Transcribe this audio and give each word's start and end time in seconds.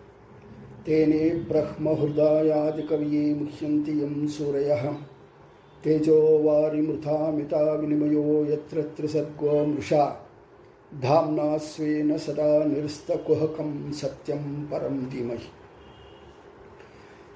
तेने 0.86 1.30
ब्रह्महृदायादिकवये 1.30 3.34
मुह्यन्ति 3.34 3.92
यं 3.92 4.26
सूरयः। 4.26 4.94
तेजो 5.84 6.38
वारिमृथामिता 6.38 7.72
विनिमयो 7.72 8.52
यत्र 8.52 8.82
त्रिसर्गो 8.82 9.66
मृषा। 9.66 10.26
धाम्ना 11.02 11.58
स्वेन 11.58 12.18
सदा 12.18 12.64
निरस्तकुहकं 12.64 13.92
सत्यं 13.92 14.62
परं 14.62 15.10
धीमहि। 15.10 15.59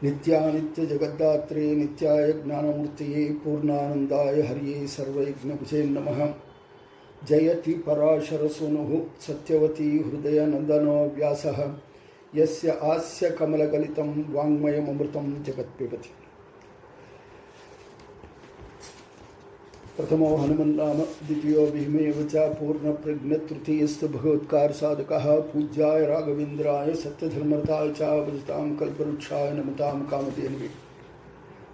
नित्यानित्यजगद्दात्रे 0.02 1.74
नित्याय 1.76 2.32
ज्ञानमूर्तये 2.32 3.24
पूर्णानन्दाय 3.44 4.40
हर्ये 4.40 4.86
सर्वयज्ञभुजे 4.86 5.82
नमः 5.84 6.26
जयति 7.28 7.72
पराशरसुनुः 7.72 8.90
सत्यवती 9.20 9.98
हृदयनन्दनो 9.98 10.98
व्यासः 11.16 11.62
यस्य 12.34 12.70
आस्य 12.82 13.30
कमलगलितं 13.30 14.34
वाङ्मयममृतं 14.34 15.42
जगत्पिबति। 15.42 16.10
प्रथमो 19.97 20.29
हनुमन्नाम 20.37 20.99
द्वितीयो 21.21 21.65
भीमेव 21.71 22.19
च 22.25 22.43
पूर्णप्रज्ञतृतीयस्तु 22.59 24.07
भगवत्कारसाधकः 24.09 25.25
पूज्याय 25.49 26.05
राघवेन्द्राय 26.05 26.93
सत्यधर्मरताय 27.03 27.89
च 27.93 28.11
भजतां 28.27 28.67
कल्पवृक्षाय 28.77 29.51
नमतां 29.53 29.95
कामधेनुवे 30.11 30.69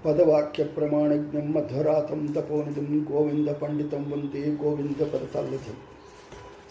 पदवाक्यप्रमाणज्ञं 0.05 1.52
मध्वरातं 1.53 2.25
तपोनिधिं 2.35 3.04
गोविन्दपण्डितं 3.12 4.09
वन्दे 4.12 4.48
गोविन्दपदतल्लथं 4.63 5.84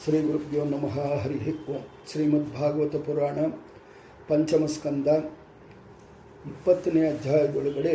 ಶ್ರೀಗುರುಭ್ಯೋ 0.02 0.62
ನಮಃ 0.70 0.96
ಹರಿ 1.20 1.38
ಓಂ 1.72 1.82
ಶ್ರೀಮದ್ಭಾಗವತ 2.08 2.96
ಪುರಾಣ 3.04 3.38
ಪಂಚಮಸ್ಕಂದ 4.28 5.08
ಇಪ್ಪತ್ತನೇ 6.44 7.02
ಅಧ್ಯಾಯದೊಳಗಡೆ 7.10 7.94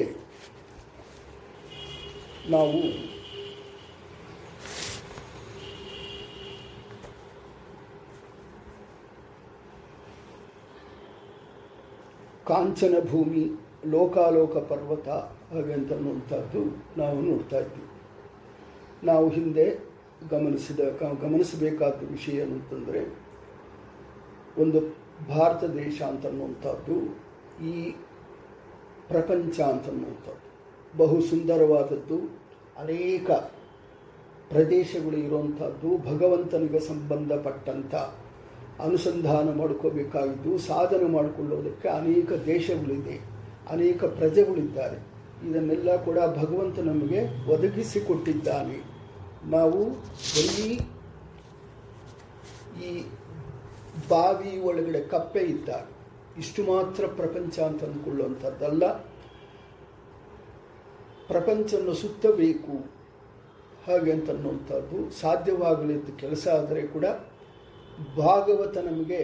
ನಾವು 2.53 2.79
ಕಾಂಚನ 12.48 12.94
ಭೂಮಿ, 13.10 13.44
ಲೋಕಾಲೋಕ 13.86 14.56
ಪರ್ವತ 14.56 15.08
ಹಾಗೆ 15.52 15.72
ಅಂತನ್ನುವಂಥದ್ದು 15.72 16.60
ನಾವು 17.00 17.20
ನೋಡ್ತಾ 17.20 17.58
ಇದ್ವಿ 17.58 17.84
ನಾವು 19.06 19.28
ಹಿಂದೆ 19.28 19.66
ಗಮನಿಸಿದ 20.30 20.80
ಗಮನಿಸಬೇಕಾದ 21.22 22.10
ವಿಷಯ 22.10 22.42
ಅಂತಂದರೆ 22.42 23.02
ಒಂದು 24.62 24.80
ಭಾರತ 25.28 25.64
ದೇಶ 25.64 26.02
ಅಂತನ್ನುವಂಥದ್ದು 26.02 26.96
ಈ 27.64 27.74
ಪ್ರಪಂಚ 29.08 29.60
ಅಂತನ್ನುವಂಥದ್ದು 29.60 30.42
ಬಹು 30.98 31.16
ಸುಂದರವಾದದ್ದು, 31.20 32.18
ಅನೇಕ 32.76 33.30
ಪ್ರದೇಶಗಳು 34.50 35.16
ಇರುವಂಥದ್ದು 35.16 35.88
ಭಗವಂತನಿಗೆ 36.10 36.80
ಸಂಬಂಧಪಟ್ಟಂಥ 36.80 37.94
ಅನುಸಂಧಾನ 38.80 39.46
ಮಾಡ್ಕೋಬೇಕಾಗಿದ್ದು, 39.58 40.52
ಸಾಧನೆ 40.70 41.08
ಮಾಡಿಕೊಳ್ಳೋದಕ್ಕೆ 41.16 41.88
ಅನೇಕ 41.88 42.30
ದೇಶಗಳಿದೆ, 42.46 43.16
ಅನೇಕ 43.74 44.04
ಪ್ರಜೆಗಳಿದ್ದಾರೆ. 44.18 44.98
ಇದನ್ನೆಲ್ಲ 45.48 45.90
ಕೂಡ 46.04 46.18
ಭಗವಂತ 46.40 46.78
ನಮಗೆ 46.90 47.20
ಒದಗಿಸಿಕೊಟ್ಟಿದ್ದಾನೆ. 47.54 48.78
ನಾವು 49.56 49.80
ಬರೀ 50.34 50.68
ಈ 52.88 52.92
ಬಾವಿ 54.10 54.52
ಒಳಗಡೆ 54.68 55.00
ಕಪ್ಪೆ 55.14 55.42
ಇದ್ದಾಗ 55.54 55.86
ಇಷ್ಟು 56.38 56.60
ಮಾತ್ರ 56.70 57.04
ಪ್ರಪಂಚ 57.18 57.58
ಅಂತ 57.58 57.84
ಅಂದ್ಕೊಳ್ಳುವಂಥದ್ದಲ್ಲ. 57.84 58.84
ಪ್ರಪಂಚವನ್ನು 61.28 61.94
ಸುತ್ತಬೇಕು, 62.02 62.74
ಹಾಗೆ 63.86 64.10
ಅಂತ 64.12 64.28
ಅನ್ನುವಂಥದ್ದು 64.30 64.98
ಸಾಧ್ಯವಾಗಲಿದ್ದ 65.20 66.16
ಕೆಲಸ 66.22 66.44
ಆದರೆ 66.58 66.82
ಕೂಡ 66.94 67.04
ಭಾಗವತ 68.18 68.76
ನಮಗೆ 68.86 69.20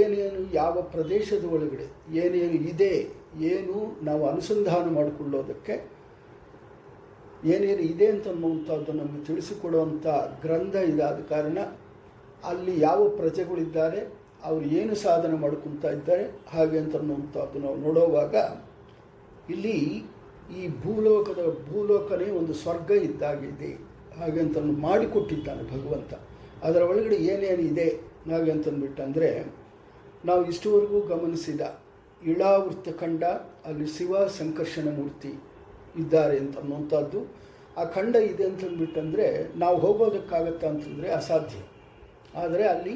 ಏನೇನು 0.00 0.40
ಯಾವ 0.52 0.74
ಪ್ರದೇಶದ 0.94 1.44
ಒಳಗಡೆ 1.54 1.86
ಏನೇನು 2.22 2.58
ಇದೆ, 2.72 2.92
ಏನು 3.52 3.76
ನಾವು 4.02 4.22
ಅನುಸಂಧಾನ 4.32 4.84
ಮಾಡಿಕೊಳ್ಳೋದಕ್ಕೆ 4.98 5.74
ಏನೇನು 7.52 7.82
ಇದೆ 7.92 8.06
ಅಂತನ್ನುವಂಥದ್ದು 8.06 8.92
ನಮಗೆ 8.92 9.22
ತಿಳಿಸಿಕೊಡುವಂಥ 9.24 10.06
ಗ್ರಂಥ 10.44 10.74
ಇದಾದ 10.92 11.18
ಕಾರಣ 11.32 11.58
ಅಲ್ಲಿ 12.44 12.74
ಯಾವ 12.80 13.00
ಪ್ರಜೆಗಳಿದ್ದಾರೆ, 13.18 14.00
ಅವರು 14.44 14.64
ಏನು 14.78 14.94
ಸಾಧನೆ 15.06 15.36
ಮಾಡ್ಕೊತಾ 15.44 15.90
ಇದ್ದಾರೆ, 15.90 16.24
ಹಾಗೆ 16.52 16.78
ಅಂತನ್ನುವಂಥದ್ದು 16.78 17.58
ನಾವು 17.58 17.76
ನೋಡುವಾಗ 17.86 18.34
ಇಲ್ಲಿ 19.54 19.78
ಈ 20.58 20.62
ಭೂಲೋಕದ 20.84 21.42
ಭೂಲೋಕನೇ 21.70 22.28
ಒಂದು 22.40 22.54
ಸ್ವರ್ಗ 22.62 22.90
ಇದ್ದಾಗಿದೆ, 23.08 23.72
ಹಾಗೆ 24.18 24.40
ಅಂತ 24.40 24.58
ಮಾಡಿಕೊಟ್ಟಿದ್ದಾನೆ 24.86 25.62
ಭಗವಂತ. 25.74 26.14
ಅದರ 26.64 26.82
ಒಳಗಡೆ 26.82 27.16
ಏನೇನು 27.30 27.62
ಇದೆ 27.62 27.88
ನಾವು 28.26 28.50
ಅಂತಂದ್ಬಿಟ್ಟಂದರೆ 28.50 29.30
ನಾವು 30.24 30.42
ಇಷ್ಟುವರೆಗೂ 30.44 31.00
ಗಮನಿಸಿದ 31.00 31.60
ಇಳಾವೃತ್ತ 32.22 32.88
ಖಂಡ, 33.00 33.24
ಅಲ್ಲಿ 33.68 33.86
ಶಿವ 33.86 34.26
ಸಂಕರ್ಷಣ 34.26 34.86
ಮೂರ್ತಿ 34.98 35.32
ಇದ್ದಾರೆ 36.02 36.36
ಅಂತ 36.38 36.58
ಅನ್ನುವಂಥದ್ದು. 36.58 37.20
ಆ 37.76 37.84
ಖಂಡ 37.96 38.14
ಇದೆ 38.16 38.44
ಅಂತಂದ್ಬಿಟ್ಟಂದರೆ 38.44 39.26
ನಾವು 39.56 39.76
ಹೋಗೋದಕ್ಕಾಗತ್ತಾ 39.78 40.66
ಅಂತಂದರೆ 40.68 41.08
ಅಸಾಧ್ಯ. 41.12 41.58
ಆದರೆ 42.42 42.64
ಅಲ್ಲಿ 42.64 42.94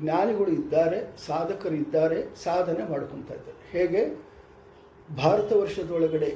ಜ್ಞಾನಿಗಳು 0.00 0.50
ಇದ್ದಾರೆ, 0.50 0.98
ಸಾಧಕರು 1.26 1.74
ಇದ್ದಾರೆ, 1.74 2.18
ಸಾಧನೆ 2.44 2.84
ಮಾಡ್ಕೊತಾ 2.90 3.34
ಇದ್ದಾರೆ. 3.34 3.58
ಹೇಗೆ? 3.72 4.02
ಭಾರತ 5.16 5.52
ವರ್ಷದೊಳಗಡೆ, 5.52 6.30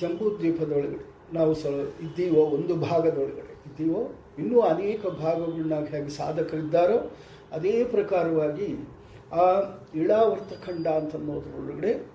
ಜಂಬೂದ್ವೀಪದೊಳಗಡೆ, 0.00 1.04
ನಾವು 1.34 1.54
ಸ 1.54 1.66
ಇದ್ದೀವೋ 2.00 2.42
ಒಂದು 2.56 2.74
ಭಾಗದೊಳಗಡೆ, 2.76 3.52
ಇದ್ದೀವೋ 3.68 4.00
ಇನ್ನೂ 4.38 4.60
ಅನೇಕ 4.60 5.06
ಭಾಗಗಳನ್ನ 5.06 5.86
ಹೇಗೆ 5.86 6.08
ಸಾಧಕರಿದ್ದಾರೋ 6.08 7.16
ಅದೇ 7.52 7.84
ಪ್ರಕಾರವಾಗಿ 7.84 8.88
ಆ 9.32 9.60
ಇಳಾವರ್ತಖಂಡ 9.94 10.86
ಅಂತನ್ನೋದ್ರೊಳಗಡೆ 10.86 12.14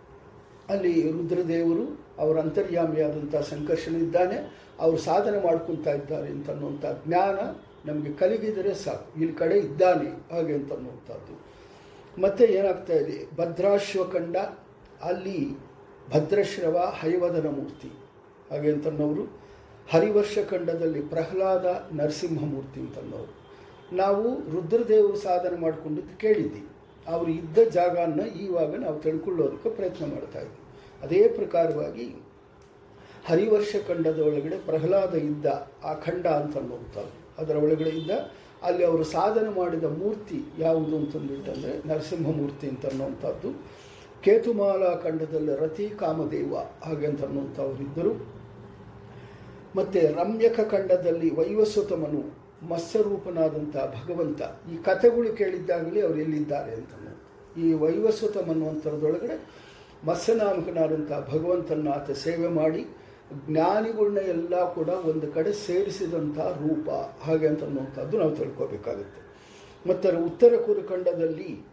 ಅಲ್ಲಿ 0.70 1.12
ರುದ್ರದೇವರು 1.12 2.06
ಅವರ 2.18 2.40
ಅಂತರ್ಯಾಮಿಯಾದಂಥ 2.40 3.36
ಸಂಕರ್ಷಣ 3.36 3.96
ಇದ್ದಾನೆ. 3.96 4.70
ಅವರು 4.80 4.98
ಸಾಧನೆ 4.98 5.44
ಮಾಡ್ಕೊತಾ 5.44 5.92
ಇದ್ದಾರೆ 5.92 6.30
ಅಂತನ್ನುವಂಥ 6.30 6.86
ಜ್ಞಾನ 7.08 7.40
ನಮಗೆ 7.90 8.14
ಕಲಗಿದರೆ 8.14 8.74
ಸಾಕು. 8.74 9.20
ಇಲ್ಲಿ 9.20 9.36
ಕಡೆ 9.36 9.58
ಇದ್ದಾನೆ 9.58 10.34
ಹಾಗೆ 10.34 10.54
ಅಂತನ್ನುವಂಥದ್ದು. 10.54 11.50
ಮತ್ತೆ 12.22 12.44
ಏನಾಗ್ತಾ 12.44 12.94
ಇದೆ? 12.94 13.36
ಭದ್ರಾಶ್ವಖಂಡ 13.36 14.38
ಅಲ್ಲಿ 15.04 15.58
ಭದ್ರಶ್ರವ 16.14 16.94
ಹೈವದನ 17.00 17.48
ಮೂರ್ತಿ. 17.50 17.92
ಹಾಗೆ 18.52 18.72
ಅಂತನ್ನೋರು. 18.72 19.49
ಹರಿವರ್ಷ 19.92 20.38
ಖಂಡದಲ್ಲಿ 20.50 21.02
ಪ್ರಹ್ಲಾದ 21.02 21.90
ನರಸಿಂಹಮೂರ್ತಿ 21.94 22.80
ಅಂತಂದವರು. 22.80 23.34
ನಾವು 23.96 24.52
ರುದ್ರದೇವರು 24.52 25.18
ಸಾಧನೆ 25.18 25.58
ಮಾಡಿಕೊಂಡಿದ್ದು 25.58 26.20
ಕೇಳಿದ್ದೀವಿ 26.20 26.68
ಅವರು 27.08 27.32
ಇದ್ದ 27.32 27.58
ಜಾಗನ 27.70 28.22
ಈವಾಗ 28.42 28.76
ನಾವು 28.76 29.00
ತಿಳ್ಕೊಳ್ಳೋದಕ್ಕೆ 29.00 29.70
ಪ್ರಯತ್ನ 29.70 30.06
ಮಾಡ್ತಾ 30.06 30.40
ಇದ್ವಿ. 30.40 30.58
ಅದೇ 31.02 31.28
ಪ್ರಕಾರವಾಗಿ 31.28 32.06
ಹರಿವರ್ಷ 33.26 33.76
ಖಂಡದ 33.88 34.20
ಒಳಗಡೆ 34.20 34.58
ಪ್ರಹ್ಲಾದ 34.58 35.16
ಇದ್ದ 35.16 35.46
ಆ 35.84 35.94
ಖಂಡ 35.94 36.28
ಅಂತನ್ನುವಂಥದ್ದು 36.28 37.42
ಅದರ 37.42 37.56
ಒಳಗಡೆ 37.56 37.90
ಇದ್ದ 37.90 38.12
ಅಲ್ಲಿ 38.64 38.84
ಅವರು 38.86 39.04
ಸಾಧನೆ 39.04 39.50
ಮಾಡಿದ 39.50 39.84
ಮೂರ್ತಿ 39.84 40.40
ಯಾವುದು 40.58 40.98
ಅಂತಂದ್ಬಿಟ್ಟಂದರೆ 40.98 41.88
ನರಸಿಂಹಮೂರ್ತಿ 41.88 42.68
ಅಂತನ್ನುವಂಥದ್ದು. 42.68 43.50
ಕೇತುಮಾಲಾ 44.22 44.96
ಖಂಡದಲ್ಲಿ 44.96 45.56
ರತಿ 45.56 45.90
ಕಾಮದೇವ 45.90 46.56
ಹಾಗೆ 46.56 47.08
ಅಂತನ್ನುವಂಥವರಿದ್ದರು. 47.08 48.39
ಮತ್ತು 49.76 50.16
ರಮ್ಯಕ 50.16 50.60
ಖಂಡದಲ್ಲಿ 50.60 51.36
ವೈವಸ್ವತಮನು 51.36 52.50
ಮತ್ಸ್ಯರೂಪನಾದಂಥ 52.68 53.76
ಭಗವಂತ. 53.76 54.42
ಈ 54.74 54.78
ಕಥೆಗಳು 54.78 55.36
ಕೇಳಿದ್ದಾಗಲೇ 55.36 56.02
ಅವರು 56.02 56.20
ಎಲ್ಲಿದ್ದಾರೆ 56.20 56.72
ಅಂತ 56.72 56.90
ಈ 57.58 57.74
ವೈವಸ್ವತಮ್ 57.74 58.50
ಅನ್ನುವಂಥದ್ದೊಳಗಡೆ 58.50 59.48
ಮತ್ಸ್ಯನಾಮಕನಾದಂಥ 60.06 61.12
ಭಗವಂತನ 61.12 61.88
ಆತ 61.88 62.12
ಸೇವೆ 62.12 62.48
ಮಾಡಿ 62.48 62.86
ಜ್ಞಾನಿಗಳನ್ನ 63.46 64.18
ಎಲ್ಲ 64.18 64.74
ಕೂಡ 64.74 64.90
ಒಂದು 64.90 65.32
ಕಡೆ 65.32 65.54
ಸೇರಿಸಿದಂಥ 65.54 66.40
ರೂಪ. 66.40 66.90
ಹಾಗೆ 67.24 67.48
ಅಂತನ್ನುವಂಥದ್ದು 67.48 68.18
ನಾವು 68.18 68.36
ತಿಳ್ಕೋಬೇಕಾಗುತ್ತೆ. 68.36 69.22
ಮತ್ತು 69.90 70.26
ಉತ್ತರ 70.26 70.54
ಕುರುಖಂಡದಲ್ಲಿ 70.66 71.66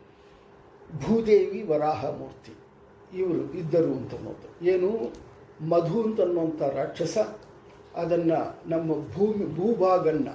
ಭೂದೇವಿ 1.02 1.62
ವರಾಹ 1.62 2.04
ಮೂರ್ತಿ 2.04 2.54
ಇವರು 3.18 3.52
ಇದ್ದರು 3.52 3.92
ಅಂತನ್ನೋದು 3.94 4.66
ಏನು 4.66 5.12
ಮಧು 5.68 6.02
ಅಂತನ್ನುವಂಥ 6.02 6.62
ರಾಕ್ಷಸ 6.62 7.18
ಅದನ್ನು 8.02 8.38
ನಮ್ಮ 8.72 8.88
ಭೂಮಿ 9.14 9.46
ಭೂಭಾಗಣ್ಣ 9.58 10.28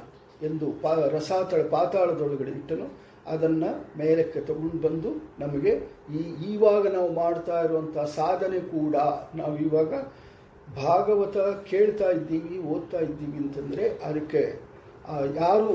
ಎಂದು 0.47 0.67
ಪಾ, 0.83 0.91
ರಸಾತಳ 1.15 1.61
ಪಾತಾಳದೊಳಗಡೆ 1.75 2.51
ಇಟ್ಟನು. 2.59 2.87
ಅದನ್ನು 3.33 3.69
ಮೇಲಕ್ಕೆ 3.99 4.39
ತಗೊಂಡು 4.49 4.77
ಬಂದು 4.85 5.09
ನಮಗೆ 5.43 5.71
ಈ 6.19 6.21
ಇವಾಗ 6.53 6.83
ನಾವು 6.95 7.09
ಮಾಡ್ತಾ 7.19 7.57
ಇರುವಂಥ 7.65 7.97
ಸಾಧನೆ 8.19 8.59
ಕೂಡ 8.75 8.95
ನಾವು 9.39 9.55
ಇವಾಗ 9.67 9.93
ಭಾಗವತ 10.83 11.37
ಕೇಳ್ತಾ 11.71 12.07
ಇದ್ದೀವಿ, 12.17 12.57
ಓದ್ತಾ 12.73 12.99
ಇದ್ದೀವಿ 13.07 13.37
ಅಂತಂದರೆ 13.43 13.85
ಅದಕ್ಕೆ 14.09 14.41
ಯಾರು 15.41 15.73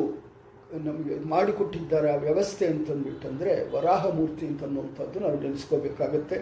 ನಮಗೆ 0.86 1.16
ಮಾಡಿಕೊಟ್ಟಿದ್ದಾರೆ 1.32 2.08
ಆ 2.14 2.18
ವ್ಯವಸ್ಥೆ 2.26 2.66
ಅಂತಂದ್ಬಿಟ್ಟಂದರೆ 2.74 3.52
ವರಾಹಮೂರ್ತಿ 3.74 4.44
ಅಂತನ್ನುವಂಥದ್ದು 4.50 5.20
ನಾವು 5.24 5.36
ನೆನೆಸ್ಕೋಬೇಕಾಗತ್ತೆ. 5.44 6.38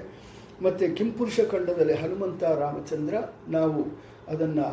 ಮತ್ತು 0.65 0.85
ಕಿಂಪುರುಷ 0.99 1.37
ಖಂಡದಲ್ಲಿ 1.53 1.97
ಹನುಮಂತ 2.03 2.43
ರಾಮಚಂದ್ರ 2.65 3.15
ನಾವು 3.57 3.81
ಅದನ್ನು 4.33 4.67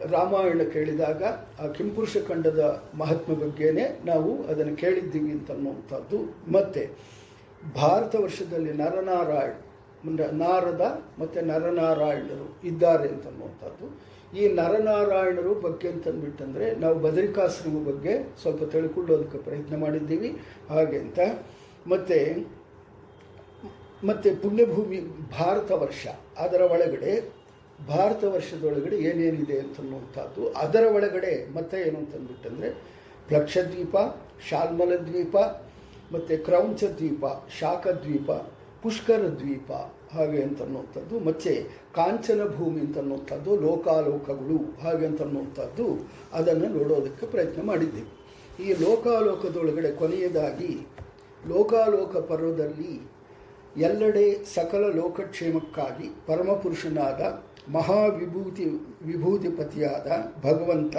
ರಾಮಾಯಣ 0.00 0.62
ಕೇಳಿದಾಗ 0.62 1.22
ಆ 1.60 1.66
ಕಿಂಪುರುಷ 1.66 2.16
ಖಂಡದ 2.28 2.84
ಮಹಾತ್ಮ 2.94 3.34
ಬಗ್ಗೆನೇ 3.34 4.00
ನಾವು 4.04 4.42
ಅದನ್ನು 4.42 4.76
ಕೇಳಿದ್ದೀವಿ 4.76 5.30
ಅಂತನ್ನುವಂಥದ್ದು 5.32 6.18
ಮತ್ತು 6.52 6.96
ಭಾರತ 7.74 8.14
ವರ್ಷದಲ್ಲಿ 8.14 8.72
ನರನಾರಾಯಣ 8.72 9.52
ನಾರದ 10.32 11.04
ಮತ್ತು 11.18 11.44
ನರನಾರಾಯಣರು 11.46 12.60
ಇದ್ದಾರೆ 12.64 13.08
ಅಂತನ್ನುವಂಥದ್ದು 13.08 13.86
ಈ 14.38 14.48
ನರನಾರಾಯಣರು 14.48 15.54
ಬಗ್ಗೆ 15.54 15.88
ಅಂತಂದ್ಬಿಟ್ಟಂದರೆ 15.88 16.74
ನಾವು 16.74 16.98
ಬದರಿಕಾಶ್ರಮ 16.98 17.84
ಬಗ್ಗೆ 17.84 18.36
ಸ್ವಲ್ಪ 18.42 18.64
ತಿಳ್ಕೊಳ್ಳೋದಕ್ಕೆ 18.64 19.38
ಪ್ರಯತ್ನ 19.38 19.76
ಮಾಡಿದ್ದೀವಿ. 19.76 20.28
ಹಾಗೆ 20.68 20.98
ಅಂತ. 20.98 21.18
ಮತ್ತು 21.86 22.18
ಮತ್ತು 24.06 24.42
ಪುಣ್ಯಭೂಮಿ 24.42 25.00
ಭಾರತ 25.40 25.70
ವರ್ಷ 25.70 26.06
ಅದರ 26.38 26.60
ಒಳಗಡೆ 26.60 27.43
ಭಾರತ 27.78 28.24
ವರ್ಷದೊಳಗಡೆ 28.24 28.96
ಏನೇನಿದೆ 28.96 29.58
ಅಂತನ್ನುವಂಥದ್ದು, 29.58 30.42
ಅದರ 30.64 30.84
ಒಳಗಡೆ 30.96 31.32
ಮತ್ತೆ 31.56 31.76
ಏನು 31.86 31.98
ಅಂತಂದ್ಬಿಟ್ಟಂದರೆ 31.98 32.70
ಪ್ಲಕ್ಷದ್ವೀಪ 33.28 33.96
ಶಾಲ್ಮಲ 34.48 34.92
ದ್ವೀಪ 35.08 35.36
ಮತ್ತು 36.14 36.44
ಕ್ರೌಂಚ 36.44 36.82
ದ್ವೀಪ 36.98 37.24
ಶಾಖದ್ವೀಪ 37.60 38.30
ಪುಷ್ಕರ 38.82 39.22
ದ್ವೀಪ 39.40 39.72
ಹಾಗೆ 40.14 40.42
ಅಂತನ್ನುವಂಥದ್ದು, 40.42 41.14
ಮತ್ತೆ 41.18 41.52
ಕಾಂಚನ 41.94 42.40
ಭೂಮಿ 42.56 42.80
ಅಂತನ್ನುವಂಥದ್ದು, 42.80 43.50
ಲೋಕಾಲೋಕಗಳು 43.56 44.58
ಹಾಗೆ 44.82 45.06
ಅಂತನ್ನುವಂಥದ್ದು, 45.06 45.86
ಅದನ್ನು 46.32 46.68
ನೋಡೋದಕ್ಕೆ 46.78 47.26
ಪ್ರಯತ್ನ 47.26 47.62
ಮಾಡಿದ್ದೆವು. 47.62 48.10
ಈ 48.64 48.68
ಲೋಕಾಲೋಕದೊಳಗಡೆ 48.84 49.90
ಕೊನೆಯದಾಗಿ 49.92 50.72
ಲೋಕಾಲೋಕ 51.48 52.16
ಪರ್ವದಲ್ಲಿ 52.16 52.92
ಎಲ್ಲೆಡೆ 53.76 54.26
ಸಕಲ 54.54 54.84
ಲೋಕಕ್ಷೇಮಕ್ಕಾಗಿ 55.00 56.08
ಪರಮಪುರುಷನಾದ 56.26 57.20
ಮಹಾವಿಭೂತಿ 57.72 58.64
ವಿಭೂತಿಪತಿಯಾದ 59.02 60.06
ಭಗವಂತ 60.44 60.96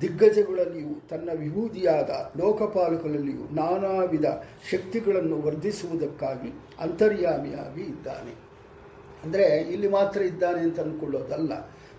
ದಿಗ್ಗಜಗಳಲ್ಲಿಯೂ 0.00 1.08
ತನ್ನ 1.10 1.30
ವಿಭೂತಿಯಾದ 1.38 2.10
ಲೋಕಪಾಲಕರಲ್ಲಿಯೂ 2.36 3.54
ನಾನಾ 3.54 4.04
ವಿಧ 4.04 4.26
ಶಕ್ತಿಗಳನ್ನು 4.72 5.42
ವರ್ಧಿಸುವುದಕ್ಕಾಗಿ 5.42 6.52
ಅಂತರ್ಯಾಮಿಯಾಗಿ 6.80 7.82
ಇದ್ದಾನೆ. 7.82 8.34
ಅಂದರೆ 9.24 9.72
ಇಲ್ಲಿ 9.72 9.88
ಮಾತ್ರ 9.88 10.22
ಇದ್ದಾನೆ 10.22 10.60
ಅಂತ 10.60 10.80
ಅಂದ್ಕೊಳ್ಳೋದಲ್ಲ. 10.80 11.52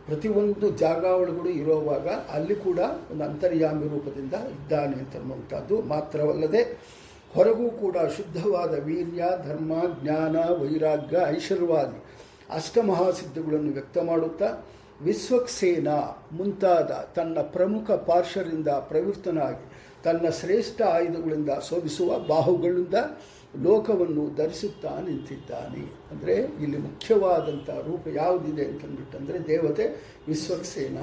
ಪ್ರತಿಯೊಂದು 0.06 0.70
ಜಾಗ 0.70 1.04
ಒಳಗಡೆ 1.04 1.50
ಇರೋವಾಗ 1.50 2.08
ಅಲ್ಲಿ 2.08 2.56
ಕೂಡ 2.56 2.80
ಒಂದು 3.12 3.24
ಅಂತರ್ಯಾಮಿ 3.24 3.88
ರೂಪದಿಂದ 3.88 4.34
ಇದ್ದಾನೆ 4.34 4.96
ಅಂತನ್ನುವಂಥದ್ದು 4.96 5.82
ಮಾತ್ರವಲ್ಲದೆ 5.82 6.64
ಹೊರಗೂ 7.34 7.70
ಕೂಡ 7.70 7.98
ಶುದ್ಧವಾದ 7.98 8.74
ವೀರ್ಯ, 8.86 9.24
ಧರ್ಮ, 9.48 9.74
ಜ್ಞಾನ, 10.04 10.36
ವೈರಾಗ್ಯ, 10.36 11.18
ಐಶ್ವರ್ಯವಾದಿ 11.36 12.09
ಅಷ್ಟಮಹಾಸಿದ್ಧಗಳನ್ನು 12.54 13.72
ವ್ಯಕ್ತ 13.72 13.98
ಮಾಡುತ್ತಾ, 13.98 14.66
ವಿಶ್ವಕ್ಸೇನ 15.02 15.88
ಮುಂತಾದ 16.32 16.92
ತನ್ನ 17.16 17.40
ಪ್ರಮುಖ 17.42 17.92
ಪಾರ್ಶ್ವರಿಂದ 17.92 18.68
ಪ್ರವೃತ್ತನಾಗಿ, 18.68 19.72
ತನ್ನ 20.04 20.30
ಶ್ರೇಷ್ಠ 20.30 20.82
ಆಯುಧಗಳಿಂದ 20.82 21.50
ಶೋಭಿಸುವ 21.70 22.20
ಬಾಹುಗಳಿಂದ 22.20 22.94
ಲೋಕವನ್ನು 23.64 24.36
ಧರಿಸುತ್ತಾ 24.36 25.02
ನಿಂತಿದ್ದಾನೆ. 25.02 25.92
ಅಂದರೆ 26.12 26.34
ಇಲ್ಲಿ 26.36 26.78
ಮುಖ್ಯವಾದಂಥ 26.78 27.70
ರೂಪ 27.70 28.08
ಯಾವುದಿದೆ 28.08 28.66
ಅಂತಂದ್ಬಿಟ್ಟಂದರೆ 28.66 29.48
ದೇವತೆ, 29.48 30.18
ವಿಶ್ವಕ್ಸೇನ. 30.28 30.98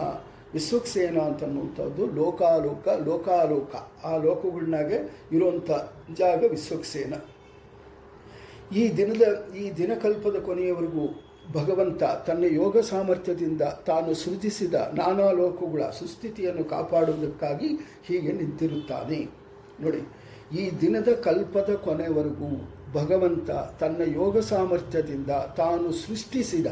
ವಿಶ್ವಕ್ಸೇನ 0.53 1.19
ಅಂತನ್ನುವಂಥದ್ದು 1.19 2.07
ಲೋಕಾಲೋಕ 2.07 2.89
ಲೋಕಾಲೋಕ. 2.89 3.75
ಆ 4.05 4.17
ಲೋಕಗಳನ್ನಾಗೆ 4.17 5.27
ಇರುವಂಥ 5.33 5.71
ಜಾಗ 6.15 6.45
ವಿಶ್ವಕ್ಸೇನ. 6.45 7.15
ಈ 8.77 8.97
ದಿನದ, 8.97 9.55
ಈ 9.55 9.73
ದಿನಕಲ್ಪದ 9.73 10.39
ಕೊನೆಯವರೆಗೂ 10.39 11.26
ಭಗವಂತ 11.55 12.03
ತನ್ನ 12.27 12.45
ಯೋಗ 12.53 12.79
ಸಾಮರ್ಥ್ಯದಿಂದ 12.79 13.63
ತಾನು 13.87 14.15
ಸೃಜಿಸಿದ 14.15 14.75
ನಾನಾ 14.75 15.29
ಲೋಕಗಳ 15.31 15.83
ಸುಸ್ಥಿತಿಯನ್ನು 15.91 16.65
ಕಾಪಾಡುವುದಕ್ಕಾಗಿ 16.65 17.69
ಹೀಗೆ 18.07 18.33
ನಿಂತಿರುತ್ತಾನೆ. 18.33 19.21
ನೋಡಿ, 19.81 20.03
ಈ 20.61 20.65
ದಿನದ 20.81 21.13
ಕಲ್ಪದ 21.27 21.71
ಕೊನೆವರೆಗೂ 21.85 22.51
ಭಗವಂತ 22.93 23.51
ತನ್ನ 23.81 24.01
ಯೋಗ 24.15 24.39
ಸಾಮರ್ಥ್ಯದಿಂದ 24.39 25.31
ತಾನು 25.57 25.89
ಸೃಷ್ಟಿಸಿದ 25.93 26.67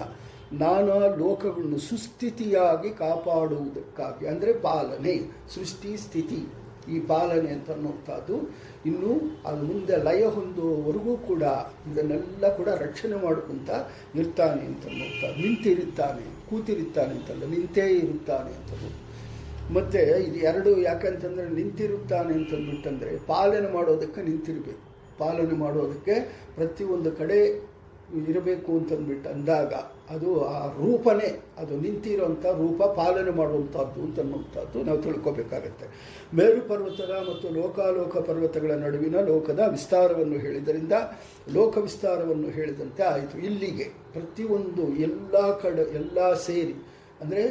ನಾನಾ 0.53 0.99
ಲೋಕಗಳನ್ನು 1.23 1.79
ಸುಸ್ಥಿತಿಯಾಗಿ 1.79 2.91
ಕಾಪಾಡುವುದಕ್ಕಾಗಿ, 2.91 4.25
ಅಂದರೆ 4.27 4.53
ಪಾಲನೆ 4.67 5.15
ಸೃಷ್ಟಿ 5.55 5.97
ಸ್ಥಿತಿ. 5.97 6.41
ಈ 6.93 7.01
ಪಾಲನೆ 7.01 7.51
ಅಂತ 7.51 7.71
ಅನ್ನುವಂಥದ್ದು 7.71 8.37
ಇನ್ನು 8.87 9.11
ಅದು 9.49 9.63
ಮುಂದೆ 9.67 9.97
ಲಯ 9.97 10.25
ಹೊಂದುವವರೆಗೂ 10.25 11.17
ಕೂಡ 11.17 11.43
ಇದನ್ನೆಲ್ಲ 11.91 12.57
ಕೂಡ 12.57 12.69
ರಕ್ಷಣೆ 12.69 13.17
ಮಾಡ್ಕೊಂತ 13.25 13.71
ಇರ್ತಾನೆ 14.15 14.63
ಅಂತನ್ನುವಂಥದ್ದು 14.67 15.43
ನಿಂತಿರುತ್ತಾನೆ, 15.43 16.25
ಕೂತಿರುತ್ತಾನೆ 16.51 17.15
ಅಂತಲ್ಲ 17.15 17.45
ನಿಂತೇ 17.45 17.87
ಇರುತ್ತಾನೆ 17.89 18.51
ಅಂತದ್ದು 18.55 18.91
ಮತ್ತು 19.75 20.23
ಇದು 20.23 20.39
ಎರಡು 20.39 20.71
ಯಾಕಂತಂದರೆ 20.81 21.49
ನಿಂತಿರುತ್ತಾನೆ 21.49 22.35
ಅಂತಂದ್ಬಿಟ್ಟಂದರೆ 22.35 23.27
ಪಾಲನೆ 23.27 23.73
ಮಾಡೋದಕ್ಕೆ 23.73 24.23
ನಿಂತಿರಬೇಕು. 24.23 24.85
ಪಾಲನೆ 25.19 25.55
ಮಾಡೋದಕ್ಕೆ 25.55 26.15
ಪ್ರತಿಯೊಂದು 26.55 27.13
ಕಡೆ 27.13 27.39
ಇರಬೇಕು 28.31 28.73
ಅಂತಂದ್ಬಿಟ್ಟು 28.79 29.29
ಅಂದಾಗ 29.31 29.75
ಅದು 30.11 30.45
ಆ 30.45 30.67
ರೂಪನೇ, 30.67 31.43
ಅದು 31.59 31.81
ನಿಂತಿರುವಂಥ 31.81 32.47
ರೂಪ 32.47 32.83
ಪಾಲನೆ 32.83 33.31
ಮಾಡುವಂಥದ್ದು 33.31 34.03
ಅಂತನ್ನುವಂಥದ್ದು 34.03 34.83
ನಾವು 34.83 35.03
ತಿಳ್ಕೋಬೇಕಾಗತ್ತೆ. 35.03 35.87
ಮೇರು 36.35 36.69
ಪರ್ವತದ 36.69 37.11
ಮತ್ತು 37.31 37.51
ಲೋಕಾಲೋಕ 37.51 38.17
ಪರ್ವತಗಳ 38.17 38.71
ನಡುವಿನ 38.71 39.21
ಲೋಕದ 39.21 39.61
ವಿಸ್ತಾರವನ್ನು 39.71 40.39
ಹೇಳಿದ್ದರಿಂದ, 40.39 40.93
ಲೋಕ 41.53 41.79
ವಿಸ್ತಾರವನ್ನು 41.79 42.49
ಹೇಳಿದಂತೆ 42.49 43.03
ಆಯಿತು. 43.03 43.39
ಇಲ್ಲಿಗೆ 43.39 43.85
ಪ್ರತಿಯೊಂದು 43.85 44.97
ಎಲ್ಲ 44.97 45.59
ಕಡೆ, 45.59 45.83
ಎಲ್ಲ 45.83 46.35
ಸೇರಿ, 46.35 46.75
ಅಂದರೆ 47.21 47.43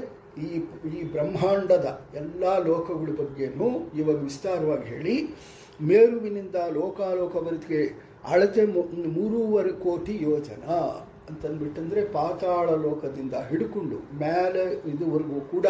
ಈ 0.41 0.59
ಈ 0.97 1.03
ಬ್ರಹ್ಮಾಂಡದ 1.11 2.01
ಎಲ್ಲ 2.15 2.63
ಲೋಕಗಳ 2.63 3.11
ಬಗ್ಗೆಯೂ 3.11 3.91
ಇವಾಗ 3.95 4.23
ವಿಸ್ತಾರವಾಗಿ 4.23 4.85
ಹೇಳಿ, 4.85 5.35
ಮೇರುವಿನಿಂದ 5.81 6.55
ಲೋಕಾಲೋಕವರೆಗೆ 6.55 8.13
ಅಳತೆ 8.25 8.65
ಮು- 8.65 9.07
ಮೂರುವರೆ 9.07 9.71
ಕೋಟಿ 9.71 10.19
ಯೋಜನಾ 10.21 11.09
ಅಂತಂದ್ಬಿಟ್ಟಂದರೆ 11.29 12.01
ಪಾತಾಳ 12.17 12.69
ಲೋಕದಿಂದ 12.85 13.35
ಹಿಡ್ಕೊಂಡು 13.49 13.97
ಮೇಲೆ 14.19 14.63
ಇದುವರೆಗೂ 14.91 15.39
ಕೂಡ 15.53 15.67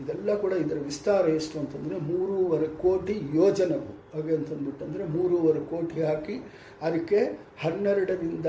ಇದೆಲ್ಲ 0.00 0.34
ಕೂಡ 0.34 0.52
ಇದರ 0.52 0.78
ವಿಸ್ತಾರ 0.84 1.24
ಎಷ್ಟು 1.38 1.58
ಅಂತಂದರೆ 1.58 1.98
ಮೂರುವರೆ 2.10 2.68
ಕೋಟಿ 2.82 3.16
ಯೋಜನವು. 3.34 3.90
ಹಾಗೆ 4.14 4.34
ಅಂತಂದ್ಬಿಟ್ಟಂದರೆ 4.34 5.04
ಮೂರುವರೆ 5.16 5.62
ಕೋಟಿ 5.72 6.02
ಹಾಕಿ 6.02 6.36
ಅದಕ್ಕೆ 6.82 7.20
ಹನ್ನೆರಡರಿಂದ 7.62 8.48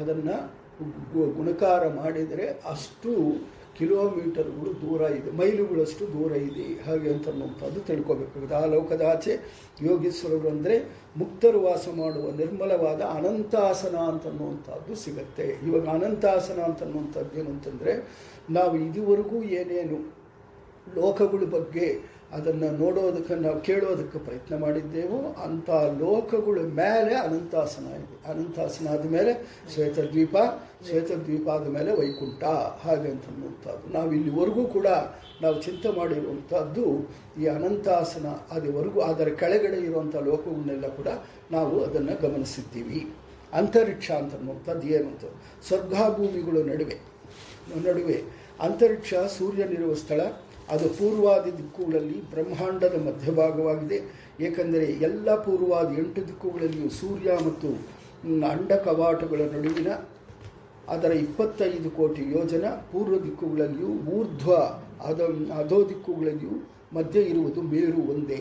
ಅದನ್ನು 0.00 0.36
ಗುಣಕಾರ 1.36 1.82
ಮಾಡಿದರೆ 2.02 2.46
ಅಷ್ಟು 2.70 3.10
ಕಿಲೋಮೀಟರ್ಗಳು 3.78 4.70
ದೂರ 4.82 5.00
ಇದೆ, 5.18 5.30
ಮೈಲುಗಳಷ್ಟು 5.40 6.04
ದೂರ 6.14 6.32
ಇದೆ, 6.48 6.66
ಹಾಗೆ 6.86 7.08
ಅಂತನ್ನುವಂಥದ್ದು 7.14 7.80
ತಿಳ್ಕೊಬೇಕಾಗುತ್ತೆ. 7.88 8.56
ಆ 8.62 8.64
ಲೋಕದ 8.74 9.02
ಆಚೆ 9.12 9.34
ಯೋಗೀಶ್ವರರು 9.88 10.48
ಅಂದರೆ 10.54 10.76
ಮುಕ್ತರು 11.16 11.60
ವಾಸ 11.66 11.86
ಮಾಡುವ 12.00 12.26
ನಿರ್ಮಲವಾದ 12.42 13.00
ಅನಂತಾಸನ 13.16 13.96
ಅಂತನ್ನುವಂಥದ್ದು 14.12 14.94
ಸಿಗತ್ತೆ. 15.04 15.46
ಇವಾಗ 15.66 15.86
ಅನಂತಾಸನ 15.96 16.60
ಅಂತನ್ನುವಂಥದ್ದು 16.70 17.40
ಏನು 17.40 17.50
ಅಂತಂದರೆ 17.56 17.94
ನಾವು 18.50 18.74
ಇದುವರೆಗೂ 18.86 19.38
ಏನೇನು 19.60 19.98
ಲೋಕಗಳ 21.00 21.44
ಬಗ್ಗೆ 21.56 21.86
ಅದನ್ನು 22.34 22.78
ನೋಡೋದಕ್ಕೆ 22.78 23.34
ನಾವು 23.34 23.60
ಕೇಳೋದಕ್ಕೆ 23.60 24.18
ಪ್ರಯತ್ನ 24.18 24.58
ಮಾಡಿದ್ದೇವೋ 24.58 25.32
ಅಂಥ 25.44 25.70
ಲೋಕಗಳ 25.70 26.58
ಮೇಲೆ 26.60 27.14
ಅನಂತಾಸನ 27.14 27.86
ಇದೆ. 27.86 28.30
ಅನಂತಾಸನ 28.30 28.88
ಆದಮೇಲೆ 28.88 29.32
ಶ್ವೇತದ್ವೀಪ 29.74 30.36
ಶ್ವೇತದ್ವೀಪ 30.88 31.48
ಆದಮೇಲೆ 31.48 31.92
ವೈಕುಂಠ 31.92 32.44
ಹಾಗೆ 32.84 33.08
ಅಂತನ್ನುವಂಥದ್ದು 33.10 33.92
ನಾವು 33.94 34.12
ಇಲ್ಲಿವರೆಗೂ 34.12 34.64
ಕೂಡ 34.64 34.86
ನಾವು 35.42 35.62
ಚಿಂತೆ 35.62 35.98
ಮಾಡಿರುವಂಥದ್ದು 35.98 36.84
ಈ 37.40 37.46
ಅನಂತಾಸನ 37.46 38.26
ಅದುವರೆಗೂ 38.26 39.00
ಅದರ 39.00 39.28
ಕೆಳಗಡೆ 39.28 39.76
ಇರುವಂಥ 39.80 40.16
ಲೋಕಗಳನ್ನೆಲ್ಲ 40.16 40.86
ಕೂಡ 40.88 41.08
ನಾವು 41.52 41.84
ಅದನ್ನು 41.84 42.28
ಗಮನಿಸಿದ್ದೀವಿ. 42.28 43.00
ಅಂತರಿಕ್ಷ 43.52 44.10
ಅಂತನ್ನುವಂಥದ್ದು 44.10 44.86
ಏನು 44.86 45.08
ಅಂತ. 45.08 45.24
ಸ್ವರ್ಗಾಭೂಮಿಗಳ 45.68 46.56
ನಡುವೆ 46.72 46.96
ನಡುವೆ 47.86 48.22
ಅಂತರಿಕ್ಷ, 48.60 49.14
ಸೂರ್ಯನಿರುವ 49.14 49.94
ಸ್ಥಳ 49.94 50.20
ಅದು 50.72 50.88
ಪೂರ್ವಾದಿ 50.88 51.56
ದಿಕ್ಕುಗಳಲ್ಲಿ 51.56 52.30
ಬ್ರಹ್ಮಾಂಡದ 52.30 52.96
ಮಧ್ಯಭಾಗವಾಗಿದೆ. 53.06 53.98
ಏಕೆಂದರೆ 54.40 54.84
ಎಲ್ಲ 54.84 55.34
ಪೂರ್ವಾದಿ 55.34 55.94
ಎಂಟು 56.00 56.28
ದಿಕ್ಕುಗಳಲ್ಲಿಯೂ 56.28 56.88
ಸೂರ್ಯ 56.88 57.30
ಮತ್ತು 57.46 57.68
ಅಂಡ 58.46 58.72
ಕವಾಟಗಳ 58.72 59.40
ನಡುವಿನ 59.52 59.88
ಅದರ 60.88 61.12
ಇಪ್ಪತ್ತೈದು 61.12 61.90
ಕೋಟಿ 61.90 62.22
ಯೋಜನ 62.38 62.64
ಪೂರ್ವ 62.92 63.18
ದಿಕ್ಕುಗಳಲ್ಲಿಯೂ 63.18 63.88
ಊರ್ಧ್ವ 63.88 64.52
ಅದ 65.04 65.20
ಅಧೋ 65.58 65.88
ದಿಕ್ಕುಗಳಲ್ಲಿಯೂ 65.88 66.56
ಮಧ್ಯೆ 66.92 67.22
ಇರುವುದು 67.22 67.62
ಮೇರು 67.62 68.12
ಒಂದೇ. 68.12 68.40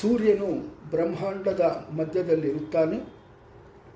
ಸೂರ್ಯನು 0.00 0.48
ಬ್ರಹ್ಮಾಂಡದ 0.90 1.60
ಮಧ್ಯದಲ್ಲಿರುತ್ತಾನೆ. 1.98 2.98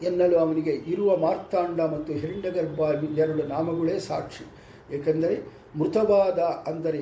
ಎನ್ನಲು 0.03 0.37
ಅವನಿಗೆ 0.39 0.71
ಇರುವ 0.71 1.17
ಮಾರ್ತಾಂಡ 1.17 1.81
ಮತ್ತು 1.81 2.13
ಹಿರಣ್ಯಗರ್ಭ 2.13 2.81
ಎರಡು 3.19 3.43
ನಾಮಗಳೇ 3.49 3.99
ಸಾಕ್ಷಿ. 3.99 4.56
ಏಕೆಂದರೆ 4.95 5.37
ಮೃತವಾದ 5.79 6.41
ಅಂದರೆ 6.71 7.01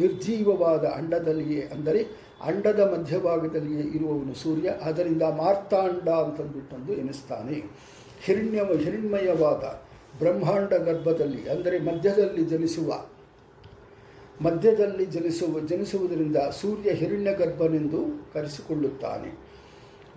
ನಿರ್ಜೀವವಾದ 0.00 0.84
ಅಂಡದಲ್ಲಿಯೇ, 0.98 1.62
ಅಂದರೆ 1.74 2.00
ಅಂಡದ 2.50 2.80
ಮಧ್ಯಭಾಗದಲ್ಲಿಯೇ 2.92 3.84
ಇರುವವನು 3.96 4.34
ಸೂರ್ಯ 4.42 4.68
ಅದರಿಂದ 4.82 5.24
ಮಾರ್ತಾಂಡ 5.42 6.08
ಅಂತಂದುಬಿಟ್ಟಂದು 6.24 6.92
ಎನಿಸ್ತಾನೆ 7.02 7.56
ಹಿರಣ್ಯ 8.26 8.60
ಹಿರಣ್ಮಯವಾದ 8.84 9.64
ಬ್ರಹ್ಮಾಂಡ 10.20 10.72
ಗರ್ಭದಲ್ಲಿ, 10.88 11.42
ಅಂದರೆ 11.54 11.76
ಮಧ್ಯದಲ್ಲಿ 11.88 12.44
ಜನಿಸುವ 12.52 13.00
ಮಧ್ಯದಲ್ಲಿ 14.40 15.04
ಜನಿಸುವ, 15.06 15.60
ಜನಿಸುವುದರಿಂದ 15.70 16.38
ಸೂರ್ಯ 16.60 16.90
ಹಿರಣ್ಯ 17.00 17.32
ಗರ್ಭನೆಂದು 17.32 18.00
ಕರೆಸಿಕೊಳ್ಳುತ್ತಾನೆ. 18.32 19.30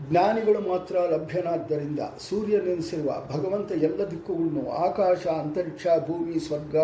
ಜ್ಞಾನಿಗಳು 0.09 0.59
ಮಾತ್ರ 0.69 0.95
ಲಭ್ಯನಾದ್ದರಿಂದ 0.95 1.99
ಸೂರ್ಯ 2.29 2.57
ನೆನೆಸಿರುವ 2.57 3.11
ಭಗವಂತ 3.31 3.71
ಎಲ್ಲ 3.71 4.01
ದಿಕ್ಕುಗಳನ್ನು 4.11 4.63
ಆಕಾಶ, 4.71 5.27
ಅಂತರಿಕ್ಷ, 5.27 5.87
ಭೂಮಿ, 6.07 6.39
ಸ್ವರ್ಗ, 6.39 6.75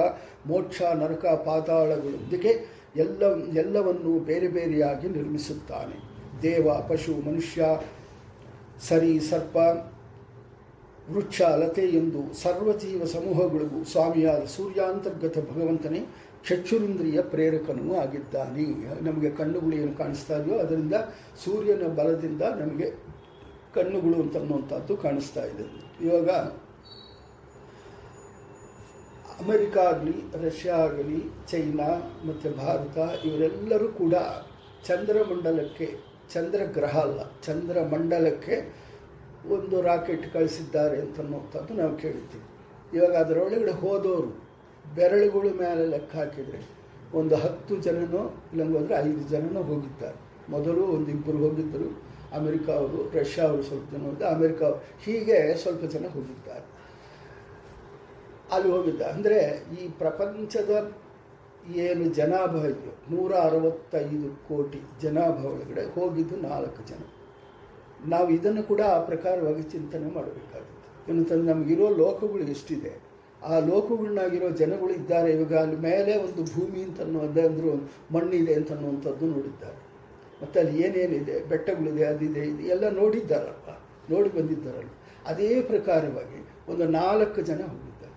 ಮೋಕ್ಷ, 0.48 0.82
ನರಕ, 0.82 1.26
ಪಾತಾಳಗಳೊಂದಿಗೆ 1.26 2.54
ಎಲ್ಲ, 2.96 3.24
ಎಲ್ಲವನ್ನೂ 3.58 4.20
ಬೇರೆ 4.20 4.48
ಬೇರೆಯಾಗಿ 4.48 5.10
ನಿರ್ಮಿಸುತ್ತಾನೆ. 5.10 5.98
ದೇವ, 6.42 6.68
ಪಶು, 6.90 7.14
ಮನುಷ್ಯ, 7.30 7.66
ಸರಿ, 8.90 9.20
ಸರ್ಪ, 9.20 9.58
ವೃಕ್ಷ, 11.12 11.42
ಲತೆ 11.42 11.82
ಎಂದು 11.82 12.34
ಸರ್ವಜೀವ 12.42 13.06
ಸಮೂಹಗಳಿಗೂ 13.06 13.84
ಸ್ವಾಮಿಯಾದ 13.84 14.44
ಸೂರ್ಯಾಂತರ್ಗತ 14.46 15.38
ಭಗವಂತನೇ 15.38 16.02
ಚಕ್ಷುರಿಂದ್ರಿಯ 16.48 17.22
ಪ್ರೇರಕನೂ 17.34 17.96
ಆಗಿದ್ದಾನೆ. 17.96 18.66
ನಮಗೆ 19.08 19.30
ಕಣ್ಣುಗಳು 19.30 19.76
ಏನು 19.76 19.94
ಕಾಣಿಸ್ತಾ 19.98 20.38
ಇದೆಯೋ 20.40 20.58
ಅದರಿಂದ 20.58 20.96
ಸೂರ್ಯನ 21.44 21.88
ಬಲದಿಂದ 22.00 22.42
ನಮಗೆ 22.62 22.90
ಕಣ್ಣುಗಳು 23.76 24.18
ಅಂತ 24.24 24.36
ಅನ್ನುವಂಥದ್ದು 24.38 24.96
ಕಾಣಿಸ್ತಾ 24.98 25.44
ಇದೆ. 25.46 25.66
ಇವಾಗ 26.06 26.30
ಅಮೆರಿಕ 29.44 29.78
ಆಗಲಿ, 29.78 30.16
ರಷ್ಯಾ 30.48 30.76
ಆಗಲಿ, 30.76 31.20
ಚೈನಾ 31.52 31.90
ಮತ್ತು 32.28 32.50
ಭಾರತ 32.58 32.98
ಇವರೆಲ್ಲರೂ 33.26 33.88
ಕೂಡ 33.88 34.16
ಚಂದ್ರಮಂಡಲಕ್ಕೆ, 34.88 35.88
ಚಂದ್ರಗ್ರಹ 36.34 36.96
ಅಲ್ಲ, 36.98 37.20
ಚಂದ್ರಮಂಡಲಕ್ಕೆ 37.46 38.56
ಒಂದು 39.56 39.82
ರಾಕೆಟ್ 39.82 40.34
ಕಳಿಸಿದ್ದಾರೆ 40.34 40.98
ಅಂತನ್ನುವಂಥದ್ದು 41.02 41.74
ನಾವು 41.74 41.96
ಕೇಳ್ತೀವಿ 41.98 42.46
ಇವಾಗ 42.98 43.14
ಅದರೊಳಗಡೆ 43.16 43.74
ಹೋದವರು 43.84 44.32
ಬೆರಳುಗಳ 44.96 45.48
ಮೇಲೆ 45.60 45.88
ಲೆಕ್ಕ 45.88 46.16
ಹಾಕಿದರೆ 46.16 46.62
ಒಂದು 47.14 47.36
ಹತ್ತು 47.36 47.76
ಜನನೋ 47.76 48.22
ಇಲ್ಲಂಗೆ 48.52 48.78
ಹೋದರೆ 48.78 48.96
ಐದು 48.96 49.30
ಜನನೋ 49.30 49.62
ಹೋಗಿದ್ದಾರೆ. 49.62 50.18
ಮೊದಲು 50.50 50.84
ಒಂದು 50.86 51.12
ಇಬ್ಬರು 51.12 51.38
ಹೋಗಿದ್ದರು. 51.38 52.04
ಅಮೆರಿಕ 52.34 52.70
ಅವರು, 52.70 53.20
ರಷ್ಯಾ 53.20 53.46
ಅವರು 53.46 53.64
ಸ್ವಲ್ಪ 53.64 53.92
ಜನ 53.92 54.04
ಹೋದ 54.04 54.22
ಅಮೆರಿಕ 54.22 54.64
ಹೀಗೆ 55.06 55.54
ಸ್ವಲ್ಪ 55.54 55.86
ಜನ 55.86 56.06
ಹೋಗಿದ್ದಾರೆ. 56.08 56.66
ಅಲ್ಲಿ 58.52 58.70
ಹೋಗಿದ್ದ. 58.72 59.02
ಅಂದರೆ 59.02 59.66
ಈ 59.82 59.88
ಪ್ರಪಂಚದ 59.90 60.98
ಏನು 61.76 62.04
ಜನಾಭ 62.04 62.56
ಇದೆಯೋ, 62.56 63.16
ನೂರ 63.16 63.34
ಅರವತ್ತೈದು 63.34 64.30
ಕೋಟಿ 64.48 64.82
ಜನಾಭ 65.02 65.46
ಒಳಗಡೆ 65.46 65.84
ಹೋಗಿದ್ದು 65.86 66.36
ನಾಲ್ಕು 66.36 66.88
ಜನ. 66.88 67.02
ನಾವು 68.10 68.30
ಇದನ್ನು 68.30 68.64
ಕೂಡ 68.64 68.82
ಆ 68.82 69.00
ಪ್ರಕಾರವಾಗಿ 69.00 69.62
ಚಿಂತನೆ 69.62 70.14
ಮಾಡಬೇಕಾಗುತ್ತೆ. 70.14 71.12
ಏನಂತಂದ್ರೆ 71.12 71.54
ನಮಗಿರೋ 71.54 71.90
ಲೋಕಗಳು 71.90 72.44
ಎಷ್ಟಿದೆ? 72.44 73.13
ಆ 73.44 73.60
ಲೋಕಗಳನ್ನಾಗಿರೋ 73.60 74.50
ಜನಗಳು 74.50 74.94
ಇದ್ದಾರೆ. 74.94 75.32
ಇವಾಗ 75.32 75.54
ಅಲ್ಲಿ 75.56 75.76
ಮೇಲೆ 75.76 76.18
ಒಂದು 76.18 76.44
ಭೂಮಿ 76.44 76.84
ಅಂತ 76.84 77.02
ಅನ್ನೋದು 77.02 77.42
ಅಂದರೂ, 77.48 77.90
ಮಣ್ಣಿದೆ 78.12 78.54
ಅಂತ 78.54 78.72
ಅನ್ನುವಂಥದ್ದು 78.72 79.26
ನೋಡಿದ್ದಾರೆ. 79.26 79.80
ಮತ್ತು 80.42 80.60
ಅಲ್ಲಿ 80.60 80.82
ಏನೇನಿದೆ? 80.82 81.40
ಬೆಟ್ಟಗಳಿದೆ, 81.44 82.04
ಅದಿದೆ, 82.04 82.40
ಇದು 82.40 82.64
ಎಲ್ಲ 82.64 82.90
ನೋಡಿದ್ದಾರಲ್ಲ 82.90 83.82
ನೋಡಿ 84.10 84.30
ಬಂದಿದ್ದಾರಲ್ಲ. 84.30 84.90
ಅದೇ 85.26 85.62
ಪ್ರಕಾರವಾಗಿ 85.62 86.40
ಒಂದು 86.72 86.86
ನಾಲ್ಕು 86.88 87.42
ಜನ 87.42 87.62
ಹೋಗಿದ್ದಾರೆ. 87.62 88.14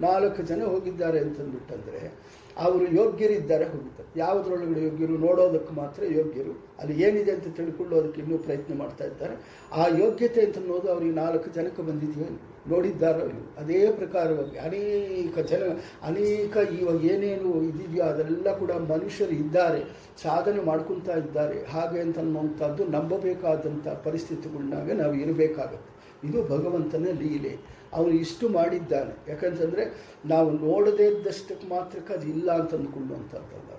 ನಾಲ್ಕು 0.00 0.42
ಜನ 0.42 0.62
ಹೋಗಿದ್ದಾರೆ 0.62 1.18
ಅಂತಂದ್ಬಿಟ್ಟಂದರೆ 1.18 2.12
ಅವರು 2.58 2.84
ಯೋಗ್ಯರಿದ್ದಾರೆ 2.94 3.64
ಹೋಗಿದ್ದಾರೆ. 3.64 4.18
ಯಾವುದ್ರೊಳಗಡೆ 4.18 4.84
ಯೋಗ್ಯರು? 4.84 5.18
ನೋಡೋದಕ್ಕೆ 5.18 5.74
ಮಾತ್ರ 5.74 6.02
ಯೋಗ್ಯರು. 6.04 6.66
ಅಲ್ಲಿ 6.78 7.02
ಏನಿದೆ 7.02 7.32
ಅಂತ 7.32 7.56
ತಿಳ್ಕೊಳ್ಳೋದಕ್ಕೆ 7.56 8.20
ಇನ್ನೂ 8.20 8.38
ಪ್ರಯತ್ನ 8.38 8.78
ಮಾಡ್ತಾ 8.78 9.04
ಇದ್ದಾರೆ. 9.04 9.34
ಆ 9.72 9.86
ಯೋಗ್ಯತೆ 9.86 10.40
ಅಂತ 10.40 10.58
ಅನ್ನೋದು 10.58 10.92
ಅವರಿಗೆ 10.92 11.12
ನಾಲ್ಕು 11.12 11.50
ಜನಕ್ಕೆ 11.50 11.82
ಬಂದಿದೆಯೋ 11.82 12.53
ನೋಡಿದ್ದಾರೋ 12.68 13.20
ಅದೇ 13.58 13.92
ಪ್ರಕಾರವಾಗಿ 13.92 14.56
ಅನೇಕ 14.58 15.38
ಜನ, 15.38 15.62
ಅನೇಕ 16.02 16.56
ಇವಾಗ 16.56 17.04
ಏನೇನು 17.04 17.62
ಇದೆಯೋ 17.62 18.04
ಅದೆಲ್ಲ 18.04 18.58
ಕೂಡ 18.58 18.70
ಮನುಷ್ಯರು 18.72 19.30
ಇದ್ದಾರೆ, 19.30 19.84
ಸಾಧನೆ 20.22 20.60
ಮಾಡ್ಕೊತಾ 20.60 21.12
ಇದ್ದಾರೆ. 21.12 21.64
ಹಾಗೆ 21.64 22.00
ಅಂತ 22.00 22.18
ಅನ್ನುವಂಥದ್ದು 22.18 22.84
ನಂಬಬೇಕಾದಂಥ 22.84 23.88
ಪರಿಸ್ಥಿತಿಗಳನ್ನಾಗ 23.88 24.92
ನಾವು 24.92 25.14
ಇರಬೇಕಾಗತ್ತೆ. 25.14 25.94
ಇದು 26.28 26.42
ಭಗವಂತನ 26.42 27.06
ಲೀಲೆ. 27.20 27.58
ಅವನು 27.92 28.10
ಇಷ್ಟು 28.10 28.48
ಮಾಡಿದ್ದಾನೆ. 28.48 29.30
ಯಾಕಂತಂದರೆ 29.30 29.84
ನಾವು 30.26 30.50
ನೋಡದೇ 30.50 31.06
ಇದ್ದಷ್ಟಕ್ಕೆ 31.06 31.68
ಮಾತ್ರಕ್ಕೆ 31.68 32.14
ಅದು 32.14 32.26
ಇಲ್ಲ 32.26 32.52
ಅಂತ 32.52 32.74
ಅಂದ್ಕೊಳ್ಳುವಂಥದ್ದಲ್ಲ. 32.74 33.70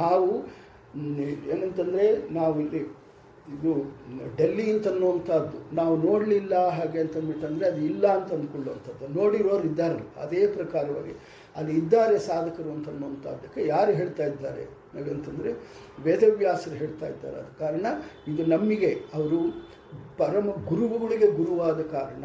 ನಾವು, 0.00 0.46
ಏನಂತಂದರೆ 1.50 2.32
ನಾವು 2.32 2.60
ಇಲ್ಲಿ 2.60 3.03
ಇದು 3.48 3.72
ಡೆಲ್ಲಿ 4.36 4.72
ಅಂತ 4.72 4.88
ಅನ್ನುವಂಥದ್ದು. 4.88 5.74
ನಾವು 5.74 5.96
ನೋಡಲಿಲ್ಲ 5.96 6.68
ಹಾಗೆ 6.68 7.00
ಅಂತಂದ್ಬಿಟ್ಟಂದರೆ 7.00 7.66
ಅದು 7.68 7.80
ಇಲ್ಲ 7.80 8.06
ಅಂತ 8.06 8.32
ಅಂದ್ಕೊಳ್ಳುವಂಥದ್ದು. 8.32 9.20
ನೋಡಿರೋರು 9.20 9.64
ಇದ್ದಾರಲ್ಲ 9.64 10.20
ಅದೇ 10.20 10.46
ಪ್ರಕಾರವಾಗಿ 10.46 11.14
ಅಲ್ಲಿ 11.56 11.74
ಇದ್ದಾರೆ 11.76 12.18
ಸಾಧಕರು 12.18 12.70
ಅಂತ 12.72 12.88
ಅನ್ನುವಂಥದ್ದಕ್ಕೆ 12.88 13.66
ಯಾರು 13.66 13.92
ಹೇಳ್ತಾ 13.92 14.24
ಇದ್ದಾರೆ 14.24 14.64
ಹಾಗಂತಂದರೆ 14.64 15.52
ವೇದವ್ಯಾಸರು 16.02 16.74
ಹೇಳ್ತಾ 16.74 17.06
ಇದ್ದಾರೆ. 17.06 17.58
ಕಾರಣ 17.58 17.86
ಇದು 18.28 18.44
ನಮಗೆ 18.46 18.90
ಅವರು 19.14 19.40
ಪರಮ 20.18 20.50
ಗುರುಗಳಿಗೆ 20.64 21.30
ಗುರುವಾದ 21.30 21.82
ಕಾರಣ 21.82 22.24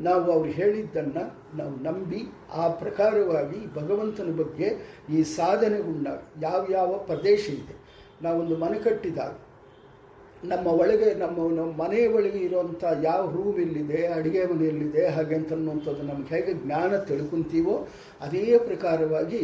ನಾವು 0.00 0.32
ಅವ್ರು 0.32 0.50
ಹೇಳಿದ್ದನ್ನು 0.50 1.56
ನಾವು 1.56 1.82
ನಂಬಿ 1.82 2.22
ಆ 2.52 2.68
ಪ್ರಕಾರವಾಗಿ 2.68 3.74
ಭಗವಂತನ 3.74 4.30
ಬಗ್ಗೆ 4.36 4.68
ಈ 5.10 5.22
ಸಾಧನೆಗುಂಡ 5.22 6.06
ಯಾವ್ಯಾವ 6.42 6.98
ಪ್ರದೇಶ 6.98 7.48
ಇದೆ. 7.48 7.74
ನಾವೊಂದು 8.22 8.56
ಮನೆ 8.56 8.78
ಕಟ್ಟಿದಾಗ 8.78 9.34
ನಮ್ಮ 10.52 10.66
ಒಳಗೆ, 10.82 11.08
ನಮ್ಮ 11.22 11.36
ನಮ್ಮ 11.58 11.70
ಮನೆಯ 11.82 12.06
ಒಳಗೆ 12.16 12.40
ಇರುವಂಥ 12.46 12.84
ಯಾವ 13.08 13.22
ರೂಮ್ 13.34 13.58
ಎಲ್ಲಿದೆ, 13.64 14.00
ಅಡುಗೆ 14.16 14.42
ಮನೆಯಲ್ಲಿದೆ 14.52 15.04
ಹಾಗೆ 15.16 15.34
ಅಂತ 15.40 15.52
ಅನ್ನುವಂಥದ್ದು 15.58 16.04
ನಮ್ಗೆ 16.10 16.30
ಹೇಗೆ 16.34 16.52
ಜ್ಞಾನ 16.64 16.98
ತಿಳ್ಕೊತೀವೋ 17.10 17.76
ಅದೇ 18.26 18.44
ಪ್ರಕಾರವಾಗಿ 18.68 19.42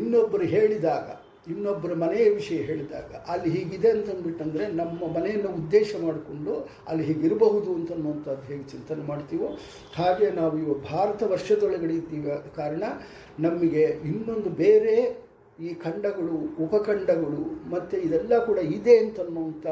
ಇನ್ನೊಬ್ಬರು 0.00 0.46
ಹೇಳಿದಾಗ, 0.54 1.08
ಇನ್ನೊಬ್ಬರ 1.52 1.92
ಮನೆಯ 2.04 2.24
ವಿಷಯ 2.38 2.60
ಹೇಳಿದಾಗ, 2.68 3.10
ಅಲ್ಲಿ 3.32 3.50
ಹೀಗಿದೆ 3.56 3.90
ಅಂತಂದ್ಬಿಟ್ಟಂದರೆ 3.96 4.64
ನಮ್ಮ 4.80 5.00
ಮನೆಯನ್ನು 5.16 5.50
ಉದ್ದೇಶ 5.60 5.90
ಮಾಡಿಕೊಂಡು 6.04 6.54
ಅಲ್ಲಿ 6.88 7.04
ಹೀಗಿರಬಹುದು 7.10 7.70
ಅಂತ 7.78 7.90
ಅನ್ನುವಂಥದ್ದು 7.96 8.46
ಹೇಗೆ 8.50 8.64
ಚಿಂತನೆ 8.72 9.04
ಮಾಡ್ತೀವೋ, 9.10 9.50
ಹಾಗೆ 9.98 10.28
ನಾವು 10.40 10.56
ಇವು 10.64 10.74
ಭಾರತ 10.90 11.22
ವರ್ಷದೊಳಗಡೆ 11.34 11.94
ಇದ್ದೀವಿ 12.00 12.34
ಕಾರಣ 12.56 12.84
ನಮಗೆ 13.46 13.84
ಇನ್ನೊಂದು 14.10 14.52
ಬೇರೆ 14.64 14.96
ಈ 15.66 15.70
ಖಂಡಗಳು, 15.84 16.38
ಉಪಖಂಡಗಳು, 16.64 17.44
ಮತ್ತು 17.74 17.96
ಇದೆಲ್ಲ 18.06 18.34
ಕೂಡ 18.48 18.58
ಇದೆ 18.78 18.96
ಅಂತನ್ನುವಂಥ 19.04 19.66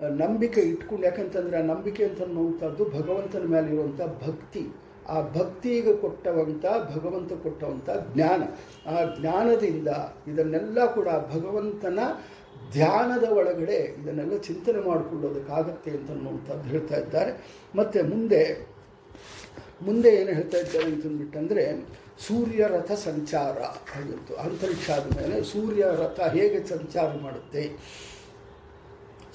ನಂಬಿಕೆ 0.00 0.60
ಇಟ್ಕೊಂಡು, 0.60 1.04
ಯಾಕಂತಂದರೆ 1.06 1.58
ಆ 1.58 1.62
ನಂಬಿಕೆ 1.62 2.04
ಅಂತ 2.04 2.22
ಅನ್ನುವಂಥದ್ದು 2.22 2.84
ಭಗವಂತನ 2.84 3.46
ಮೇಲೆ 3.46 3.66
ಇರುವಂಥ 3.66 4.00
ಭಕ್ತಿ. 4.00 4.68
ಆ 5.08 5.20
ಭಕ್ತಿಗೆ 5.20 5.96
ಕೊಟ್ಟವಂಥ, 5.96 6.64
ಭಗವಂತ 6.64 7.32
ಕೊಟ್ಟವಂಥ 7.32 7.90
ಜ್ಞಾನ. 8.14 8.42
ಆ 8.86 9.04
ಜ್ಞಾನದಿಂದ 9.20 9.88
ಇದನ್ನೆಲ್ಲ 10.28 10.94
ಕೂಡ 10.94 11.08
ಭಗವಂತನ 11.08 11.98
ಧ್ಯಾನದ 12.72 13.24
ಒಳಗಡೆ 13.30 13.74
ಇದನ್ನೆಲ್ಲ 13.74 14.36
ಚಿಂತನೆ 14.36 14.80
ಮಾಡಿಕೊಳ್ಳೋದಕ್ಕಾಗತ್ತೆ 14.88 15.90
ಅಂತ 15.90 16.10
ಅನ್ನುವಂಥದ್ದು 16.10 16.62
ಹೇಳ್ತಾ 16.62 16.96
ಇದ್ದಾರೆ. 16.96 17.32
ಮತ್ತು 17.74 18.08
ಮುಂದೆ 18.08 18.74
ಮುಂದೆ 19.82 20.08
ಏನು 20.08 20.32
ಹೇಳ್ತಾ 20.32 20.58
ಇದ್ದಾರೆ 20.58 20.84
ಅಂತಂದ್ಬಿಟ್ಟಂದರೆ 20.84 21.64
ಸೂರ್ಯ 22.18 22.66
ರಥ 22.66 22.92
ಸಂಚಾರ. 22.92 23.58
ಆಗಿತ್ತು 23.98 24.34
ಅಂತರಿಕ್ಷ 24.34 24.90
ಆದಮೇಲೆ 24.90 25.42
ಸೂರ್ಯ 25.42 25.82
ರಥ 25.82 26.20
ಹೇಗೆ 26.20 26.66
ಸಂಚಾರ 26.66 27.08
ಮಾಡುತ್ತೆ? 27.22 27.62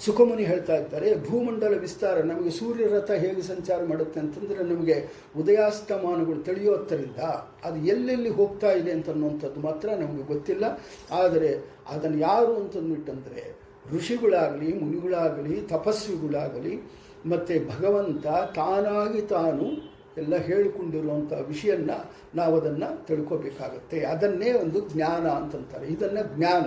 ಸುಖಮುನಿ 0.06 0.44
ಹೇಳ್ತಾ 0.44 0.76
ಇದ್ದಾರೆ, 0.76 1.30
ಭೂಮಂಡಲ 1.30 1.78
ವಿಸ್ತಾರ, 1.78 2.22
ನಮಗೆ 2.22 2.50
ಸೂರ್ಯ 2.50 2.88
ರಥ 2.88 3.12
ಹೇಗೆ 3.12 3.42
ಸಂಚಾರ 3.42 3.84
ಮಾಡುತ್ತೆ 3.84 4.20
ಅಂತಂದರೆ 4.20 4.64
ನಮಗೆ 4.64 5.08
ಉದಯಾಸ್ತಮಾನಗಳು 5.38 6.44
ತಿಳಿಯೋತ್ತರಿಂದ 6.44 7.18
ಅದು 7.64 7.86
ಎಲ್ಲೆಲ್ಲಿ 7.86 8.30
ಹೋಗ್ತಾ 8.30 8.72
ಇದೆ 8.72 8.92
ಅಂತ 8.92 9.10
ಅನ್ನುವಂಥದ್ದು 9.10 9.60
ಮಾತ್ರ 9.60 9.90
ನಮಗೆ 9.90 10.24
ಗೊತ್ತಿಲ್ಲ. 10.24 10.64
ಆದರೆ 11.12 11.70
ಅದನ್ನು 11.90 12.18
ಯಾರು 12.18 12.56
ಅಂತಂದ್ಬಿಟ್ಟಂದರೆ 12.56 13.56
ಋಷಿಗಳಾಗಲಿ, 13.96 14.80
ಮುನಿಗಳಾಗಲಿ, 14.80 15.62
ತಪಸ್ವಿಗಳಾಗಲಿ, 15.62 16.92
ಮತ್ತು 17.26 17.80
ಭಗವಂತ 17.80 18.28
ತಾನಾಗಿ 18.56 19.22
ತಾನು 19.22 19.90
ಎಲ್ಲ 20.18 20.36
ಹೇಳಿಕೊಂಡಿರುವಂಥ 20.36 21.34
ವಿಷಯನ್ನ 21.34 21.92
ನಾವು 22.36 22.60
ಅದನ್ನು 22.60 23.06
ತಿಳ್ಕೋಬೇಕಾಗತ್ತೆ. 23.06 24.00
ಅದನ್ನೇ 24.02 24.52
ಒಂದು 24.52 24.90
ಜ್ಞಾನ 24.90 25.28
ಅಂತಂತಾರೆ. 25.28 25.88
ಇದನ್ನು 25.88 26.38
ಜ್ಞಾನ. 26.38 26.64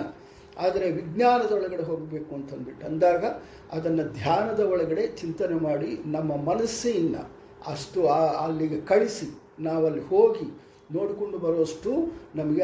ಆದರೆ 0.63 0.87
ವಿಜ್ಞಾನದ 0.97 1.51
ಒಳಗಡೆ 1.59 1.83
ಹೋಗಬೇಕು 1.91 2.31
ಅಂತಂದ್ಬಿಟ್ಟು 2.39 2.83
ಅಂದಾಗ 2.89 3.23
ಅದನ್ನು 3.75 4.03
ಧ್ಯಾನದ 4.19 4.61
ಒಳಗಡೆ 4.73 5.05
ಚಿಂತನೆ 5.21 5.57
ಮಾಡಿ 5.67 5.91
ನಮ್ಮ 6.15 6.31
ಮನಸ್ಸಿನ 6.49 7.15
ಅಷ್ಟು 7.73 8.01
ಅಲ್ಲಿಗೆ 8.43 8.79
ಕಳಿಸಿ, 8.91 9.29
ನಾವಲ್ಲಿ 9.67 10.03
ಹೋಗಿ 10.11 10.47
ನೋಡಿಕೊಂಡು 10.95 11.37
ಬರೋಷ್ಟು 11.43 11.91
ನಮಗೆ 12.39 12.63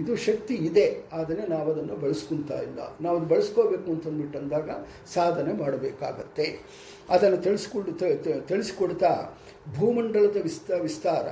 ಇದು 0.00 0.14
ಶಕ್ತಿ 0.26 0.54
ಇದೆ, 0.68 0.86
ಆದರೆ 1.18 1.42
ನಾವು 1.52 1.66
ಅದನ್ನು 1.72 1.96
ಬಳಸ್ಕೊತಾ 2.02 2.58
ಇಲ್ಲ. 2.66 2.80
ನಾವು 3.04 3.14
ಅದು 3.18 3.28
ಬಳಸ್ಕೋಬೇಕು 3.32 3.88
ಅಂತಂದ್ಬಿಟ್ಟು 3.94 4.38
ಅಂದಾಗ 4.42 4.70
ಸಾಧನೆ 5.14 5.52
ಮಾಡಬೇಕಾಗತ್ತೆ. 5.62 6.46
ಅದನ್ನು 7.14 7.38
ತಿಳಿಸ್ಕೊಂಡು 7.46 7.92
ತಿಳಿಸ್ಕೊಡ್ತಾ 8.50 9.12
ಭೂಮಂಡಲದ 9.78 10.38
ವಿಸ್ತ 10.48 10.70
ವಿಸ್ತಾರ, 10.86 11.26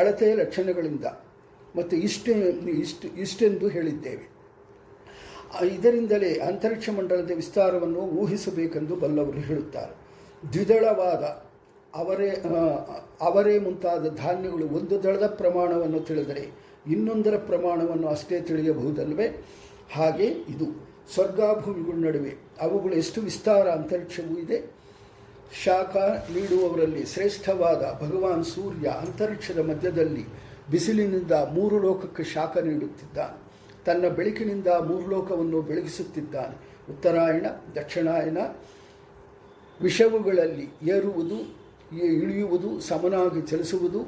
ಅಳತೆಯ 0.00 0.34
ಲಕ್ಷಣಗಳಿಂದ, 0.42 1.06
ಮತ್ತು 1.78 1.94
ಇಷ್ಟು 2.08 2.32
ಇಷ್ಟು, 2.84 3.08
ಇಷ್ಟೆಂದು 3.24 3.68
ಹೇಳಿದ್ದೇವೆ. 3.76 4.26
ಇದರಿಂದಲೇ 5.66 6.34
ಅಂತರಿಕ್ಷ 6.34 6.88
ಮಂಡಲದ 6.88 7.30
ವಿಸ್ತಾರವನ್ನು 7.30 7.98
ಊಹಿಸಬೇಕೆಂದು 7.98 8.96
ಬಲ್ಲವರು 8.96 9.40
ಹೇಳುತ್ತಾರೆ. 9.40 9.94
ದ್ವಿದಳವಾದ 10.52 11.24
ಅವರೇ 11.94 12.30
ಅವರೇ 13.20 13.58
ಮುಂತಾದ 13.58 14.14
ಧಾನ್ಯಗಳು 14.14 14.68
ಒಂದು 14.68 15.02
ದಳದ 15.02 15.26
ಪ್ರಮಾಣವನ್ನು 15.26 16.00
ತಿಳಿದರೆ 16.00 16.44
ಇನ್ನೊಂದರ 16.86 17.36
ಪ್ರಮಾಣವನ್ನು 17.36 18.08
ಅಷ್ಟೇ 18.08 18.40
ತಿಳಿಯಬಹುದಲ್ವೇ 18.40 19.44
ಹಾಗೆ 19.92 20.26
ಇದು 20.26 20.88
ಸ್ವರ್ಗಾಭೂಮಿಗಳ 21.14 22.06
ನಡುವೆ 22.06 22.34
ಅವುಗಳು 22.60 22.94
ಎಷ್ಟು 22.94 23.20
ವಿಸ್ತಾರ 23.20 23.68
ಅಂತರಿಕ್ಷವೂ 23.68 24.38
ಇದೆ. 24.38 24.58
ಶಾಖ 25.64 25.96
ನೀಡುವವರಲ್ಲಿ 26.36 27.06
ಶ್ರೇಷ್ಠವಾದ 27.06 27.98
ಭಗವಾನ್ 28.02 28.44
ಸೂರ್ಯ 28.44 28.88
ಅಂತರಿಕ್ಷದ 28.88 29.58
ಮಧ್ಯದಲ್ಲಿ 29.58 30.24
ಬಿಸಿಲಿನಿಂದ 30.70 31.32
ಮೂರು 31.32 31.78
ಲೋಕಕ್ಕೆ 31.78 32.24
ಶಾಖ 32.24 32.58
ನೀಡುತ್ತಿದ್ದಾನೆ. 32.58 33.47
ತನ್ನ 33.88 34.06
ಬೆಳಕಿನಿಂದ 34.18 34.70
ಮೂರ್ಲೋಕವನ್ನು 34.88 35.58
ಬೆಳಗಿಸುತ್ತಿದ್ದಾನೆ. 35.68 36.56
ಉತ್ತರಾಯಣ 36.92 37.46
ದಕ್ಷಿಣಾಯನ 37.76 38.40
ವಿಷವುಗಳಲ್ಲಿ 39.80 40.66
ಏರುವುದು 40.90 41.38
ಇಳಿಯುವುದು, 42.20 42.70
ಸಮನಾಗಿ 42.88 43.42
ಚಲಿಸುವುದು 43.50 44.00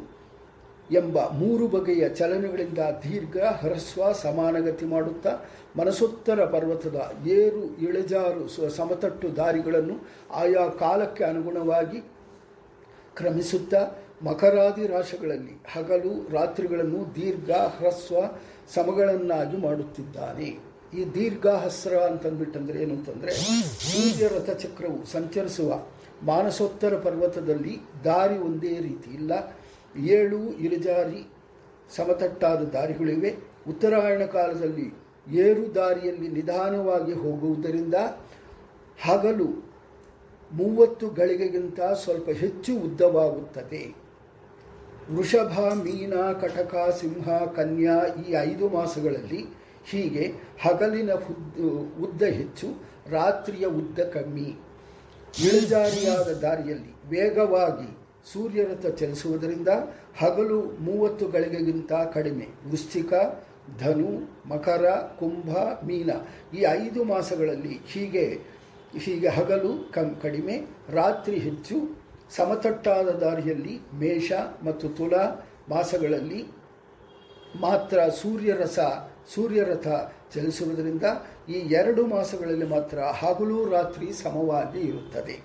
ಎಂಬ 0.91 1.19
ಮೂರು 1.41 1.65
ಬಗೆಯ 1.69 2.05
ಚಲನೆಗಳಿಂದ 2.19 2.81
ದೀರ್ಘ 3.03 3.37
ಹ್ರಸ್ವ 3.61 4.13
ಸಮಾನಗತಿ 4.23 4.87
ಮಾಡುತ್ತಾ, 4.95 5.33
ಮನಸೋತ್ತರ 5.79 6.41
ಪರ್ವತದ 6.55 6.99
ಏರು 7.39 7.63
ಇಳಿಜಾರು 7.87 8.45
ಸಮತಟ್ಟು 8.79 9.29
ದಾರಿಗಳನ್ನು 9.37 9.97
ಆಯಾ 10.35 10.65
ಕಾಲಕ್ಕೆ 10.83 11.25
ಅನುಗುಣವಾಗಿ 11.25 12.01
ಕ್ರಮಿಸುತ್ತಾ 13.17 13.83
ಮಕರಾದಿ 14.27 14.85
ರಾಶಿಗಳಲ್ಲಿ 14.87 15.55
ಹಗಲು 15.73 16.13
ರಾತ್ರಿಗಳನ್ನು 16.33 17.01
ದೀರ್ಘ 17.15 17.51
ಹ್ರಸ್ವ 17.77 18.17
ಸಮಗಳನ್ನಾಗಿ 18.75 19.57
ಮಾಡುತ್ತಿದ್ದಾನೆ. 19.57 20.49
ಈ 20.99 21.05
ದೀರ್ಘಹಸ್ರ 21.15 21.95
ಅಂತಂದ್ಬಿಟ್ಟಂದ್ರೆ 21.97 22.83
ಏನು 22.83 22.95
ಅಂತಂದರೆ 22.95 23.33
ಸೂರ್ಯ 23.91 24.29
ರಥಚಕ್ರವು 24.29 25.07
ಸಂಚರಿಸುವ 25.13 25.83
ಮಾನಸೋತ್ತರ 26.23 26.99
ಪರ್ವತದಲ್ಲಿ 26.99 27.79
ದಾರಿ 28.05 28.39
ಒಂದೇ 28.39 28.79
ರೀತಿ 28.79 29.11
ಇಲ್ಲ. 29.11 29.33
ಏಳು 29.97 30.39
ಇಳಿಜಾರಿ 30.53 31.21
ಸಮತಟ್ಟಾದ 31.97 32.63
ದಾರಿಗಳಿವೆ. 32.63 33.31
ಉತ್ತರಾಯಣ 33.69 34.25
ಕಾಲದಲ್ಲಿ 34.25 34.89
ಏರು 35.37 35.75
ದಾರಿಯಲ್ಲಿ 35.75 36.29
ನಿಧಾನವಾಗಿ 36.29 37.13
ಹೋಗುವುದರಿಂದ 37.13 37.95
ಹಗಲು 39.03 39.71
ಮೂವತ್ತು 40.53 41.09
ಗಳಿಗೆಗಿಂತ 41.09 41.81
ಸ್ವಲ್ಪ 41.81 42.29
ಹೆಚ್ಚು 42.29 42.73
ಉದ್ದವಾಗುತ್ತದೆ. 42.77 43.83
ವೃಷಭ, 45.17 45.59
ಮೀನ, 45.59 46.15
ಕಟಕ, 46.41 46.75
ಸಿಂಹ, 47.01 47.45
ಕನ್ಯಾ 47.45 48.07
ಈ 48.29 48.33
ಐದು 48.33 48.69
ಮಾಸಗಳಲ್ಲಿ 48.69 49.47
ಹೀಗೆ 49.91 50.33
ಹಗಲಿನ 50.63 51.13
ಉದ್ದ 52.05 52.23
ಹೆಚ್ಚು, 52.23 52.67
ರಾತ್ರಿಯ 53.11 53.67
ಉದ್ದ 53.67 54.01
ಕಮ್ಮಿ. 54.01 54.59
ಇಳಿಜಾರಿಯಾದ 55.41 56.29
ದಾರಿಯಲ್ಲಿ 56.43 56.93
ವೇಗವಾಗಿ 57.09 57.97
ಸೂರ್ಯರಥ 58.33 58.87
ಚಲಿಸುವುದರಿಂದ 58.87 59.69
ಹಗಲು 60.19 60.63
ಮೂವತ್ತು 60.63 61.29
ಗಳಿಗೆಗಿಂತ 61.29 61.93
ಕಡಿಮೆ. 61.93 62.49
ವೃಶ್ಚಿಕ, 62.71 63.13
ಧನು, 63.79 64.11
ಮಕರ, 64.49 64.85
ಕುಂಭ, 64.91 65.51
ಮೀನ 65.87 66.11
ಈ 66.55 66.59
ಐದು 66.59 67.05
ಮಾಸಗಳಲ್ಲಿ 67.05 67.81
ಹೀಗೆ 67.87 68.41
ಹೀಗೆ 68.99 69.29
ಹಗಲು 69.29 69.93
ಕಮ್, 69.93 70.17
ಕಡಿಮೆ, 70.17 70.67
ರಾತ್ರಿ 70.89 71.39
ಹೆಚ್ಚು 71.39 72.00
ಸಮತಟ್ಟಾದ 72.37 73.09
ದಾರಿಯಲ್ಲಿ 73.25 73.75
ಮೇಷ 73.95 74.33
ಮತ್ತು 74.67 74.89
ತುಲಾ 74.89 75.25
ಮಾಸಗಳಲ್ಲಿ 75.69 76.41
ಮಾತ್ರ 77.61 77.99
ಸೂರ್ಯರಸ, 78.23 78.79
ಸೂರ್ಯರಥ 79.35 79.89
ಚಲಿಸುವುದರಿಂದ 80.35 81.07
ಈ 81.49 81.59
ಎರಡು 81.81 82.07
ಮಾಸಗಳಲ್ಲಿ 82.07 82.67
ಮಾತ್ರ 82.67 82.99
ಹಗಲು 83.23 83.59
ರಾತ್ರಿ 83.71 84.09
ಸಮವಾಗಿ 84.13 84.81
ಇರುತ್ತದೆ. 84.81 85.37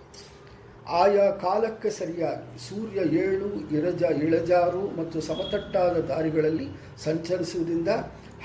ಆಯಾ 1.04 1.32
ಕಾಲಕ್ಕೆ 1.44 1.90
ಸರಿಯಾಗಿ 1.90 2.60
ಸೂರ್ಯ 2.68 3.00
ಏಳು, 3.24 3.50
ಇರಜ, 3.78 4.04
ಇಳಜಾರು 4.26 4.84
ಮತ್ತು 4.98 5.22
ಸಮತಟ್ಟಾದ 5.22 5.96
ದಾರಿಗಳಲ್ಲಿ 6.12 6.68
ಸಂಚರಿಸುವುದರಿಂದ 7.04 7.94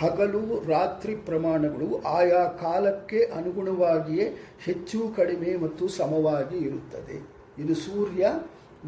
ಹಗಲು 0.03 0.43
ರಾತ್ರಿ 0.69 1.15
ಪ್ರಮಾಣಗಳು 1.29 1.89
ಆಯಾ 2.19 2.43
ಕಾಲಕ್ಕೆ 2.63 3.21
ಅನುಗುಣವಾಗಿಯೇ 3.39 4.27
ಹೆಚ್ಚು 4.65 5.01
ಕಡಿಮೆ 5.17 5.53
ಮತ್ತು 5.57 5.89
ಸಮವಾಗಿ 5.89 6.59
ಇರುತ್ತದೆ. 6.69 7.40
ಇದು 7.63 7.75
ಸೂರ್ಯ 7.87 8.25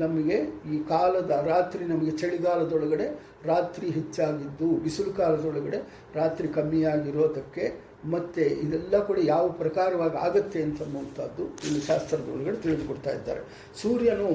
ನಮಗೆ 0.03 0.37
ಈ 0.75 0.77
ಕಾಲದ 0.93 1.33
ರಾತ್ರಿ 1.53 1.83
ನಮಗೆ 1.85 2.13
ಚಳಿಗಾಲದೊಳಗಡೆ 2.21 3.07
ರಾತ್ರಿ 3.53 3.87
ಹೆಚ್ಚಾಗಿದ್ದು, 3.97 4.69
ಬಿಸಿಲು 4.85 5.13
ಕಾಲದೊಳಗಡೆ 5.21 5.79
ರಾತ್ರಿ 6.21 6.49
ಕಮ್ಮಿಯಾಗಿರೋದಕ್ಕೆ 6.57 7.65
ಮತ್ತು 8.13 8.45
ಇದೆಲ್ಲ 8.65 8.95
ಕೂಡ 9.09 9.19
ಯಾವ 9.33 9.45
ಪ್ರಕಾರವಾಗಿ 9.63 10.17
ಆಗತ್ತೆ 10.27 10.61
ಅಂತನ್ನುವಂಥದ್ದು 10.67 11.43
ಇಲ್ಲಿ 11.67 11.83
ಶಾಸ್ತ್ರದೊಳಗಡೆ 11.89 12.57
ತಿಳಿದುಕೊಡ್ತಾ 12.65 13.13
ಇದ್ದಾರೆ. 13.19 13.43
ಸೂರ್ಯನು 13.83 14.29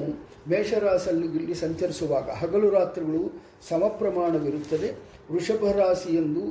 ಮೇಷರಾಸಲ್ಲಿ 0.52 1.54
ಸಂಚರಿಸುವಾಗ 1.64 2.28
ಹಗಲು 2.42 2.70
ರಾತ್ರಿಗಳು 2.78 3.22
ಸಮಪ್ರಮಾಣವಿರುತ್ತದೆ. 3.68 4.90
ವೃಷಭ 5.32 5.64
ರಾಶಿ 5.80 6.12
ಎಂದು 6.22 6.44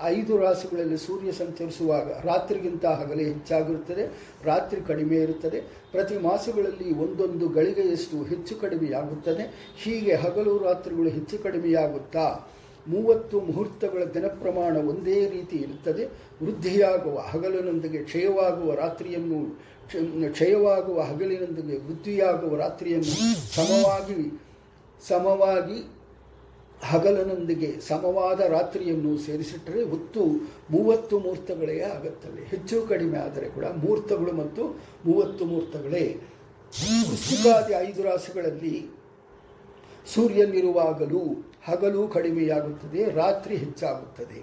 ಐದು 0.00 0.38
ರಾಶಿಗಳಲ್ಲಿ 0.38 0.98
ಸೂರ್ಯ 0.98 1.32
ಸಂಚರಿಸುವಾಗ 1.32 2.26
ರಾತ್ರಿಗಿಂತ 2.26 2.84
ಹಗಲೇ 2.86 3.24
ಹೆಚ್ಚಾಗಿರುತ್ತದೆ, 3.24 4.04
ರಾತ್ರಿ 4.44 4.80
ಕಡಿಮೆ 4.80 5.16
ಇರುತ್ತದೆ. 5.16 5.60
ಪ್ರತಿ 5.92 6.18
ಮಾಸಗಳಲ್ಲಿ 6.18 6.98
ಒಂದೊಂದು 6.98 7.48
ಗಳಿಗೆಯಷ್ಟು 7.48 8.22
ಹೆಚ್ಚು 8.22 8.56
ಕಡಿಮೆಯಾಗುತ್ತದೆ. 8.56 9.72
ಹೀಗೆ 9.82 10.14
ಹಗಲು 10.14 10.58
ರಾತ್ರಿಗಳು 10.58 11.08
ಹೆಚ್ಚು 11.08 11.38
ಕಡಿಮೆಯಾಗುತ್ತಾ, 11.38 12.48
ಮೂವತ್ತು 12.88 13.40
ಮುಹೂರ್ತಗಳ 13.40 14.04
ದಿನ 14.04 14.26
ಪ್ರಮಾಣ 14.26 14.76
ಒಂದೇ 14.76 15.28
ರೀತಿ 15.28 15.56
ಇರುತ್ತದೆ. 15.56 16.04
ವೃದ್ಧಿಯಾಗುವ 16.44 17.18
ಹಗಲಿನೊಂದಿಗೆ 17.18 17.98
ಕ್ಷಯವಾಗುವ 18.04 18.74
ರಾತ್ರಿಯನ್ನು, 18.74 19.40
ಕ್ಷಯವಾಗುವ 20.32 21.00
ಹಗಲಿನೊಂದಿಗೆ 21.00 21.76
ವೃದ್ಧಿಯಾಗುವ 21.78 22.56
ರಾತ್ರಿಯನ್ನು 22.56 23.34
ಸಮವಾಗಿ 23.56 24.40
ಸಮವಾಗಿ 25.08 26.01
ಹಗಲಿನೊಂದಿಗೆ 26.90 27.80
ಸಮವಾದ 27.80 28.40
ರಾತ್ರಿಯನ್ನು 28.40 29.18
ಸೇರಿಸಿಟ್ಟರೆ 29.18 29.82
ಹೊತ್ತು 29.82 30.24
ಮೂವತ್ತು 30.70 31.18
ಮುಹೂರ್ತಗಳೇ 31.18 31.80
ಆಗುತ್ತವೆ. 31.80 32.44
ಹೆಚ್ಚು 32.44 32.82
ಕಡಿಮೆ 32.82 33.18
ಆದರೆ 33.18 33.48
ಕೂಡ 33.48 33.64
ಮುಹೂರ್ತಗಳು 33.64 34.32
ಮತ್ತು 34.32 34.64
ಮೂವತ್ತು 35.06 35.44
ಮುಹೂರ್ತಗಳೇ 35.44 36.20
ವೃಶ್ಚಿಕಾದಿ 37.10 37.72
ಐದು 37.72 38.02
ರಾಸುಗಳಲ್ಲಿ 38.02 38.76
ಸೂರ್ಯನಿರುವಾಗಲೂ 40.14 41.22
ಹಗಲು 41.64 42.08
ಕಡಿಮೆಯಾಗುತ್ತದೆ, 42.08 43.10
ರಾತ್ರಿ 43.10 43.56
ಹೆಚ್ಚಾಗುತ್ತದೆ. 43.56 44.38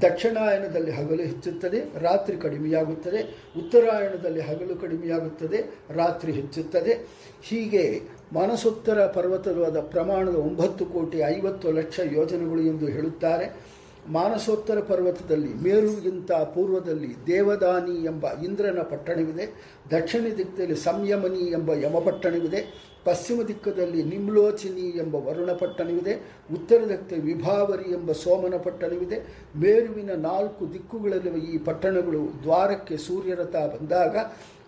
ದಕ್ಷಿಣಾಯನದಲ್ಲಿ 0.00 0.90
ಹಗಲು 0.90 1.22
ಹೆಚ್ಚುತ್ತದೆ, 1.22 1.98
ರಾತ್ರಿ 1.98 2.36
ಕಡಿಮೆಯಾಗುತ್ತದೆ. 2.36 3.20
ಉತ್ತರಾಯಣದಲ್ಲಿ 3.58 4.40
ಹಗಲು 4.40 4.76
ಕಡಿಮೆಯಾಗುತ್ತದೆ, 4.76 5.60
ರಾತ್ರಿ 5.94 6.32
ಹೆಚ್ಚುತ್ತದೆ. 6.32 6.94
ಹೀಗೆ 7.42 7.84
ಮಾನಸೋತ್ತರ 8.32 9.06
ಪರ್ವತವಾದ 9.06 9.80
ಪ್ರಮಾಣದ 9.80 10.34
ಒಂಬತ್ತು 10.34 10.86
ಕೋಟಿ 10.86 11.18
ಐವತ್ತು 11.18 11.72
ಲಕ್ಷ 11.72 12.00
ಯೋಜನೆಗಳು 12.12 12.60
ಎಂದು 12.60 12.86
ಹೇಳುತ್ತಾರೆ. 12.86 13.78
ಮಾನಸೋತ್ತರ 14.08 14.80
ಪರ್ವತದಲ್ಲಿ 14.80 15.54
ಮೇರುಗಿಂತ 15.54 16.32
ಪೂರ್ವದಲ್ಲಿ 16.32 17.26
ದೇವದಾನಿ 17.26 18.04
ಎಂಬ 18.04 18.32
ಇಂದ್ರನ 18.32 18.78
ಪಟ್ಟಣವಿದೆ. 18.82 19.46
ದಕ್ಷಿಣ 19.90 20.24
ದಿಕ್ಕದಲ್ಲಿ 20.38 20.76
ಸಂಯಮನಿ 20.76 21.50
ಎಂಬ 21.50 21.74
ಯಮಪಟ್ಟಣವಿದೆ. 21.74 22.88
ಪಶ್ಚಿಮ 23.04 23.42
ದಿಕ್ಕದಲ್ಲಿ 23.42 24.02
ನಿಮ್ಲೋಚಿನಿ 24.02 24.98
ಎಂಬ 24.98 25.14
ವರುಣ 25.14 25.52
ಪಟ್ಟಣವಿದೆ 25.52 26.14
ಉತ್ತರ 26.52 26.88
ದಿಕ್ಕದಲ್ಲಿ 26.88 27.34
ವಿಭಾವರಿ 27.34 27.92
ಎಂಬ 27.92 28.12
ಸೋಮನ 28.12 28.56
ಪಟ್ಟಣವಿದೆ 28.56 29.48
ಮೇರುವಿನ 29.56 30.10
ನಾಲ್ಕು 30.14 30.72
ದಿಕ್ಕುಗಳಲ್ಲಿ 30.72 31.54
ಈ 31.54 31.58
ಪಟ್ಟಣಗಳು. 31.58 32.42
ದ್ವಾರಕ್ಕೆ 32.42 32.96
ಸೂರ್ಯರಥ 32.96 33.56
ಬಂದಾಗ 33.56 34.16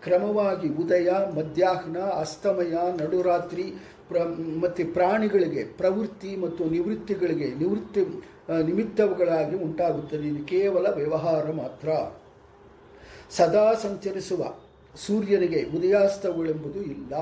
ಕ್ರಮವಾಗಿ 0.02 0.68
ಉದಯ, 0.68 1.10
ಮಧ್ಯಾಹ್ನ, 1.10 1.98
ಅಸ್ತಮಯ, 1.98 2.72
ನಡುರಾತ್ರಿ, 3.00 3.62
ಪ್ರ 4.08 4.22
ಮತ್ತು 4.60 4.92
ಪ್ರಾಣಿಗಳಿಗೆ, 4.92 5.64
ಪ್ರವೃತ್ತಿ 5.64 6.36
ಮತ್ತು 6.36 6.64
ನಿವೃತ್ತಿಗಳಿಗೆ 6.64 7.54
ನಿವೃತ್ತಿ 7.54 8.00
ನಿಮಿತ್ತಗಳಾಗಿ 8.62 9.56
ಉಂಟಾಗುತ್ತದೆ. 9.56 10.28
ಇದು 10.28 10.44
ಕೇವಲ 10.44 10.86
ವ್ಯವಹಾರ 10.86 11.50
ಮಾತ್ರ. 11.50 11.88
ಸದಾ 13.30 13.74
ಸಂಚರಿಸುವ 13.74 14.44
ಸೂರ್ಯನಿಗೆ 15.06 15.62
ಉದಯಾಸ್ತಗಳೆಂಬುದು 15.62 16.82
ಇಲ್ಲ. 16.82 17.14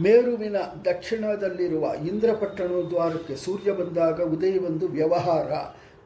ಮೇರುವಿನ 0.00 0.56
ದಕ್ಷಿಣದಲ್ಲಿರುವ 0.84 1.94
ಇಂದ್ರಪಟ್ಟಣ 1.94 2.64
ದ್ವಾರಕ್ಕೆ 2.64 3.36
ಸೂರ್ಯ 3.36 3.72
ಬಂದಾಗ 3.72 4.22
ಉದಯವೊಂದು 4.22 4.88
ವ್ಯವಹಾರ. 4.88 5.50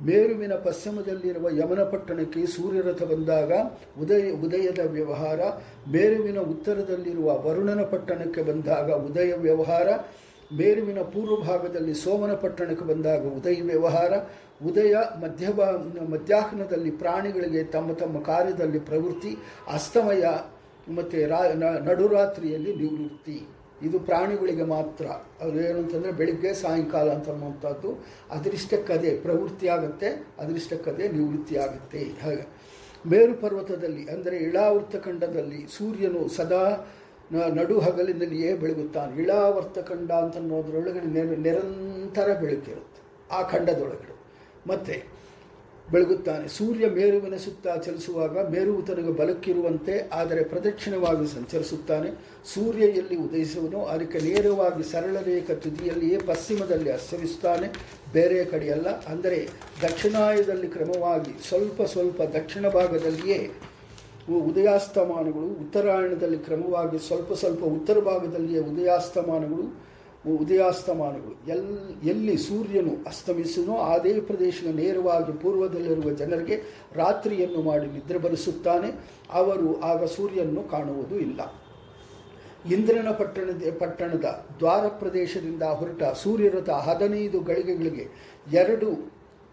ಮೇರುವಿನ 0.07 0.55
ಪಶ್ಚಿಮದಲ್ಲಿರುವ 0.55 1.49
ಯಮನ 1.51 1.83
ಪಟ್ಟಣಕ್ಕೆ 1.83 2.47
ಸೂರ್ಯರಥ 2.47 3.03
ಬಂದಾಗ 3.03 3.53
ಉದಯ, 4.01 4.31
ಉದಯದ 4.31 4.79
ವ್ಯವಹಾರ, 4.91 5.41
ಮೇರುವಿನ 5.89 6.39
ಉತ್ತರದಲ್ಲಿರುವ 6.39 7.29
ವರುಣನ 7.47 7.83
ಪಟ್ಟಣಕ್ಕೆ 7.83 8.43
ಬಂದಾಗ 8.43 8.91
ಉದಯ 8.91 9.33
ವ್ಯವಹಾರ, 9.35 9.89
ಮೇರುವಿನ 10.55 11.01
ಪೂರ್ವ 11.03 11.37
ಭಾಗದಲ್ಲಿ 11.37 11.95
ಸೋಮನ 11.95 12.35
ಪಟ್ಟಣಕ್ಕೆ 12.35 12.85
ಬಂದಾಗ 12.85 13.23
ಉದಯ 13.27 13.63
ವ್ಯವಹಾರ, 13.63 14.13
ಉದಯ 14.67 14.95
ಮಧ್ಯಭಾ, 15.21 15.69
ಮಧ್ಯಾಹ್ನದಲ್ಲಿ 16.09 16.91
ಪ್ರಾಣಿಗಳಿಗೆ 16.91 17.65
ತಮ್ಮ 17.65 17.93
ತಮ್ಮ 17.93 18.21
ಕಾರ್ಯದಲ್ಲಿ 18.21 18.79
ಪ್ರವೃತ್ತಿ, 18.79 19.33
ಅಸ್ತಮಯ, 19.73 20.25
ಮತ್ತು 20.95 21.29
ರಾ 21.29 21.41
ನಡುರಾತ್ರಿಯಲ್ಲಿ 21.81 22.73
ನಿವೃತ್ತಿ. 22.77 23.39
ಇದು 23.87 23.99
ಪ್ರಾಣಿಗಳಿಗೆ 24.09 24.67
ಮಾತ್ರ. 24.75 25.05
ಅದು 25.43 25.57
ಏನು 25.67 25.79
ಅಂತಂದರೆ 25.83 26.13
ಬೆಳಿಗ್ಗೆ, 26.21 26.51
ಸಾಯಂಕಾಲ 26.63 27.09
ಅಂತ 27.17 27.29
ಅನ್ನುವಂಥದ್ದು. 27.35 27.91
ಪ್ರವೃತ್ತಿ 29.25 29.69
ಆಗುತ್ತೆ 29.77 30.09
ಅದರಿಷ್ಟಕ್ಕದೇ 30.43 31.07
ನಿವೃತ್ತಿ 31.17 31.57
ಆಗುತ್ತೆ 31.67 32.03
ಹಾಗೆ. 32.25 32.45
ಮೇರು 33.05 33.35
ಪರ್ವತದಲ್ಲಿ, 33.45 34.03
ಅಂದರೆ 34.15 34.37
ಇಳಾವೃತ 34.49 34.97
ಖಂಡದಲ್ಲಿ 35.07 35.61
ಸೂರ್ಯನು 35.77 36.23
ಸದಾ 36.39 36.65
ನಡು 37.59 37.77
ಹಗಲಿನಲ್ಲಿಯೇ 37.85 38.51
ಬೆಳಗುತ್ತಾನೆ. 38.63 39.13
ಇಳಾವರ್ತ 39.23 39.79
ಖಂಡ 39.91 40.11
ಅಂತ 40.25 40.37
ನಿರಂತರ 41.47 42.29
ಬೆಳಕಿರುತ್ತೆ, 42.43 43.01
ಆ 43.37 43.39
ಖಂಡದೊಳಗಡೆ. 43.53 44.15
ಮತ್ತೆ 44.71 44.97
ಬೆಳಗುತ್ತಾನೆ. 45.93 46.47
ಸೂರ್ಯ 46.57 46.85
ಮೇರುವಿನ 46.97 47.37
ಸುತ್ತ 47.45 47.67
ಚಲಿಸುವಾಗ 47.85 48.35
ಮೇರುವು 48.53 48.83
ತನಗೆ 48.89 49.13
ಬಲಕ್ಕಿರುವಂತೆ, 49.21 49.95
ಆದರೆ 50.21 50.43
ಪ್ರದಕ್ಷಿಣವಾಗಿ 50.53 51.27
ಸಂಚರಿಸುತ್ತಾನೆ. 51.35 52.11
ಸೂರ್ಯ 52.53 52.85
ಎಲ್ಲಿ 53.01 53.17
ಉದಯಿಸುವನು, 53.27 53.81
ಅದಕ್ಕೆ 53.95 54.21
ನೇರವಾಗಿ 54.29 54.85
ಸರಳ 54.93 55.17
ರೇಖ 55.29 55.51
ತುದಿಯಲ್ಲಿಯೇ 55.65 56.19
ಪಶ್ಚಿಮದಲ್ಲಿ 56.31 56.93
ಅಸ್ತವಿಸುತ್ತಾನೆ 56.99 57.69
ಬೇರೆ 58.17 58.39
ಕಡೆಯಲ್ಲ, 58.53 58.89
ಅಂದರೆ 59.13 59.41
ದಕ್ಷಿಣಾಯದಲ್ಲಿ 59.85 60.71
ಕ್ರಮವಾಗಿ 60.77 61.35
ಸ್ವಲ್ಪ 61.51 61.83
ಸ್ವಲ್ಪ 61.95 62.23
ದಕ್ಷಿಣ 62.39 62.65
ಭಾಗದಲ್ಲಿಯೇ 62.79 63.41
ಉದಯಾಸ್ತಮಾನಗಳು, 64.49 65.49
ಉತ್ತರಾಯಣದಲ್ಲಿ 65.63 66.41
ಕ್ರಮವಾಗಿ 66.49 66.99
ಸ್ವಲ್ಪ 67.07 67.33
ಸ್ವಲ್ಪ 67.41 67.63
ಉತ್ತರ 67.77 67.99
ಭಾಗದಲ್ಲಿಯೇ 68.11 68.61
ಉದಯಾಸ್ತಮಾನಗಳು 68.73 69.65
ಉದಯಾಸ್ತಮಾನಗಳು 70.25 71.35
ಎಲ್, 71.53 71.65
ಎಲ್ಲಿ 72.13 72.37
ಸೂರ್ಯನು 72.49 72.93
ಅಸ್ತಮಿಸುನೋ 73.11 73.77
ಅದೇ 73.95 74.13
ಪ್ರದೇಶದ 74.21 74.71
ನೇರವಾಗಿ 74.77 75.33
ಪೂರ್ವದಲ್ಲಿರುವ 75.43 76.11
ಜನರಿಗೆ 76.21 76.57
ರಾತ್ರಿಯನ್ನು 76.97 77.63
ಮಾಡಿ 77.63 77.87
ನಿದ್ರೆ 77.87 78.19
ಬರೆಸುತ್ತಾನೆ. 78.19 78.91
ಅವರು 79.41 79.81
ಆಗ 79.91 80.05
ಸೂರ್ಯನನ್ನು 80.17 80.65
ಕಾಣುವುದು 80.75 81.17
ಇಲ್ಲ. 81.27 81.41
ಇಂದ್ರನ 82.75 83.11
ಪಟ್ಟಣದ 83.21 83.71
ಪಟ್ಟಣದ 83.79 84.27
ದ್ವಾರ 84.59 84.85
ಪ್ರದೇಶದಿಂದ 85.03 85.63
ಹೊರಟ 85.63 86.03
ಸೂರ್ಯರಥ 86.25 86.71
ಹದಿನೈದು 86.89 87.39
ಗಳಿಗೆಗಳಿಗೆ 87.41 88.05
ಎರಡು 88.63 88.91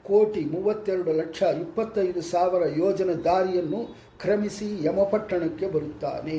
ಕೋಟಿ 0.05 0.41
ಮೂವತ್ತೆರಡು 0.53 1.11
ಲಕ್ಷ 1.21 1.41
ಇಪ್ಪತ್ತೈದು 1.63 2.21
ಸಾವಿರ 2.21 2.63
ಯೋಜನ 2.83 3.11
ದಾರಿಯನ್ನು 3.25 3.79
ಕ್ರಮಿಸಿ 4.21 4.69
ಯಮಪಟ್ಟಣಕ್ಕೆ 4.85 5.67
ಬರುತ್ತಾನೆ. 5.67 6.37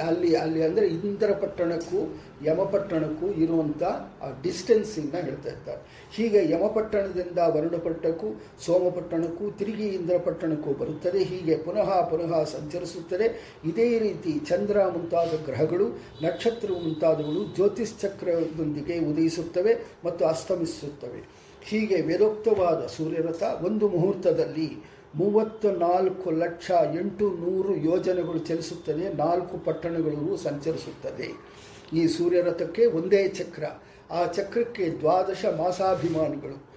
ಅಲ್ಲಿ 0.00 0.34
ಅಲ್ಲಿ 0.36 0.62
ಅಂದರೆ 0.62 0.86
ಇಂದ್ರ 0.86 1.32
ಪಟ್ಟಣಕ್ಕೂ 1.32 2.00
ಯಮಪಟ್ಟಣಕ್ಕೂ 2.44 3.26
ಇರುವಂಥ 3.26 3.82
ಆ 4.22 4.42
ಡಿಸ್ಟೆನ್ಸಿಂಗ್ನ 4.42 5.16
ಹೇಳ್ತಾ 5.16 5.48
ಇರ್ತಾರೆ. 5.48 5.80
ಹೀಗೆ 6.16 6.50
ಯಮಪಟ್ಟಣದಿಂದ 6.50 7.38
ವರುಣಪಟ್ಟಕ್ಕೂ 7.38 8.40
ಸೋಮಪಟ್ಟಣಕ್ಕೂ 8.66 9.50
ತಿರುಗಿ 9.50 9.86
ಇಂದ್ರಪಟ್ಟಣಕ್ಕೂ 9.86 10.72
ಬರುತ್ತದೆ. 10.72 11.22
ಹೀಗೆ 11.24 11.56
ಪುನಃ 11.56 12.08
ಪುನಃ 12.10 12.44
ಸಂಚರಿಸುತ್ತದೆ. 12.44 13.28
ಇದೇ 13.64 13.98
ರೀತಿ 13.98 14.32
ಚಂದ್ರ 14.48 14.86
ಮುಂತಾದ 14.86 15.32
ಗ್ರಹಗಳು, 15.44 15.88
ನಕ್ಷತ್ರ 16.22 16.68
ಮುಂತಾದವುಗಳು 16.72 17.54
ಜ್ಯೋತಿಶ್ಚಕ್ರದೊಂದಿಗೆ 17.54 18.98
ಉದಯಿಸುತ್ತವೆ 18.98 19.74
ಮತ್ತು 20.04 20.26
ಅಸ್ತಮಿಸುತ್ತವೆ. 20.26 21.48
ಹೀಗೆ 21.62 22.00
ವೇದೋಕ್ತವಾದ 22.00 22.86
ಸೂರ್ಯರಥ 22.86 23.42
ಒಂದು 23.62 23.88
ಮುಹೂರ್ತದಲ್ಲಿ 23.88 24.97
ಮೂವತ್ತ 25.14 25.66
ನಾಲ್ಕು 25.66 26.30
ಲಕ್ಷ 26.30 26.70
ಎಂಟು 26.70 27.30
ನೂರು 27.30 27.76
ಯೋಜನೆಗಳು 27.76 28.38
ಚಲಿಸುತ್ತದೆ 28.38 29.14
ನಾಲ್ಕು 29.14 29.58
ಪಟ್ಟಣಗಳು 29.58 30.36
ಸಂಚರಿಸುತ್ತದೆ 30.36 31.58
ಈ 31.92 32.06
ಸೂರ್ಯರಥಕ್ಕೆ 32.06 32.86
ಒಂದೇ 32.86 33.28
ಚಕ್ರ. 33.28 33.64
ಆ 34.10 34.26
ಚಕ್ರಕ್ಕೆ 34.26 34.90
ದ್ವಾದಶ 34.90 35.44
ಮಾಸಾಭಿಮಾನಿಗಳು. 35.56 36.67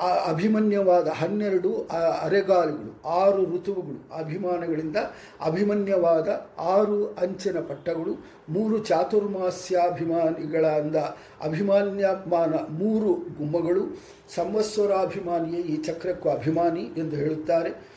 ಅಭಿಮನ್ಯವಾದ 0.00 1.08
ಹನ್ನೆರಡು 1.08 1.88
ಅರೆಗಾಲುಗಳು, 2.22 3.00
ಆರು 3.04 3.44
ಋತುವುಗಳು 3.44 4.18
ಅಭಿಮಾನಗಳಿಂದ 4.18 4.96
ಅಭಿಮನ್ಯವಾದ 5.40 6.46
ಆರು 6.58 7.06
ಅಂಚಿನ 7.06 7.60
ಪಟ್ಟಗಳು, 7.60 8.18
ಮೂರು 8.48 8.84
ಚಾತುರ್ಮಾಸ್ಯಾಭಿಮಾನಿಗಳಿಂದ 8.84 10.96
ಅಭಿಮಾನ್ಯಮಾನ 11.40 12.54
ಮೂರು 12.70 13.34
ಗುಮ್ಮಗಳು, 13.38 13.96
ಸಂವತ್ಸರಾಭಿಮಾನಿಯೇ 14.34 15.60
ಈ 15.60 15.76
ಚಕ್ರಕ್ಕೂ 15.76 16.28
ಅಭಿಮಾನಿ 16.28 16.80
ಎಂದು 16.80 17.16
ಹೇಳುತ್ತಾರೆ. 17.16 17.94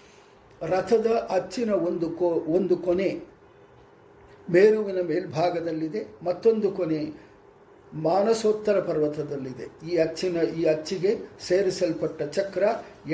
ರಥದ 0.61 1.27
ಅಚ್ಚಿನ 1.29 1.71
ಒಂದು 1.71 2.09
ಕೊ, 2.09 2.29
ಒಂದು 2.29 2.77
ಕೊನೆ 2.77 3.21
ಮೇರುವಿನ 4.49 5.01
ಮೇಲ್ಭಾಗದಲ್ಲಿದೆ, 5.01 6.07
ಮತ್ತೊಂದು 6.25 6.71
ಕೊನೆ 6.71 7.26
ಮಾನಸೋತ್ತರ 8.05 8.77
ಪರ್ವತದಲ್ಲಿದೆ. 8.87 9.65
ಈ 9.89 9.95
ಅಚ್ಚಿನ, 10.05 10.37
ಈ 10.59 10.63
ಅಚ್ಚಿಗೆ 10.73 11.11
ಸೇರಿಸಲ್ಪಟ್ಟ 11.47 12.21
ಚಕ್ರ 12.37 12.63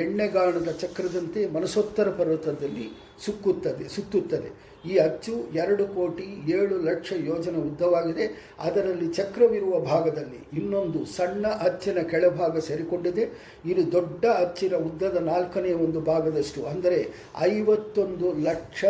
ಎಣ್ಣೆಗಾಣದ 0.02 0.70
ಚಕ್ರದಂತೆ 0.82 1.40
ಮನಸೋತ್ತರ 1.56 2.08
ಪರ್ವತದಲ್ಲಿ 2.20 2.86
ಸುಕ್ಕುತ್ತದೆ, 3.24 3.84
ಸುತ್ತುತ್ತದೆ. 3.96 4.50
ಈ 4.90 4.94
ಅಚ್ಚು 4.96 5.34
ಎರಡು 5.62 5.84
ಕೋಟಿ 5.94 6.26
ಏಳು 6.56 6.76
ಲಕ್ಷ 6.88 7.10
ಯೋಜನ 7.28 7.56
ಉದ್ದವಾಗಿದೆ. 7.68 8.24
ಅದರಲ್ಲಿ 8.66 9.06
ಚಕ್ರವಿರುವ 9.18 9.74
ಭಾಗದಲ್ಲಿ 9.92 10.40
ಇನ್ನೊಂದು 10.58 11.00
ಸಣ್ಣ 11.16 11.44
ಅಚ್ಚಿನ 11.68 11.98
ಕೆಳಭಾಗ 12.10 12.58
ಸೇರಿಕೊಂಡಿದೆ. 12.68 13.24
ಇದು 13.70 13.84
ದೊಡ್ಡ 13.92 14.24
ಅಚ್ಚಿನ 14.44 14.74
ಉದ್ದದ 14.88 15.18
ನಾಲ್ಕನೇ 15.32 15.72
ಒಂದು 15.84 16.00
ಭಾಗದಷ್ಟು, 16.00 16.62
ಅಂದರೆ 16.72 16.98
ಐವತ್ತೊಂದು 17.52 18.28
ಲಕ್ಷ 18.48 18.84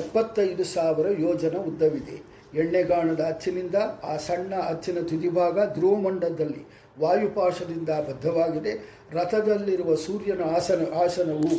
ಎಪ್ಪತ್ತೈದು 0.00 0.64
ಸಾವಿರ 0.74 1.06
ಯೋಜನ 1.26 1.56
ಉದ್ದವಿದೆ. 1.70 2.16
ಎಣ್ಣೆಗಾಣದ 2.58 3.22
ಅಚ್ಚಿನಿಂದ 3.28 3.74
ಆ 4.04 4.16
ಸಣ್ಣ 4.16 4.54
ಅಚ್ಚಿನ 4.54 4.98
ತುದಿಭಾಗ 5.00 5.58
ಧ್ರುವಮಂಡಲದಲ್ಲಿ 5.74 6.62
ವಾಯುಪಾಶದಿಂದ 7.00 7.88
ಬದ್ಧವಾಗಿದೆ. 7.88 8.72
ರಥದಲ್ಲಿರುವ 9.12 9.94
ಸೂರ್ಯನ 9.94 10.42
ಆಸನ, 10.56 10.82
ಆಸನವು 11.04 11.52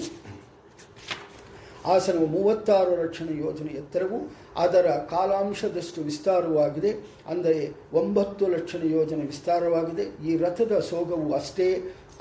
ಆಸನವು 1.93 2.25
ಮೂವತ್ತಾರು 2.27 3.03
ರಕ್ಷಣೆ 3.03 3.33
ಯೋಜನೆ 3.37 3.71
ಎತ್ತರವು, 3.73 4.17
ಅದರ 4.57 4.87
ಕಾಲಾಂಶದಷ್ಟು 4.89 6.01
ವಿಸ್ತಾರವಾಗಿದೆ. 6.01 6.91
ಅಂದರೆ 7.27 7.73
ಒಂಬತ್ತು 7.93 8.47
ಲಕ್ಷಣ 8.47 8.81
ಯೋಜನೆ 8.83 9.23
ವಿಸ್ತಾರವಾಗಿದೆ. 9.25 10.05
ಈ 10.27 10.37
ರಥದ 10.37 10.79
ಸೋಗವು 10.79 11.33
ಅಷ್ಟೇ, 11.33 11.69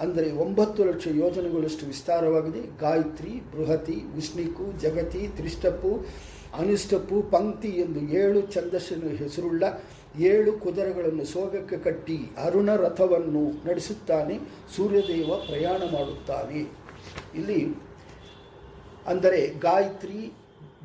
ಅಂದರೆ 0.01 0.33
ಒಂಬತ್ತು 0.33 0.85
ಲಕ್ಷ 0.85 1.07
ಯೋಜನೆಗಳಷ್ಟು 1.07 1.87
ವಿಸ್ತಾರವಾಗಿದೆ. 1.87 2.61
ಗಾಯತ್ರಿ, 2.81 3.33
ಬೃಹತಿ, 3.55 3.99
ವಿಷ್ಣಿಕು, 4.15 4.67
ಜಗತಿ 4.85 5.29
ತ್ರಿಷ್ಟಪ್ಪು 5.37 6.07
ಅನಿಷ್ಟಪ್ಪು 6.59 7.23
ಪಂಕ್ತಿ 7.23 7.69
ಎಂದು 7.69 8.01
ಏಳು 8.01 8.41
ಛಂದಸ್ಸಿನ 8.53 9.11
ಹೆಸರುಳ್ಳ 9.17 9.65
ಏಳು 10.19 10.53
ಕುದುರೆಗಳನ್ನು 10.53 11.25
ಸೋಗಕ್ಕೆ 11.25 11.77
ಕಟ್ಟಿ 11.77 12.19
ಅರುಣ 12.45 12.77
ರಥವನ್ನು 12.77 13.69
ನಡೆಸುತ್ತಾನೆ, 13.69 14.39
ಸೂರ್ಯದೇವ 14.77 15.31
ಪ್ರಯಾಣ 15.47 15.81
ಮಾಡುತ್ತಾನೆ. 15.93 16.61
ಇಲ್ಲಿ 17.35 17.61
ಅಂದರೆ 19.07 19.47
ಗಾಯತ್ರಿ, 19.47 20.33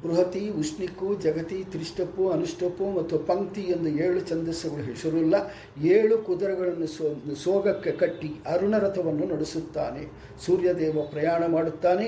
ಬೃಹತಿ, 0.04 0.50
ಉಷ್ಣಿಕು, 0.50 1.16
ಜಗತಿ 1.16 1.64
ತ್ರಿಷ್ಟಪ್ಪು 1.64 2.30
ಅನುಷ್ಟಪ್ಪು 2.30 2.92
ಮತ್ತು 2.92 3.20
ಪಂಕ್ತಿ 3.20 3.62
ಎಂದು 3.62 3.90
ಏಳು 3.90 4.20
ಛಂದಸ್ಸುಗಳು 4.22 4.84
ಹೆಸರುಲ್ಲ 4.84 5.36
ಏಳು 5.84 6.18
ಕುದುರೆಗಳನ್ನು 6.18 6.88
ಸೋಗಕ್ಕೆ 7.36 7.92
ಕಟ್ಟಿ 7.92 8.32
ಅರುಣ 8.48 8.78
ರಥವನ್ನು 8.78 9.36
ನಡೆಸುತ್ತಾನೆ. 9.36 10.04
ಸೂರ್ಯದೇವ 10.46 11.06
ಪ್ರಯಾಣ 11.12 11.46
ಮಾಡುತ್ತಾನೆ. 11.46 12.08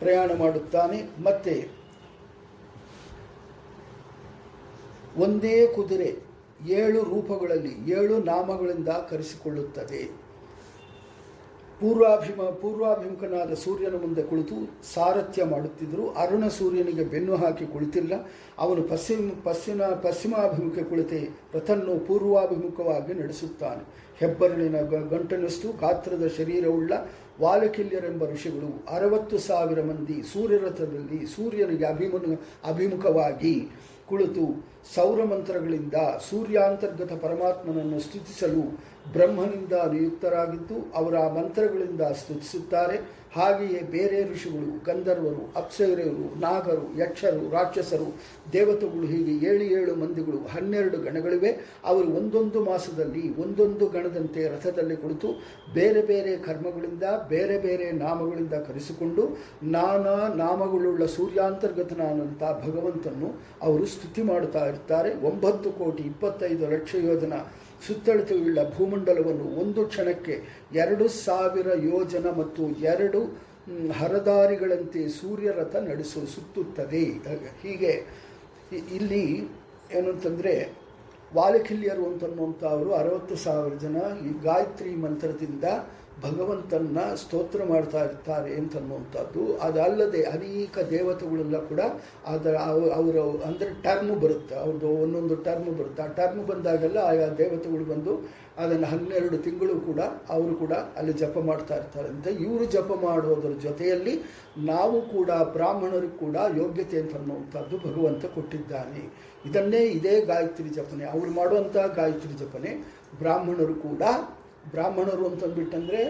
ಪ್ರಯಾಣ 0.00 0.30
ಮಾಡುತ್ತಾನೆ. 0.38 1.22
ಮತ್ತೆ 1.22 1.68
ಒಂದೇ 5.16 5.66
ಕುದುರೆ 5.66 6.16
ಏಳು 6.68 7.02
ರೂಪಗಳಲ್ಲಿ, 7.02 7.90
ಏಳು 7.90 8.18
ನಾಮಗಳಿಂದ 8.18 8.88
ಕರೆಸಿಕೊಳ್ಳುತ್ತದೆ. 8.88 10.30
ಪೂರ್ವಾಭಿಮ, 11.80 12.42
ಪೂರ್ವಾಭಿಮುಖನಾದ 12.42 13.54
ಸೂರ್ಯನ 13.54 13.92
ಮುಂದೆ 13.92 14.22
ಕುಳಿತು 14.22 14.54
ಸಾರಥ್ಯ 14.94 15.44
ಮಾಡುತ್ತಿದ್ದರು. 15.44 16.10
ಅರುಣ 16.10 16.48
ಸೂರ್ಯನಿಗೆ 16.48 17.04
ಬೆನ್ನು 17.04 17.36
ಹಾಕಿ 17.36 17.66
ಕುಳಿತಿಲ್ಲ. 17.66 18.12
ಅವನು 18.58 18.82
ಪಶ್ಚಿಮ 18.82 19.30
ಪಶ್ಚಿಮ 19.44 19.82
ಪಶ್ಚಿಮಾಭಿಮುಖ 19.82 20.88
ಕುಳಿತೆ 20.88 21.28
ರಥನ್ನು 21.54 22.06
ಪೂರ್ವಾಭಿಮುಖವಾಗಿ 22.06 23.14
ನಡೆಸುತ್ತಾನೆ. 23.14 23.84
ಹೆಬ್ಬರಳಿನ 24.16 24.80
ಗಂಟನಷ್ಟು 24.80 25.68
ಗಾತ್ರದ 25.80 26.26
ಶರೀರವುಳ್ಳ 26.36 26.92
ವಾಲಕಿಲ್ಯರೆಂಬ 27.40 28.24
ಋಷಿಗಳು 28.24 28.70
ಅರವತ್ತು 28.88 29.38
ಸಾವಿರ 29.38 29.80
ಮಂದಿ 29.82 30.22
ಸೂರ್ಯರಥದಲ್ಲಿ 30.32 31.26
ಸೂರ್ಯನಿಗೆ 31.26 31.84
ಅಭಿಮುಖ, 31.84 32.22
ಅಭಿಮುಖವಾಗಿ 32.64 33.54
ಕುಳಿತು 34.08 34.44
ಸೌರಮಂತ್ರಗಳಿಂದ 34.94 35.94
ಸೂರ್ಯಾಂತರ್ಗತ 36.30 37.12
ಪರಮಾತ್ಮನನ್ನು 37.24 38.00
ಸ್ತುತಿಸಲು 38.00 38.62
ಬ್ರಹ್ಮನಿಂದ 39.12 39.72
ನಿಯುಕ್ತರಾಗಿದ್ದು, 39.92 40.76
ಅವರ 40.94 41.16
ಮಂತ್ರಗಳಿಂದ 41.28 42.00
ಸ್ತುತಿಸುತ್ತಾರೆ. 42.00 42.96
ಹಾಗೆಯೇ 43.36 43.80
ಬೇರೆ 43.96 44.18
ಋಷಿಗಳು, 44.30 44.70
ಗಂಧರ್ವರು, 44.86 45.42
ಅಪ್ಸರೆಯರು, 45.56 46.24
ನಾಗರು, 46.40 46.86
ಯಕ್ಷರು, 47.00 47.42
ರಾಕ್ಷಸರು, 47.50 48.08
ದೇವತೆಗಳು 48.52 49.06
ಹೀಗೆ 49.12 49.34
ಏಳು 49.50 49.64
ಏಳು 49.78 49.92
ಮಂದಿಗಳು 49.94 50.38
ಹನ್ನೆರಡು 50.54 50.98
ಗಣಗಳಿವೆ. 50.98 51.52
ಅವರು 51.84 52.08
ಒಂದೊಂದು 52.10 52.60
ಮಾಸದಲ್ಲಿ 52.64 53.24
ಒಂದೊಂದು 53.42 53.86
ಗಣದಂತೆ 53.86 54.42
ರಥದಲ್ಲಿ 54.54 54.96
ಕುಳಿತು 54.96 55.30
ಬೇರೆ 55.74 56.02
ಬೇರೆ 56.02 56.32
ಕರ್ಮಗಳಿಂದ, 56.48 57.04
ಬೇರೆ 57.28 57.58
ಬೇರೆ 57.58 57.86
ನಾಮಗಳಿಂದ 58.04 58.54
ಕರೆಸಿಕೊಂಡು 58.68 59.24
ನಾನಾ 59.76 60.16
ನಾಮಗಳುಳ್ಳ 60.42 61.04
ಸೂರ್ಯಾಂತರ್ಗತನಾದಂಥ 61.18 62.42
ಭಗವಂತನು 62.66 63.30
ಅವರು 63.62 63.86
ಸ್ತುತಿ 63.94 64.22
ಮಾಡುತ್ತಾ 64.22 64.64
ಇರ್ತಾರೆ. 64.68 65.12
ಒಂಬತ್ತು 65.30 65.70
ಕೋಟಿ 65.72 66.02
ಇಪ್ಪತ್ತೈದು 66.12 66.64
ಲಕ್ಷ 66.76 66.94
ಯೋಜನ 67.10 67.34
ಸುತ್ತಳತೆಯುಳ್ಳ 67.86 68.58
ಭೂಮಂಡಲವನ್ನು 68.76 69.46
ಒಂದು 69.60 69.84
ಕ್ಷಣಕ್ಕೆ 69.84 70.34
ಎರಡು 70.74 71.08
ಸಾವಿರ 71.08 71.68
ಯೋಜನ 71.84 72.26
ಮತ್ತು 72.38 72.62
ಎರಡು 72.92 73.20
ಹರದಾರಿಗಳಂತೆ 73.92 75.08
ಸೂರ್ಯರಥ 75.08 75.76
ನಡೆಸು, 75.76 76.20
ಸುತ್ತುತ್ತದೆ. 76.34 77.04
ಹೀಗೆ 77.62 77.92
ಇಲ್ಲಿ 78.96 79.24
ಏನು 79.96 80.08
ಅಂತಂದರೆ 80.12 80.79
ವಾಲಕಿಲ್ಯರು 81.34 82.06
ಅಂತನ್ನುವಂಥವರು 82.06 82.94
ಅರವತ್ತು 82.94 83.36
ಸಾವಿರ 83.36 83.74
ಜನ 83.74 83.96
ಈ 83.96 84.42
ಗಾಯತ್ರಿ 84.42 84.96
ಮಂತ್ರದಿಂದ 84.96 85.64
ಭಗವಂತನ 86.22 86.98
ಸ್ತೋತ್ರ 87.14 87.64
ಮಾಡ್ತಾ 87.64 88.04
ಇರ್ತಾರೆ 88.04 88.54
ಅಂತನ್ನುವಂಥದ್ದು. 88.54 89.56
ಅದಲ್ಲದೆ 89.56 90.22
ಅನೇಕ 90.22 90.78
ದೇವತೆಗಳೆಲ್ಲ 90.78 91.58
ಕೂಡ 91.58 91.80
ಅದರ 92.26 92.54
ಅವ- 92.54 92.90
ಅವರ 92.90 93.16
ಅಂದರೆ 93.46 93.82
ಟರ್ಮ್ 93.82 94.20
ಬರುತ್ತೆ. 94.20 94.54
ಅವ್ರದ್ದು 94.54 94.88
ಒಂದೊಂದು 94.88 95.36
ಟರ್ಮ್ 95.36 95.78
ಬರುತ್ತೆ. 95.78 96.02
ಆ 96.02 96.06
ಟರ್ಮ್ 96.06 96.46
ಬಂದಾಗೆಲ್ಲ 96.46 96.98
ಆಯಾ 96.98 97.28
ದೇವತೆಗಳು 97.28 97.84
ಬಂದು 97.84 98.28
ಅದನ್ನು 98.62 98.86
ಹನ್ನೆರಡು 98.92 99.36
ತಿಂಗಳು 99.46 99.74
ಕೂಡ 99.88 100.00
ಅವರು 100.34 100.54
ಕೂಡ 100.62 100.74
ಅಲ್ಲಿ 100.98 101.14
ಜಪ 101.22 101.36
ಮಾಡ್ತಾ 101.48 101.76
ಅಂತ 102.12 102.26
ಇವರು 102.46 102.64
ಜಪ 102.76 102.90
ಮಾಡೋದ್ರ 103.04 103.52
ಜೊತೆಯಲ್ಲಿ 103.66 104.14
ನಾವು 104.70 104.96
ಕೂಡ 105.14 105.30
ಬ್ರಾಹ್ಮಣರು 105.56 106.10
ಕೂಡ 106.22 106.36
ಯೋಗ್ಯತೆ 106.60 106.98
ಅಂತ 107.02 107.14
ಅನ್ನುವಂಥದ್ದು 107.20 107.76
ಭಗವಂತ 107.86 108.24
ಕೊಟ್ಟಿದ್ದಾನೆ. 108.36 109.02
ಇದನ್ನೇ 109.48 109.82
ಇದೇ 109.98 110.14
ಗಾಯತ್ರಿ 110.30 110.70
ಜಪನೆ. 110.78 111.04
ಅವರು 111.12 111.30
ಮಾಡುವಂಥ 111.38 111.76
ಗಾಯತ್ರಿ 111.98 112.34
ಜಪನೆ 112.42 112.72
ಬ್ರಾಹ್ಮಣರು 113.22 113.76
ಕೂಡ. 113.86 114.02
ಬ್ರಾಹ್ಮಣರು 114.72 115.24
ಅಂತಂದ್ಬಿಟ್ಟಂದರೆ 115.30 116.00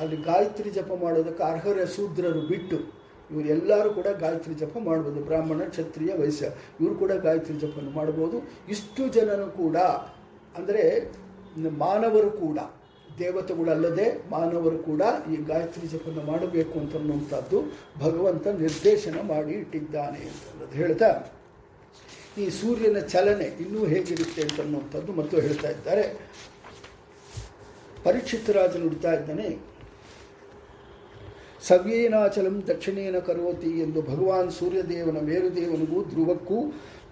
ಅಲ್ಲಿ 0.00 0.16
ಗಾಯತ್ರಿ 0.28 0.70
ಜಪ 0.78 0.92
ಮಾಡೋದಕ್ಕೆ 1.04 1.44
ಅರ್ಹರ 1.50 1.84
ಶೂದ್ರರು 1.96 2.42
ಬಿಟ್ಟು 2.52 2.78
ಇವರೆಲ್ಲರೂ 3.30 3.90
ಕೂಡ 3.96 4.08
ಗಾಯತ್ರಿ 4.22 4.54
ಜಪ 4.62 4.76
ಮಾಡ್ಬೋದು. 4.86 5.20
ಬ್ರಾಹ್ಮಣ, 5.28 5.60
ಕ್ಷತ್ರಿಯ, 5.74 6.12
ವೈಶ್ಯ 6.20 6.46
ಇವರು 6.80 6.94
ಕೂಡ 7.02 7.12
ಗಾಯತ್ರಿ 7.26 7.56
ಜಪನ 7.64 7.90
ಮಾಡ್ಬೋದು. 7.98 8.36
ಇಷ್ಟು 8.74 9.02
ಜನನು 9.16 9.46
ಕೂಡ 9.60 9.76
ಅಂದರೆ 10.58 10.82
ಮಾನವರು 11.56 12.30
ಕೂಡ, 12.30 12.58
ದೇವತೆಗಳಲ್ಲದೆ 13.18 14.06
ಮಾನವರು 14.30 14.78
ಕೂಡ 14.78 15.02
ಈ 15.32 15.36
ಗಾಯತ್ರಿ 15.36 15.88
ಜಪವನ್ನು 15.88 16.22
ಮಾಡಬೇಕು 16.32 16.78
ಅಂತನ್ನುವಂಥದ್ದು 16.78 17.58
ಭಗವಂತ 18.00 18.46
ನಿರ್ದೇಶನ 18.46 19.16
ಮಾಡಿ 19.22 19.52
ಇಟ್ಟಿದ್ದಾನೆ 19.52 20.18
ಅಂತ 20.18 20.72
ಹೇಳ್ತಾ. 20.72 21.10
ಈ 22.38 22.50
ಸೂರ್ಯನ 22.50 22.98
ಚಲನೆ 22.98 23.44
ಇನ್ನೂ 23.44 23.86
ಹೇಗಿರುತ್ತೆ 23.86 24.42
ಅಂತನ್ನುವಂಥದ್ದು 24.42 25.12
ಮತ್ತು 25.12 25.36
ಹೇಳ್ತಾ 25.40 25.70
ಇದ್ದಾರೆ. 25.70 26.04
ಪರೀಕ್ಷಿತ 28.04 28.50
ರಾಜ 28.50 28.76
ನುಡಿತಾ 28.76 29.12
ಇದ್ದಾನೆ, 29.12 29.48
ಸವ್ಯೇನಾಚಲಂ 31.68 32.62
ದಕ್ಷಿಣೇನ 32.66 33.18
ಕರೋತಿ 33.18 33.70
ಎಂದು 33.80 34.02
ಭಗವಾನ್ 34.02 34.50
ಸೂರ್ಯದೇವನ 34.50 35.18
ಮೇರುದೇವನಿಗೂ 35.26 36.04
ಧ್ರುವಕ್ಕೂ 36.04 36.58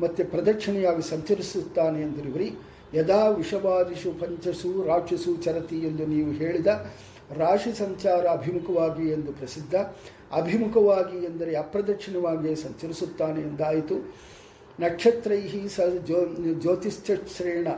ಮತ್ತೆ 0.00 0.24
ಪ್ರದಕ್ಷಿಣೆಯಾಗಿ 0.24 1.02
ಸಂಚರಿಸುತ್ತಾನೆ 1.10 2.02
ಎಂದಿರುವರಿ 2.02 2.50
ಯದಾ 2.94 3.28
ವಿಷವಾದಿಷು 3.28 4.12
ಪಂಚಸು 4.12 4.84
ರಾಕ್ಷಸು 4.86 5.36
ಚರತಿ 5.36 5.76
ಎಂದು 5.76 6.06
ನೀವು 6.06 6.32
ಹೇಳಿದ, 6.32 6.66
ರಾಶಿ 7.36 7.72
ಸಂಚಾರ 7.72 8.26
ಅಭಿಮುಖವಾಗಿ 8.26 9.08
ಎಂದು 9.08 9.32
ಪ್ರಸಿದ್ಧ, 9.32 9.74
ಅಭಿಮುಖವಾಗಿ 10.32 11.24
ಎಂದರೆ 11.24 11.56
ಅಪ್ರದಕ್ಷಿಣವಾಗಿ 11.56 12.56
ಸಂಚರಿಸುತ್ತಾನೆ 12.56 13.40
ಎಂದಾಯಿತು. 13.40 13.96
ನಕ್ಷತ್ರೈ 14.80 15.68
ಸ 15.68 15.80
ಜ್ಯೋ 16.04 16.26
ಜ್ಯೋತಿಶ್ಚಕ್ರೇಣ 16.60 17.68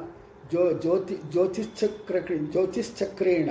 ಜ್ಯೋ 0.51 0.73
ಜ್ಯೋತಿ 0.73 1.17
ಜ್ಯೋತಿಶ್ಚಕ್ರ 1.31 2.17
ಜ್ಯೋತಿಶ್ಚಕ್ರೇಣ 2.51 3.51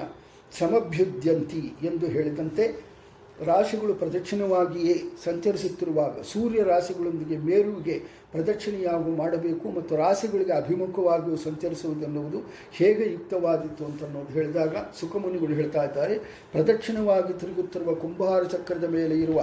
ಸಮಭ್ಯುದ್ಯಂತಿ 0.59 1.73
ಎಂದು 1.83 2.05
ಹೇಳಿದಂತೆ 2.05 2.88
ರಾಶಿಗಳು 3.45 3.93
ಪ್ರದಕ್ಷಿಣವಾಗಿಯೇ 3.93 4.95
ಸಂಚರಿಸುತ್ತಿರುವಾಗ 5.25 6.21
ಸೂರ್ಯ 6.21 6.63
ರಾಶಿಗಳೊಂದಿಗೆ 6.63 7.37
ಮೇರುವಿಗೆ 7.37 7.99
ಪ್ರದಕ್ಷಿಣೆಯಾಗೂ 8.31 9.11
ಮಾಡಬೇಕು 9.11 9.69
ಮತ್ತು 9.69 9.95
ರಾಶಿಗಳಿಗೆ 9.95 10.51
ಅಭಿಮುಖವಾಗಿಯೂ 10.51 11.35
ಸಂಚರಿಸುವುದೆನ್ನುವುದು 11.35 12.39
ಹೇಗೆ 12.71 13.11
ಯುಕ್ತವಾದಿತ್ತು 13.11 13.85
ಅಂತ 13.85 14.03
ಅನ್ನೋದು 14.03 14.33
ಹೇಳಿದಾಗ 14.33 14.75
ಸುಖಮುನಿಗಳು 14.99 15.53
ಹೇಳ್ತಾ 15.53 15.83
ಇದ್ದಾರೆ, 15.83 16.17
ಪ್ರದಕ್ಷಿಣವಾಗಿ 16.51 17.39
ತಿರುಗುತ್ತಿರುವ 17.39 17.95
ಕುಂಭಾರ 17.95 18.43
ಚಕ್ರದ 18.43 18.83
ಮೇಲೆ 18.83 19.21
ಇರುವ 19.21 19.41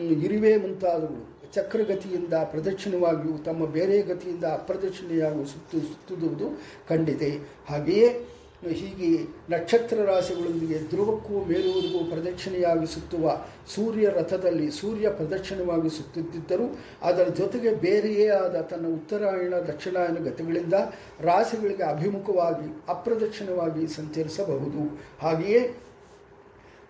ಇರಿವೇ 0.00 0.56
ಮುಂತಾದವುಗಳು 0.56 1.38
ಚಕ್ರಗತಿಯಿಂದ 1.54 2.32
ಪ್ರದಕ್ಷಿಣವಾಗಿಯೂ 2.32 3.38
ತಮ್ಮ 3.38 3.66
ಬೇರೆ 3.66 4.02
ಗತಿಯಿಂದ 4.02 4.44
ಅಪ್ರದಕ್ಷಿಣೆಯಾಗೂ 4.44 5.44
ಸುತ್ತು 5.44 6.58
ಕಂಡಿದೆ. 6.88 7.38
ಹಾಗೆಯೇ 7.68 8.37
ಹೀಗೆ 8.62 9.10
ನಕ್ಷತ್ರ 9.50 10.04
ರಾಶಿಗಳೊಂದಿಗೆ 10.04 10.78
ಧ್ರುವಕ್ಕೂ 10.88 11.44
ಮೇಲೂರಿಗೂ 11.44 12.10
ಪ್ರದಕ್ಷಿಣೆಯಾಗಿ 12.10 12.86
ಸುತ್ತುವ 12.86 13.46
ಸೂರ್ಯ 13.74 14.08
ರಥದಲ್ಲಿ 14.08 14.70
ಸೂರ್ಯ 14.70 15.10
ಪ್ರದಕ್ಷಿಣವಾಗಿ 15.10 15.88
ಸುತ್ತುತ್ತಿದ್ದರೂ 15.88 16.78
ಅದರ 17.02 17.28
ಜೊತೆಗೆ 17.28 17.74
ಬೇರೆಯೇ 17.74 18.28
ಆದ 18.28 18.56
ತನ್ನ 18.56 18.86
ಉತ್ತರಾಯಣ, 18.86 19.54
ದಕ್ಷಿಣಾಯನ 19.54 20.18
ಗತಿಗಳಿಂದ 20.24 20.74
ರಾಶಿಗಳಿಗೆ 21.20 21.82
ಅಭಿಮುಖವಾಗಿ, 21.82 22.82
ಅಪ್ರದಕ್ಷಿಣವಾಗಿ 22.88 23.86
ಸಂಚರಿಸಬಹುದು. 23.86 25.00
ಹಾಗೆಯೇ 25.20 25.74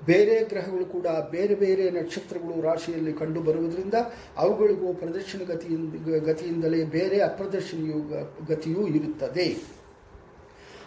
ಬೇರೆ 0.06 0.44
ಗ್ರಹಗಳು 0.44 0.86
ಕೂಡ 0.86 1.06
ಬೇರೆ 1.06 1.54
ಬೇರೆ 1.54 1.90
ನಕ್ಷತ್ರಗಳು 1.90 2.62
ರಾಶಿಯಲ್ಲಿ 2.62 3.12
ಕಂಡು 3.12 3.40
ಬರುವುದರಿಂದ 3.40 3.94
ಅವುಗಳಿಗೂ 4.36 4.92
ಪ್ರದಕ್ಷಿಣ 4.92 5.40
ಗತಿಯಿಂದ, 5.42 6.18
ಗತಿಯಿಂದಲೇ 6.24 6.84
ಬೇರೆ 6.84 7.20
ಅಪ್ರದರ್ಶನಿಯು 7.20 8.00
ಗತಿಯೂ 8.46 8.86
ಇರುತ್ತದೆ. 8.86 9.77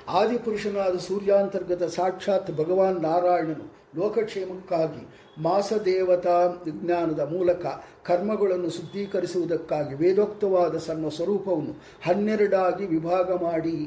ಆದಿಪುರುಷನಾದ 0.07 0.97
ಸೂರ್ಯಾಂತರ್ಗತ 0.97 1.83
ಸಾಕ್ಷಾತ್ 1.83 2.51
ಭಗವಾನ್ 2.51 3.01
ನಾರಾಯಣನು 3.03 3.67
ಲೋಕಕ್ಷೇಮಕ್ಕಾಗಿ 3.97 5.03
ಮಾಸದೇವತಾ 5.37 6.37
ವಿಜ್ಞಾನದ 6.65 7.19
ಮೂಲಕ 7.31 7.65
ಕರ್ಮಗಳನ್ನು 8.05 8.69
ಶುದ್ಧೀಕರಿಸುವುದಕ್ಕಾಗಿ 8.69 9.95
ವೇದೋಕ್ತವಾದ 9.95 10.77
ಸಣ್ಣ 10.77 11.09
ಸ್ವರೂಪವನ್ನು 11.09 11.73
ಹನ್ನೆರಡಾಗಿ 12.05 12.85
ವಿಭಾಗ 12.85 13.31
ಮಾಡಿ 13.43 13.77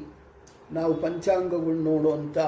ನಾವು 0.72 0.94
ಪಂಚಾಂಗಗಳು 0.94 1.83
ನೋಡುವಂಥ 1.83 2.38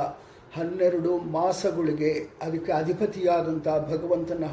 ಹನ್ನೆರಡು 0.57 1.13
ಮಾಸಗಳಿಗೆ 1.33 2.11
ಅದಕ್ಕೆ 2.43 2.73
ಅಧಿಪತಿಯಾದಂಥ 2.73 3.69
ಭಗವಂತನ 3.93 4.45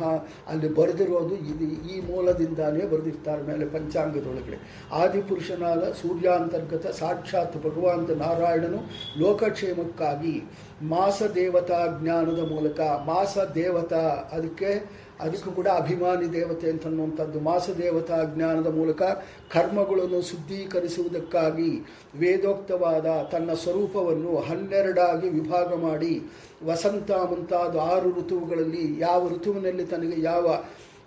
ಅಲ್ಲಿ 0.47 0.69
ಬರೆದಿರೋದು 0.75 1.35
ಇದು 1.51 1.65
ಈ 1.91 1.95
ಮೂಲದಿಂದಾನೇ 2.09 2.83
ಬರೆದಿರ್ತಾರೆ 2.85 3.43
ಮೇಲೆ 3.43 3.65
ಪಂಚಾಂಗದೊಳಗಡೆ. 3.65 4.57
ಆದಿಪುರುಷನಾದ 4.91 5.83
ಸೂರ್ಯಾಂತರ್ಗತ 6.01 6.87
ಸಾಕ್ಷಾತ್ 6.99 7.57
ಭಗವಂತ 7.65 8.11
ನಾರಾಯಣನು 8.23 8.81
ಲೋಕಕ್ಷೇಮಕ್ಕಾಗಿ 9.19 10.35
ಮಾಸ 10.89 11.21
ದೇವತಾ 11.35 11.79
ಜ್ಞಾನದ 12.01 12.41
ಮೂಲಕ 12.51 12.79
ಮಾಸ 13.05 13.37
ದೇವತಾ 13.55 14.03
ಅದಕ್ಕೆ 14.31 14.71
ಅದಕ್ಕೂ 15.19 15.51
ಕೂಡ 15.51 15.67
ಅಭಿಮಾನಿ 15.67 16.33
ದೇವತೆ 16.33 16.69
ಅಂತನ್ನುವಂಥದ್ದು 16.69 17.39
ಮಾಸ 17.39 17.69
ದೇವತಾ 17.69 18.23
ಜ್ಞಾನದ 18.35 18.67
ಮೂಲಕ 18.67 19.01
ಕರ್ಮಗಳನ್ನು 19.51 20.21
ಶುದ್ಧೀಕರಿಸುವುದಕ್ಕಾಗಿ 20.21 21.85
ವೇದೋಕ್ತವಾದ 22.19 23.29
ತನ್ನ 23.31 23.53
ಸ್ವರೂಪವನ್ನು 23.53 24.37
ಹನ್ನೆರಡಾಗಿ 24.39 25.29
ವಿಭಾಗ 25.29 25.73
ಮಾಡಿ 25.73 26.21
ವಸಂತ 26.65 27.11
ಮುಂತಾದ 27.11 27.77
ಆರು 27.77 28.09
ಋತುಗಳಲ್ಲಿ 28.09 28.99
ಯಾವ 28.99 29.29
ಋತುವಿನಲ್ಲಿ 29.29 29.85
ತನಗೆ 29.85 30.21
ಯಾವ 30.21 30.63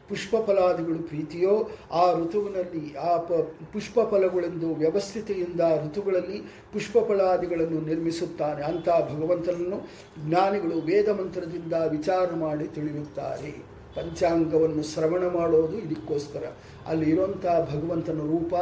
ಪುಷ್ಪ 0.08 0.36
ಫಲಾದಿಗಳು 0.46 0.98
ಪ್ರೀತಿಯೋ 0.98 1.70
ಆ 1.92 2.12
ಋತುವಿನಲ್ಲಿ 2.12 2.96
ಆ 2.96 3.16
ಪ 3.16 3.32
ಪುಷ್ಪ 3.72 4.00
ಫಲಗಳೆಂದು 4.00 4.74
ವ್ಯವಸ್ಥಿತೆಯಿಂದ 4.74 5.60
ಋತುಗಳಲ್ಲಿ 5.86 6.42
ಪುಷ್ಪ 6.72 6.98
ಫಲಾದಿಗಳನ್ನು 6.98 7.80
ನಿರ್ಮಿಸುತ್ತಾನೆ. 7.80 8.64
ಅಂತಹ 8.64 9.00
ಭಗವಂತನನ್ನು 9.14 9.88
ಜ್ಞಾನಿಗಳು 10.28 10.80
ವೇದ 10.80 11.08
ಮಂತ್ರದಿಂದ 11.08 11.72
ವಿಚಾರ 11.72 12.34
ಮಾಡಿ 12.34 12.64
ತಿಳಿಯುತ್ತಾರೆ. 12.64 13.75
ಪಂಚಾಂಗವನ್ನು 13.96 14.82
ಶ್ರವಣ 14.82 15.24
ಮಾಡೋದು 15.28 15.78
ಇದಕ್ಕೋಸ್ಕರ. 15.78 16.44
ಅಲ್ಲಿ 16.86 17.10
ಇರುವಂಥ 17.10 17.46
ಭಗವಂತನ 17.46 18.18
ರೂಪ, 18.18 18.54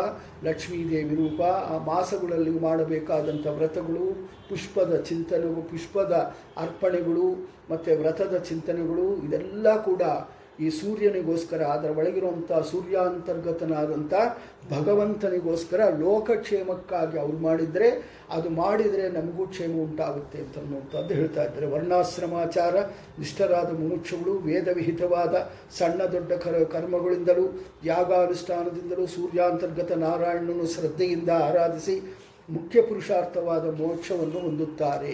ಲಕ್ಷ್ಮೀದೇವಿ 0.45 1.15
ರೂಪ, 1.15 1.43
ಆ 1.43 1.79
ಮಾಸಗಳಲ್ಲಿ 1.85 2.59
ಮಾಡಬೇಕಾದಂಥ 2.59 3.47
ವ್ರತಗಳು, 3.47 4.29
ಪುಷ್ಪದ 4.49 4.97
ಚಿಂತನೆಗಳು, 4.97 5.63
ಪುಷ್ಪದ 5.63 6.35
ಅರ್ಪಣೆಗಳು, 6.57 7.27
ಮತ್ತು 7.71 8.01
ವ್ರತದ 8.01 8.37
ಚಿಂತನೆಗಳು, 8.39 9.17
ಇದೆಲ್ಲ 9.17 9.83
ಕೂಡ 9.83 10.03
ಈ 10.61 10.71
ಸೂರ್ಯನಿಗೋಸ್ಕರ, 10.71 11.63
ಅದರ 11.63 11.91
ಒಳಗಿರುವಂಥ 11.99 12.53
ಸೂರ್ಯಾಂತರ್ಗತನಾದಂಥ 12.53 14.15
ಭಗವಂತನಿಗೋಸ್ಕರ 14.71 15.81
ಲೋಕಕ್ಷೇಮಕ್ಕಾಗಿ 15.99 17.19
ಅವ್ರು 17.19 17.39
ಮಾಡಿದರೆ, 17.39 17.89
ಅದು 18.31 18.51
ಮಾಡಿದರೆ 18.51 19.09
ನಮಗೂ 19.09 19.47
ಕ್ಷೇಮ 19.47 19.83
ಉಂಟಾಗುತ್ತೆ 19.83 20.39
ಅಂತ 20.39 20.59
ಅನ್ನುವಂಥದ್ದು 20.59 21.15
ಹೇಳ್ತಾ 21.15 21.45
ಇದ್ದಾರೆ. 21.45 21.67
ವರ್ಣಾಶ್ರಮಾಚಾರ, 21.67 22.75
ನಿಷ್ಠರಾದ 23.19 23.71
ಮುಮುಕ್ಷಗಳು, 23.81 24.35
ವೇದವಿಹಿತವಾದ 24.39 25.35
ಸಣ್ಣ 25.79 26.03
ದೊಡ್ಡ 26.03 26.33
ಕರ, 26.33 26.65
ಕರ್ಮಗಳಿಂದಲೂ, 26.65 27.47
ಯಾಗಾನುಷ್ಠಾನದಿಂದಲೂ 27.85 29.07
ಸೂರ್ಯಾಂತರ್ಗತ 29.07 29.93
ನಾರಾಯಣನನ್ನು 29.93 30.67
ಶ್ರದ್ಧೆಯಿಂದ 30.67 31.29
ಆರಾಧಿಸಿ 31.29 31.97
ಮುಖ್ಯ 32.51 32.83
ಪುರುಷಾರ್ಥವಾದ 32.83 33.67
ಮೋಕ್ಷವನ್ನು 33.81 34.39
ಹೊಂದುತ್ತಾರೆ. 34.41 35.13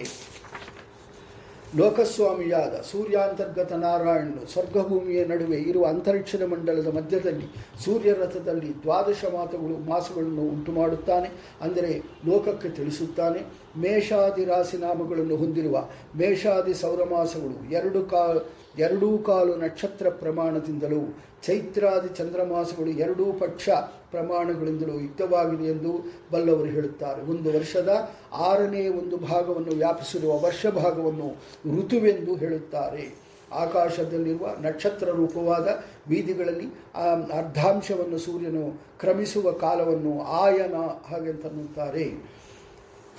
ಲೋಕಸ್ವಾಮಿಯಾದ 1.79 2.75
ಸೂರ್ಯಾಂತರ್ಗತ 2.91 3.71
ನಾರಾಯಣನು 3.83 4.41
ಸ್ವರ್ಗಭೂಮಿಯ 4.53 5.19
ನಡುವೆ 5.25 5.57
ಇರುವ 5.69 5.83
ಅಂತರಿಕ್ಷದ 5.85 6.45
ಮಂಡಲದ 6.45 6.89
ಮಧ್ಯದಲ್ಲಿ 6.97 7.47
ಸೂರ್ಯರಥದಲ್ಲಿ 7.85 8.71
ದ್ವಾದಶ 8.83 9.25
ಮಾತುಗಳು 9.35 9.75
ಮಾಸಗಳನ್ನು 9.89 10.43
ಉಂಟು 10.53 10.71
ಮಾಡುತ್ತಾನೆ 10.71 11.29
ಅಂದರೆ 11.61 11.91
ಲೋಕಕ್ಕೆ 12.29 12.69
ತಿಳಿಸುತ್ತಾನೆ. 12.69 13.41
ಮೇಷಾದಿ 13.77 14.45
ರಾಶಿ 14.45 14.77
ನಾಮಗಳನ್ನು 14.77 15.35
ಹೊಂದಿರುವ 15.35 15.89
ಮೇಷಾದಿ 16.17 16.73
ಸೌರಮಾಸಗಳು 16.73 17.71
ಎರಡು 17.71 18.05
ಕಾ 18.05 18.33
ಎರಡೂ 18.77 19.17
ಕಾಲು 19.17 19.55
ನಕ್ಷತ್ರ 19.55 20.09
ಪ್ರಮಾಣದಿಂದಲೂ, 20.09 21.17
ಚೈತ್ರಾದಿ 21.43 22.15
ಚಂದ್ರಮಾಸಗಳು 22.15 22.89
ಎರಡೂ 22.89 23.33
ಪಕ್ಷ 23.33 23.69
ಪ್ರಮಾಣಗಳಿಂದಲೂ 24.11 24.99
ಯುಕ್ತವಾಗಿದೆ 24.99 25.63
ಎಂದು 25.63 26.05
ಬಲ್ಲವರು 26.31 26.69
ಹೇಳುತ್ತಾರೆ. 26.69 27.21
ಒಂದು 27.21 27.57
ವರ್ಷದ 27.57 28.09
ಆರನೇ 28.33 28.87
ಒಂದು 28.89 29.17
ಭಾಗವನ್ನು 29.17 29.75
ವ್ಯಾಪಿಸಿರುವ 29.75 30.39
ವರ್ಷ 30.39 30.65
ಭಾಗವನ್ನು 30.67 31.37
ಋತುವೆಂದು 31.77 32.35
ಹೇಳುತ್ತಾರೆ. 32.35 33.21
ಆಕಾಶದಲ್ಲಿರುವ 33.53 34.47
ನಕ್ಷತ್ರ 34.61 35.09
ರೂಪವಾದ 35.09 35.67
ಬೀದಿಗಳಲ್ಲಿ 36.09 36.65
ಅರ್ಧಾಂಶವನ್ನು 37.37 38.17
ಸೂರ್ಯನು 38.17 38.81
ಕ್ರಮಿಸುವ 38.99 39.51
ಕಾಲವನ್ನು 39.51 40.21
ಆಯನ 40.21 40.75
ಹಾಗೆಂತನ್ನುತ್ತಾರೆ 41.09 42.40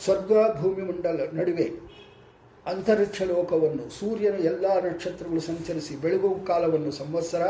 ಸ್ವರ್ಗ 0.05 0.33
ಭೂಮಿ 0.61 0.83
ಮಂಡಲ 0.83 1.21
ನಡುವೆ 1.33 1.67
ಅಂತರಿಕ್ಷ 2.67 3.23
ಲೋಕವನ್ನು, 3.23 3.85
ಸೂರ್ಯನ 3.99 4.37
ಎಲ್ಲ 4.51 4.67
ನಕ್ಷತ್ರಗಳು 4.87 5.41
ಸಂಚರಿಸಿ 5.41 5.95
ಬೆಳಗು 6.03 6.29
ಕಾಲವನ್ನು 6.47 6.91
ಸಂವತ್ಸರ, 6.91 7.45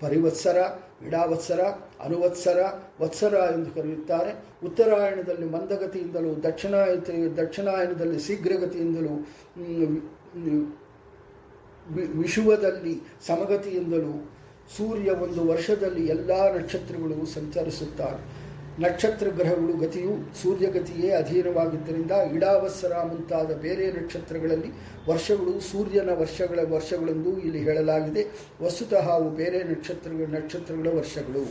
ಪರಿವತ್ಸರ 0.00 0.58
ಇಡಾವತ್ಸರ 1.06 1.60
ಅನುವತ್ಸರ, 2.00 2.58
ವತ್ಸರ 3.00 3.34
ಎಂದು 3.54 3.70
ಕರೆಯುತ್ತಾರೆ. 3.76 4.32
ಉತ್ತರಾಯಣದಲ್ಲಿ 4.66 5.46
ಮಂದಗತಿಯಿಂದಲೂ, 5.46 6.32
ದಕ್ಷಿಣಾಯತ, 6.48 7.10
ದಕ್ಷಿಣಾಯನದಲ್ಲಿ 7.40 8.18
ಶೀಘ್ರಗತಿಯಿಂದಲೂ 8.26 9.14
ವಿಶುವದಲ್ಲಿ 12.22 12.94
ಸಮಗತಿಯಿಂದಲೂ 13.26 14.14
ಸೂರ್ಯ 14.76 15.10
ಒಂದು 15.24 15.42
ವರ್ಷದಲ್ಲಿ 15.52 16.02
ಎಲ್ಲ 16.06 16.30
ನಕ್ಷತ್ರಗಳು 16.56 17.26
ಸಂಚರಿಸುತ್ತಾರೆ. 17.34 18.20
ನಕ್ಷತ್ರ 18.82 19.28
ಗ್ರಹಗಳು 19.28 19.72
ಗತಿಯು 19.76 20.12
ಸೂರ್ಯಗತಿಯೇ 20.42 21.08
ಅಧೀನವಾಗಿದ್ದರಿಂದ 21.10 22.12
ಇಡಾವತ್ಸರ 22.34 22.92
ಮುಂತಾದ 23.02 23.50
ಬೇರೆ 23.64 23.86
ನಕ್ಷತ್ರಗಳಲ್ಲಿ 23.92 24.70
ವರ್ಷಗಳು 25.08 25.52
ಸೂರ್ಯನ 25.60 26.10
ವರ್ಷಗಳ 26.20 26.58
ವರ್ಷಗಳೆಂದು 26.74 27.32
ಇಲ್ಲಿ 27.38 27.58
ಹೇಳಲಾಗಿದೆ. 27.58 28.22
ವಸ್ತುತಃ 28.62 29.06
ಅವು 29.14 29.30
ಬೇರೆ 29.30 29.58
ನಕ್ಷತ್ರಗಳ 29.62 30.28
ನಕ್ಷತ್ರಗಳ 30.36 30.88
ವರ್ಷಗಳು. 30.98 31.42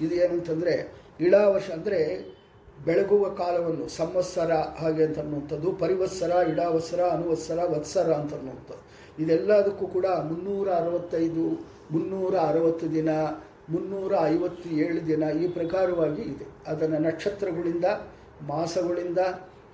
ಇದು 0.00 0.14
ಏನಂತಂದರೆ 0.14 0.74
ಇಡಾವರ್ಷ 1.20 1.70
ಅಂದರೆ 1.70 2.00
ಬೆಳಗುವ 2.86 3.24
ಕಾಲವನ್ನು, 3.28 3.88
ಸಂವತ್ಸರ 3.88 4.52
ಹಾಗೆ 4.80 5.02
ಅಂತ 5.04 5.18
ಅನ್ನುವಂಥದ್ದು, 5.18 5.72
ಪರಿವತ್ಸರ 5.72 6.32
ಇಡಾವತ್ಸರ 6.52 7.00
ಅನುವತ್ಸರ, 7.16 7.58
ವತ್ಸರ 7.74 8.08
ಅಂತ 8.12 8.32
ಅನ್ನುವಂಥದ್ದು. 8.34 8.82
ಇದೆಲ್ಲದಕ್ಕೂ 9.22 9.86
ಕೂಡ 9.86 10.06
ಮುನ್ನೂರ 10.06 10.68
ಅರವತ್ತೈದು, 10.72 11.46
ಮುನ್ನೂರ 11.92 12.34
ಅರವತ್ತು 12.50 12.86
ದಿನ 12.94 13.10
ಮುನ್ನೂರ 13.72 14.12
ಐವತ್ತು 14.26 14.68
ಏಳು 14.84 15.00
ದಿನ 15.06 15.22
ಈ 15.42 15.46
ಪ್ರಕಾರವಾಗಿ 15.48 16.22
ಇದೆ. 16.22 16.46
ಅದನ್ನು 16.70 16.98
ನಕ್ಷತ್ರಗಳಿಂದ, 17.08 17.86
ಮಾಸಗಳಿಂದ 18.52 19.20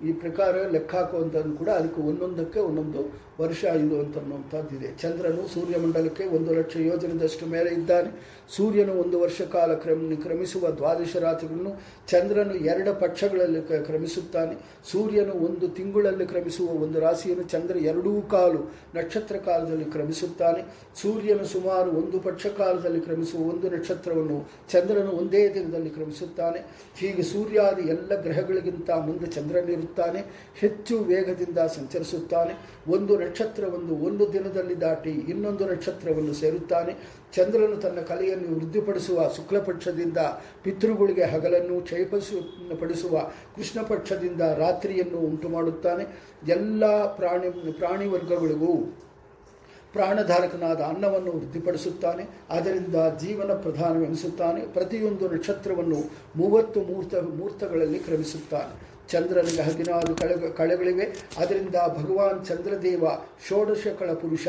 ಈ 0.08 0.12
ಪ್ರಕಾರ 0.12 0.54
ಲೆಕ್ಕ 0.74 0.94
ಹಾಕುವಂಥದ್ದು 0.94 1.52
ಕೂಡ 1.56 1.70
ಅದಕ್ಕೆ 1.78 2.00
ಒಂದೊಂದಕ್ಕೆ 2.00 2.60
ಒಂದೊಂದು 2.60 3.00
ವರ್ಷ 3.40 3.64
ಇದು 3.64 4.00
ಅಂತನ್ನುವಂಥದ್ದಿದೆ 4.00 4.96
ಚಂದ್ರನು 5.02 5.48
ಸೂರ್ಯಮಂಡಲಕ್ಕೆ 5.48 6.24
ಒಂದು 6.24 6.54
ಲಕ್ಷ 6.54 6.76
ಯೋಜನದಷ್ಟು 6.76 7.46
ಮೇಲೆ 7.46 7.70
ಇದ್ದಾನೆ. 7.70 8.10
ಸೂರ್ಯನು 8.56 8.92
ಒಂದು 8.92 9.20
ವರ್ಷ 9.20 9.42
ಕಾಲ 9.42 9.74
ಕ್ರಮ 9.74 10.12
ಕ್ರಮಿಸುವ 10.22 10.68
ದ್ವಾದಶ 10.70 11.16
ರಾತ್ರಿಗಳನ್ನು 11.16 11.80
ಚಂದ್ರನು 12.08 12.54
ಎರಡು 12.54 13.00
ಪಕ್ಷಗಳಲ್ಲಿ 13.00 13.84
ಕ್ರಮಿಸುತ್ತಾನೆ. 13.86 14.54
ಸೂರ್ಯನು 14.92 15.32
ಒಂದು 15.32 15.68
ತಿಂಗಳಲ್ಲಿ 15.68 16.26
ಕ್ರಮಿಸುವ 16.26 16.70
ಒಂದು 16.70 17.00
ರಾಶಿಯನ್ನು 17.00 17.44
ಚಂದ್ರ 17.44 17.76
ಎರಡೂ 17.76 18.22
ಕಾಲು 18.22 18.74
ನಕ್ಷತ್ರ 18.94 19.36
ಕಾಲದಲ್ಲಿ 19.36 19.84
ಕ್ರಮಿಸುತ್ತಾನೆ. 19.84 20.62
ಸೂರ್ಯನು 21.02 21.44
ಸುಮಾರು 21.44 21.90
ಒಂದು 21.90 22.20
ಪಕ್ಷ 22.20 22.46
ಕಾಲದಲ್ಲಿ 22.46 23.00
ಕ್ರಮಿಸುವ 23.00 23.40
ಒಂದು 23.40 23.70
ನಕ್ಷತ್ರವನ್ನು 23.70 24.50
ಚಂದ್ರನು 24.70 25.10
ಒಂದೇ 25.10 25.54
ದಿನದಲ್ಲಿ 25.54 25.90
ಕ್ರಮಿಸುತ್ತಾನೆ. 25.90 26.60
ಹೀಗೆ 26.98 27.22
ಸೂರ್ಯಾದಿ 27.22 27.82
ಎಲ್ಲ 27.82 28.20
ಗ್ರಹಗಳಿಗಿಂತ 28.20 28.90
ಮುಂದೆ 28.90 29.26
ಚಂದ್ರನಿರುತ್ತಾನೆ. 29.26 30.24
ಹೆಚ್ಚು 30.56 30.98
ವೇಗದಿಂದ 30.98 31.58
ಸಂಚರಿಸುತ್ತಾನೆ. 31.58 32.54
ಒಂದು 32.88 33.16
ನಕ್ಷತ್ರವನ್ನು 33.30 33.94
ಒಂದು 33.94 34.32
ದಿನದಲ್ಲಿ 34.32 34.80
ದಾಟಿ 34.80 35.10
ಇನ್ನೊಂದು 35.10 35.68
ನಕ್ಷತ್ರವನ್ನು 35.68 36.32
ಸೇರುತ್ತಾನೆ. 36.32 36.94
ಚಂದ್ರನು 37.32 37.76
ತನ್ನ 37.76 38.00
ಕಲೆಯನ್ನು 38.00 38.56
ವೃದ್ಧಿಪಡಿಸುವ 38.56 39.28
ಶುಕ್ಲಪಕ್ಷದಿಂದ 39.36 40.16
ಪಿತೃಗಳಿಗೆ 40.62 41.24
ಹಗಲನ್ನು 41.24 41.80
ಕ್ಷಯಪಡಿಸು 41.80 42.80
ಪಡಿಸುವ 42.80 43.30
ಕೃಷ್ಣ 43.56 43.80
ರಾತ್ರಿಯನ್ನು 44.56 45.18
ಉಂಟು 45.18 45.48
ಮಾಡುತ್ತಾನೆ 45.48 46.04
ಎಲ್ಲ 46.48 47.16
ಪ್ರಾಣಿ 47.16 47.72
ಪ್ರಾಣಿ 47.72 48.06
ವರ್ಗಗಳಿಗೂ 48.06 48.98
ಪ್ರಾಣಧಾರಕನಾದ 49.92 50.80
ಅನ್ನವನ್ನು 50.80 51.32
ವೃದ್ಧಿಪಡಿಸುತ್ತಾನೆ. 51.32 52.28
ಅದರಿಂದ 52.50 52.94
ಜೀವನ 53.20 53.52
ಪ್ರಧಾನವೆನಿಸುತ್ತಾನೆ. 53.52 54.60
ಪ್ರತಿಯೊಂದು 54.60 55.28
ನಕ್ಷತ್ರವನ್ನು 55.28 56.10
ಮೂವತ್ತು 56.36 56.80
ಮೂರ್ತ, 56.80 57.14
ಮೂರ್ತಗಳಲ್ಲಿ 57.14 57.98
ಕ್ರಮಿಸುತ್ತಾನೆ. 57.98 58.89
ಚಂದ್ರನಿಗೆ 59.10 59.62
ಹದಿನಾರು 59.62 60.14
ಕಳೆಗ, 60.14 60.52
ಕಳೆಗಳಿವೆ. 60.52 61.30
ಅದರಿಂದ 61.38 61.74
ಭಗವಾನ್ 61.88 62.46
ಚಂದ್ರದೇವ 62.46 63.04
ಷೋಡಶಕಳ 63.48 64.12
ಪುರುಷ. 64.12 64.48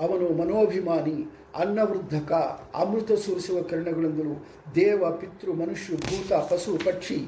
ಅವನು 0.00 0.36
ಮನೋಭಿಮಾನಿ, 0.38 1.38
ಅನ್ನವೃದ್ಧಕ, 1.56 2.32
ಅಮೃತ 2.74 3.12
ಸುರಿಸುವ 3.12 3.62
ಕಿರಣಗಳಿಂದಲೂ 3.62 4.46
ದೇವ, 4.74 5.10
ಪಿತೃ, 5.10 5.52
ಮನುಷ್ಯ, 5.52 5.96
ಭೂತ, 5.96 6.32
ಪಶು, 6.32 6.84
ಪಕ್ಷಿ, 6.84 7.26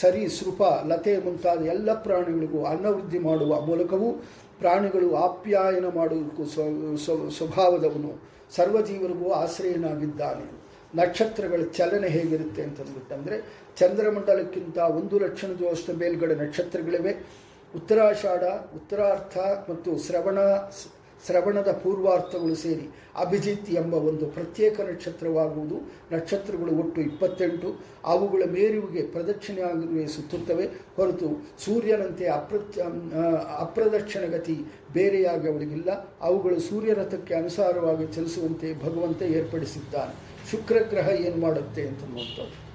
ಸರಿ, 0.00 0.28
ಸೃಪ, 0.28 0.62
ಲತೆ 0.86 1.18
ಮುಂತಾದ 1.18 1.62
ಎಲ್ಲ 1.62 2.02
ಪ್ರಾಣಿಗಳಿಗೂ 2.02 2.64
ಅನ್ನವೃದ್ಧಿ 2.64 3.18
ಮಾಡುವ 3.18 3.60
ಮೂಲಕವೂ 3.60 4.12
ಪ್ರಾಣಿಗಳು 4.58 5.16
ಆಪ್ಯಾಯನ 5.16 5.84
ಮಾಡುವುದಕ್ಕೂ 5.94 6.44
ಸ್ವ- 6.44 6.98
ಸ್ವ- 6.98 7.30
ಸ್ವಭಾವದವನು 7.30 8.22
ಸರ್ವಜೀವರಿಗೂ 8.56 9.32
ಆಶ್ರಯನಾಗಿದ್ದಾನೆ. 9.32 10.60
ನಕ್ಷತ್ರಗಳ 10.94 11.62
ಚಲನೆ 11.72 12.08
ಹೇಗಿರುತ್ತೆ 12.08 12.62
ಅಂತಂದ್ಬಿಟ್ಟಂದರೆ 12.62 13.60
ಚಂದ್ರಮಂಡಲಕ್ಕಿಂತ 13.80 14.78
ಒಂದು 14.78 15.18
ಲಕ್ಷಣದಷ್ಟು 15.18 15.92
ಮೇಲ್ಗಡೆ 15.92 16.34
ನಕ್ಷತ್ರಗಳಿವೆ. 16.34 17.26
ಉತ್ತರಾಷಾಢ 17.74 18.42
ಉತ್ತರಾರ್ಥ 18.74 19.38
ಮತ್ತು 19.70 20.06
ಶ್ರವಣ 20.06 20.38
ಶ್ರವಣದ 21.26 21.72
ಪೂರ್ವಾರ್ಥಗಳು 21.72 22.54
ಸೇರಿ 22.54 22.94
ಅಭಿಜಿತ್ 23.16 23.70
ಎಂಬ 23.70 23.94
ಒಂದು 23.94 24.26
ಪ್ರತ್ಯೇಕ 24.26 24.80
ನಕ್ಷತ್ರವಾಗುವುದು. 24.80 25.92
ನಕ್ಷತ್ರಗಳು 26.12 26.72
ಒಟ್ಟು 26.72 27.00
ಇಪ್ಪತ್ತೆಂಟು. 27.00 27.80
ಅವುಗಳ 28.04 28.42
ಮೇರುವಿಗೆ 28.50 29.06
ಪ್ರದಕ್ಷಿಣೆಯಾಗಿ 29.06 30.08
ಸುತ್ತುತ್ತವೆ. 30.08 30.66
ಹೊರತು 30.96 31.50
ಸೂರ್ಯನಂತೆ 31.64 32.26
ಅಪ್ರತ್ಯ 32.26 32.82
ಆ, 32.82 33.22
ಅಪ್ರದಕ್ಷಿಣಗತಿ 33.58 34.64
ಬೇರೆಯಾಗಿ 34.92 35.48
ಅವಳಿಗಿಲ್ಲ. 35.48 36.18
ಅವುಗಳು 36.20 36.60
ಸೂರ್ಯರಥಕ್ಕೆ 36.60 37.34
ಅನುಸಾರವಾಗಿ 37.34 38.06
ಚಲಿಸುವಂತೆ 38.06 38.74
ಭಗವಂತ 38.74 39.22
ಏರ್ಪಡಿಸಿದ್ದಾನೆ. 39.22 40.14
ಶುಕ್ರ 40.50 40.78
ಗ್ರಹ 40.78 41.08
ಏನು 41.08 41.36
ಮಾಡುತ್ತೆ 41.36 41.88
ಅಂತ 41.88 42.00
ನೋಡ್ತಾರೆ 42.00 42.69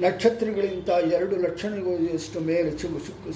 ನಕ್ಷತ್ರಗಳಿಂದ 0.00 0.88
ಎರಡು 0.88 1.36
ಲಕ್ಷಣಗಳಷ್ಟು 1.36 2.40
ಮೇಲೆ 2.40 2.78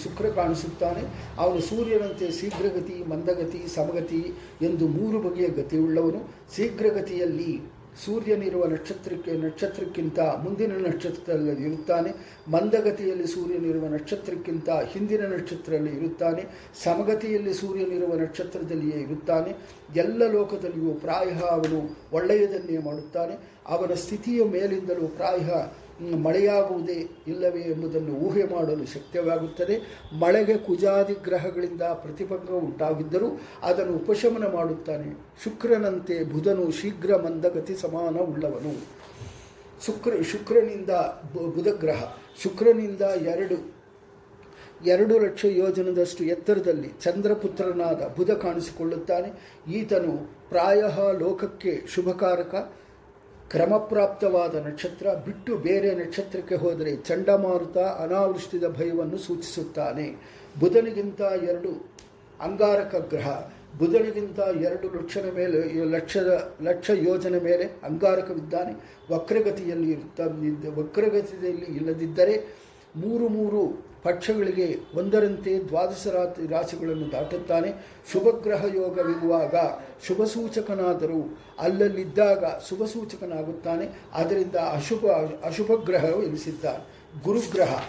ಶುಕ್ರ 0.03 0.29
ಕಾಣಿಸುತ್ತಾನೆ. 0.29 1.03
ಅವನು 1.39 1.61
ಸೂರ್ಯನಂತೆ 1.61 2.31
ಶೀಘ್ರಗತಿ, 2.31 3.05
ಮಂದಗತಿ, 3.09 3.75
ಸಮಗತಿ 3.75 4.35
ಎಂದು 4.63 4.89
ಮೂರು 4.89 5.19
ಬಗೆಯ 5.19 5.49
ಗತಿಯುಳ್ಳವನು. 5.49 6.31
ಶೀಘ್ರಗತಿಯಲ್ಲಿ 6.57 7.61
ಸೂರ್ಯನಿರುವ 8.05 8.65
ನಕ್ಷತ್ರಕ್ಕೆ 8.65 9.33
ನಕ್ಷತ್ರಕ್ಕಿಂತ 9.33 10.21
ಮುಂದಿನ 10.21 10.87
ನಕ್ಷತ್ರದಲ್ಲಿ 10.87 11.63
ಇರುತ್ತಾನೆ. 11.63 12.11
ಮಂದಗತಿಯಲ್ಲಿ 12.51 13.27
ಸೂರ್ಯನಿರುವ 13.27 13.89
ನಕ್ಷತ್ರಕ್ಕಿಂತ 13.89 14.71
ಹಿಂದಿನ 14.71 15.27
ನಕ್ಷತ್ರದಲ್ಲಿ 15.27 15.97
ಇರುತ್ತಾನೆ. 15.97 16.45
ಸಮಗತಿಯಲ್ಲಿ 16.85 17.55
ಸೂರ್ಯನಿರುವ 17.55 18.15
ನಕ್ಷತ್ರದಲ್ಲಿಯೇ 18.15 19.03
ಇರುತ್ತಾನೆ. 19.03 19.57
ಎಲ್ಲ 19.97 20.33
ಲೋಕದಲ್ಲಿಯೂ 20.33 20.95
ಪ್ರಾಯ 20.95 21.31
ಅವನು 21.51 21.97
ಒಳ್ಳೆಯದನ್ನೇ 22.13 22.79
ಮಾಡುತ್ತಾನೆ. 22.79 23.35
ಅವನ 23.67 23.95
ಸ್ಥಿತಿಯ 23.95 24.45
ಮೇಲಿಂದಲೂ 24.45 25.09
ಪ್ರಾಯ 25.09 25.67
ಮಳೆಯಾಗುವುದೇ 26.11 27.09
ಇಲ್ಲವೇ 27.27 27.61
ಎಂಬುದನ್ನು 27.61 28.15
ಊಹೆ 28.15 28.45
ಮಾಡಲು 28.45 28.87
ಶಕ್ಯವಾಗುತ್ತದೆ 28.87 29.99
ಮಳೆಗೆ 30.19 30.57
ಕುಜಾದಿ 30.57 31.13
ಗ್ರಹಗಳಿಂದ 31.13 31.83
ಪ್ರತಿಭಂಗ 31.83 32.51
ಉಂಟಾಗಿದ್ದರೂ 32.51 33.41
ಅದನ್ನು 33.63 33.97
ಉಪಶಮನ 33.97 34.47
ಮಾಡುತ್ತಾನೆ. 34.47 35.13
ಶುಕ್ರನಂತೆ 35.45 36.25
ಬುಧನು 36.25 36.71
ಶೀಘ್ರ 36.71 37.17
ಮಂದಗತಿ 37.17 37.77
ಸಮಾನ 37.77 38.17
ಉಳ್ಳವನು 38.17 39.03
ಶುಕ್ರ, 39.87 40.23
ಶುಕ್ರನಿಂದ 40.23 40.91
ಬುಧಗ್ರಹ. 41.35 42.17
ಶುಕ್ರನಿಂದ 42.43 43.01
ಎರಡು 43.01 43.75
ಎರಡು 44.87 45.19
ಲಕ್ಷ 45.19 45.45
ಯೋಜನದಷ್ಟು 45.45 46.25
ಎತ್ತರದಲ್ಲಿ 46.25 46.89
ಚಂದ್ರಪುತ್ರನಾದ 46.89 48.15
ಬುಧ 48.17 48.31
ಕಾಣಿಸಿಕೊಳ್ಳುತ್ತಾನೆ. 48.31 49.59
ಈತನು 49.73 50.31
ಪ್ರಾಯ 50.49 50.83
ಲೋಕಕ್ಕೆ 51.19 51.83
ಶುಭಕಾರಕ. 51.89 52.77
ಕ್ರಮಪ್ರಾಪ್ತವಾದ 53.53 54.55
ನಕ್ಷತ್ರ 54.67 55.07
ಬಿಟ್ಟು 55.25 55.57
ಬೇರೆ 55.57 55.95
ನಕ್ಷತ್ರಕ್ಕೆ 55.95 56.55
ಹೋದರೆ 56.55 56.97
ಚಂಡಮಾರುತ 56.97 57.79
ಅನಾವೃಷ್ಟಿದ 57.79 58.65
ಭಯವನ್ನು 58.65 59.19
ಸೂಚಿಸುತ್ತಾನೆ. 59.19 60.07
ಬುಧನಿಗಿಂತ 60.61 61.21
ಎರಡು 61.21 61.91
ಅಂಗಾರಕ 62.41 62.95
ಗ್ರಹ, 63.11 63.29
ಬುಧನಿಗಿಂತ 63.79 64.39
ಎರಡು 64.39 64.89
ಲಕ್ಷದ 64.89 65.33
ಮೇಲೆ, 65.35 65.91
ಲಕ್ಷದ, 65.91 66.57
ಲಕ್ಷ 66.63 66.91
ಯೋಜನೆ 66.91 67.39
ಮೇಲೆ 67.39 67.65
ಅಂಗಾರಕವಿದ್ದಾನೆ. 67.65 68.73
ವಕ್ರಗತಿಯಲ್ಲಿ 69.15 69.91
ಇರುತ್ತ 69.91 70.21
ವಕ್ರಗತಿಯಲ್ಲಿ 70.79 71.67
ಇಲ್ಲದಿದ್ದರೆ 71.77 72.35
ಮೂರು 72.97 73.29
ಮೂರು 73.29 73.92
ಪಕ್ಷಗಳಿಗೆ 74.03 74.79
ಒಂದರಂತೆ 74.95 75.59
ದ್ವಾದಶ 75.59 76.07
ರಾತ್ರಿ 76.07 76.47
ರಾಶಿಗಳನ್ನು 76.47 77.13
ದಾಟುತ್ತಾನೆ. 77.13 77.73
ಶುಭಗ್ರಹ 78.13 78.65
ಯೋಗವಿರುವಾಗ 78.75 79.55
ಶುಭ 80.07 80.25
ಸೂಚಕನಾದರೂ 80.25 81.39
ಅಲ್ಲಲ್ಲಿದ್ದಾಗ 81.59 82.45
ಶುಭ 82.45 82.85
ಸೂಚಕನಾಗುತ್ತಾನೆ 82.85 83.89
ಅದರಿಂದ 84.13 84.57
ಅಶುಭ 84.57 85.07
ಅಶುಭ 85.45 85.85
ಗ್ರಹ 85.85 86.05
ಎನಿಸಿದ್ದಾನೆ. 86.05 86.87
ಗುರುಗ್ರಹ. 87.25 87.85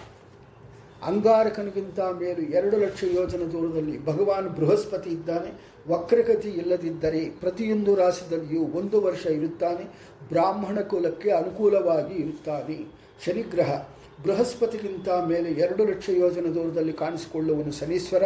ಅಂಗಾರಕನಿಗಿಂತ 1.06 2.00
ಮೇಲು 2.00 2.42
ಎರಡು 2.42 2.76
ಲಕ್ಷ 2.78 3.04
ಯೋಜನ 3.04 3.38
ದೂರದಲ್ಲಿ 3.38 4.04
ಭಗವಾನ್ 4.04 4.50
ಬೃಹಸ್ಪತಿ 4.50 5.10
ಇದ್ದಾನೆ. 5.10 5.74
ವಕ್ರಗತಿ 5.92 6.48
ಇಲ್ಲದಿದ್ದರೆ 6.48 7.24
ಪ್ರತಿಯೊಂದು 7.40 7.94
ರಾಶಿಯಲ್ಲಿಯೂ 7.94 8.62
ಒಂದು 8.62 9.00
ವರ್ಷ 9.00 9.26
ಇರುತ್ತಾನೆ. 9.26 9.84
ಬ್ರಾಹ್ಮಣ 10.28 10.80
ಕುಲಕ್ಕೆ 10.80 11.30
ಅನುಕೂಲವಾಗಿ 11.30 12.14
ಇರುತ್ತಾನೆ. 12.14 12.86
ಶನಿಗ್ರಹ. 13.26 13.88
ಬೃಹಸ್ಪತಿಗಿಂತ 14.22 15.08
ಮೇಲೆ 15.08 15.50
ಎರಡು 15.50 15.84
ಲಕ್ಷ 15.84 16.08
ಯೋಜನೆ 16.08 16.54
ದೂರದಲ್ಲಿ 16.54 16.92
ಕಾಣಿಸಿಕೊಳ್ಳುವನು 16.92 17.72
ಶನೀಶ್ವರ. 17.72 18.22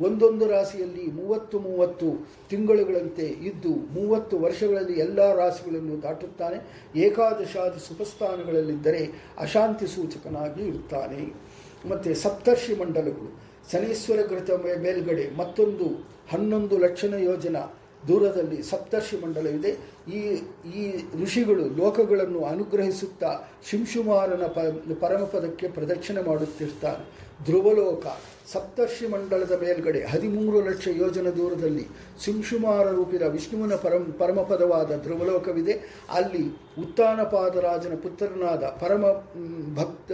ಒಂದೊಂದು 0.00 0.46
ರಾಶಿಯಲ್ಲಿ 0.46 1.06
ಮೂವತ್ತು 1.06 1.58
ಮೂವತ್ತು 1.58 2.28
ತಿಂಗಳುಗಳಂತೆ 2.50 3.22
ಇದ್ದು 3.22 3.68
ಮೂವತ್ತು 3.68 4.38
ವರ್ಷಗಳಲ್ಲಿ 4.38 5.00
ಎಲ್ಲ 5.00 5.34
ರಾಶಿಗಳನ್ನು 5.34 6.02
ದಾಟುತ್ತಾನೆ. 6.02 6.84
ಏಕಾದಶಾದಿ 6.98 7.88
ಸುಖಸ್ಥಾನಗಳಲ್ಲಿದ್ದರೆ 7.88 9.08
ಅಶಾಂತಿ 9.38 9.86
ಸೂಚಕನಾಗಿ 9.86 10.62
ಇರುತ್ತಾನೆ. 10.62 11.34
ಮತ್ತು 11.88 12.14
ಸಪ್ತರ್ಷಿ 12.14 12.74
ಮಂಡಲಗಳು. 12.74 13.40
ಶನೀಶ್ವರ 13.72 14.22
ಗ್ರಹ 14.22 14.56
ಮೇಲ್ಗಡೆ 14.82 15.36
ಮತ್ತೊಂದು 15.36 16.08
ಹನ್ನೊಂದು 16.32 16.78
ಲಕ್ಷಣ 16.78 17.14
ಯೋಜನ. 17.14 17.56
ದೂರದಲ್ಲಿ 18.08 18.62
ಸಪ್ತರ್ಷಿ 18.62 19.16
ಮಂಡಲವಿದೆ. 19.16 19.70
ಈ 20.10 20.20
ಈ 20.76 21.04
ಋಷಿಗಳು 21.22 21.76
ಲೋಕಗಳನ್ನು 21.76 22.44
ಅನುಗ್ರಹಿಸುತ್ತಾ 22.44 23.38
ಶಿಂಶುಮಾರನ 23.70 24.46
ಪ 24.46 24.58
ಪರಮಪದಕ್ಕೆ 25.00 25.68
ಪ್ರದಕ್ಷಿಣೆ 25.68 26.22
ಮಾಡುತ್ತಿರ್ತಾರೆ. 26.22 27.04
ಧ್ರುವಲೋಕ 27.44 28.06
ಸಪ್ತರ್ಷಿ 28.52 29.06
ಮಂಡಲದ 29.06 29.60
ಮೇಲ್ಗಡೆ 29.62 30.00
ಹದಿಮೂರು 30.04 30.60
ಲಕ್ಷ 30.68 30.88
ಯೋಜನ 30.88 31.28
ದೂರದಲ್ಲಿ 31.30 31.86
ಸಿಂಶುಮಾರ 32.24 32.86
ರೂಪಿದ 32.90 33.22
ವಿಷ್ಣುವಿನ 33.22 33.74
ಪರಂ 33.74 34.04
ಪರಮಪದವಾದ 34.18 34.96
ಧ್ರುವಲೋಕವಿದೆ. 34.96 35.72
ಅಲ್ಲಿ 36.12 36.44
ಉತ್ತಾನಪಾದರಾಜನ 36.80 37.94
ಪುತ್ರನಾದ 38.02 38.64
ಪರಮ 38.64 39.04
ಭಕ್ತ 39.74 40.12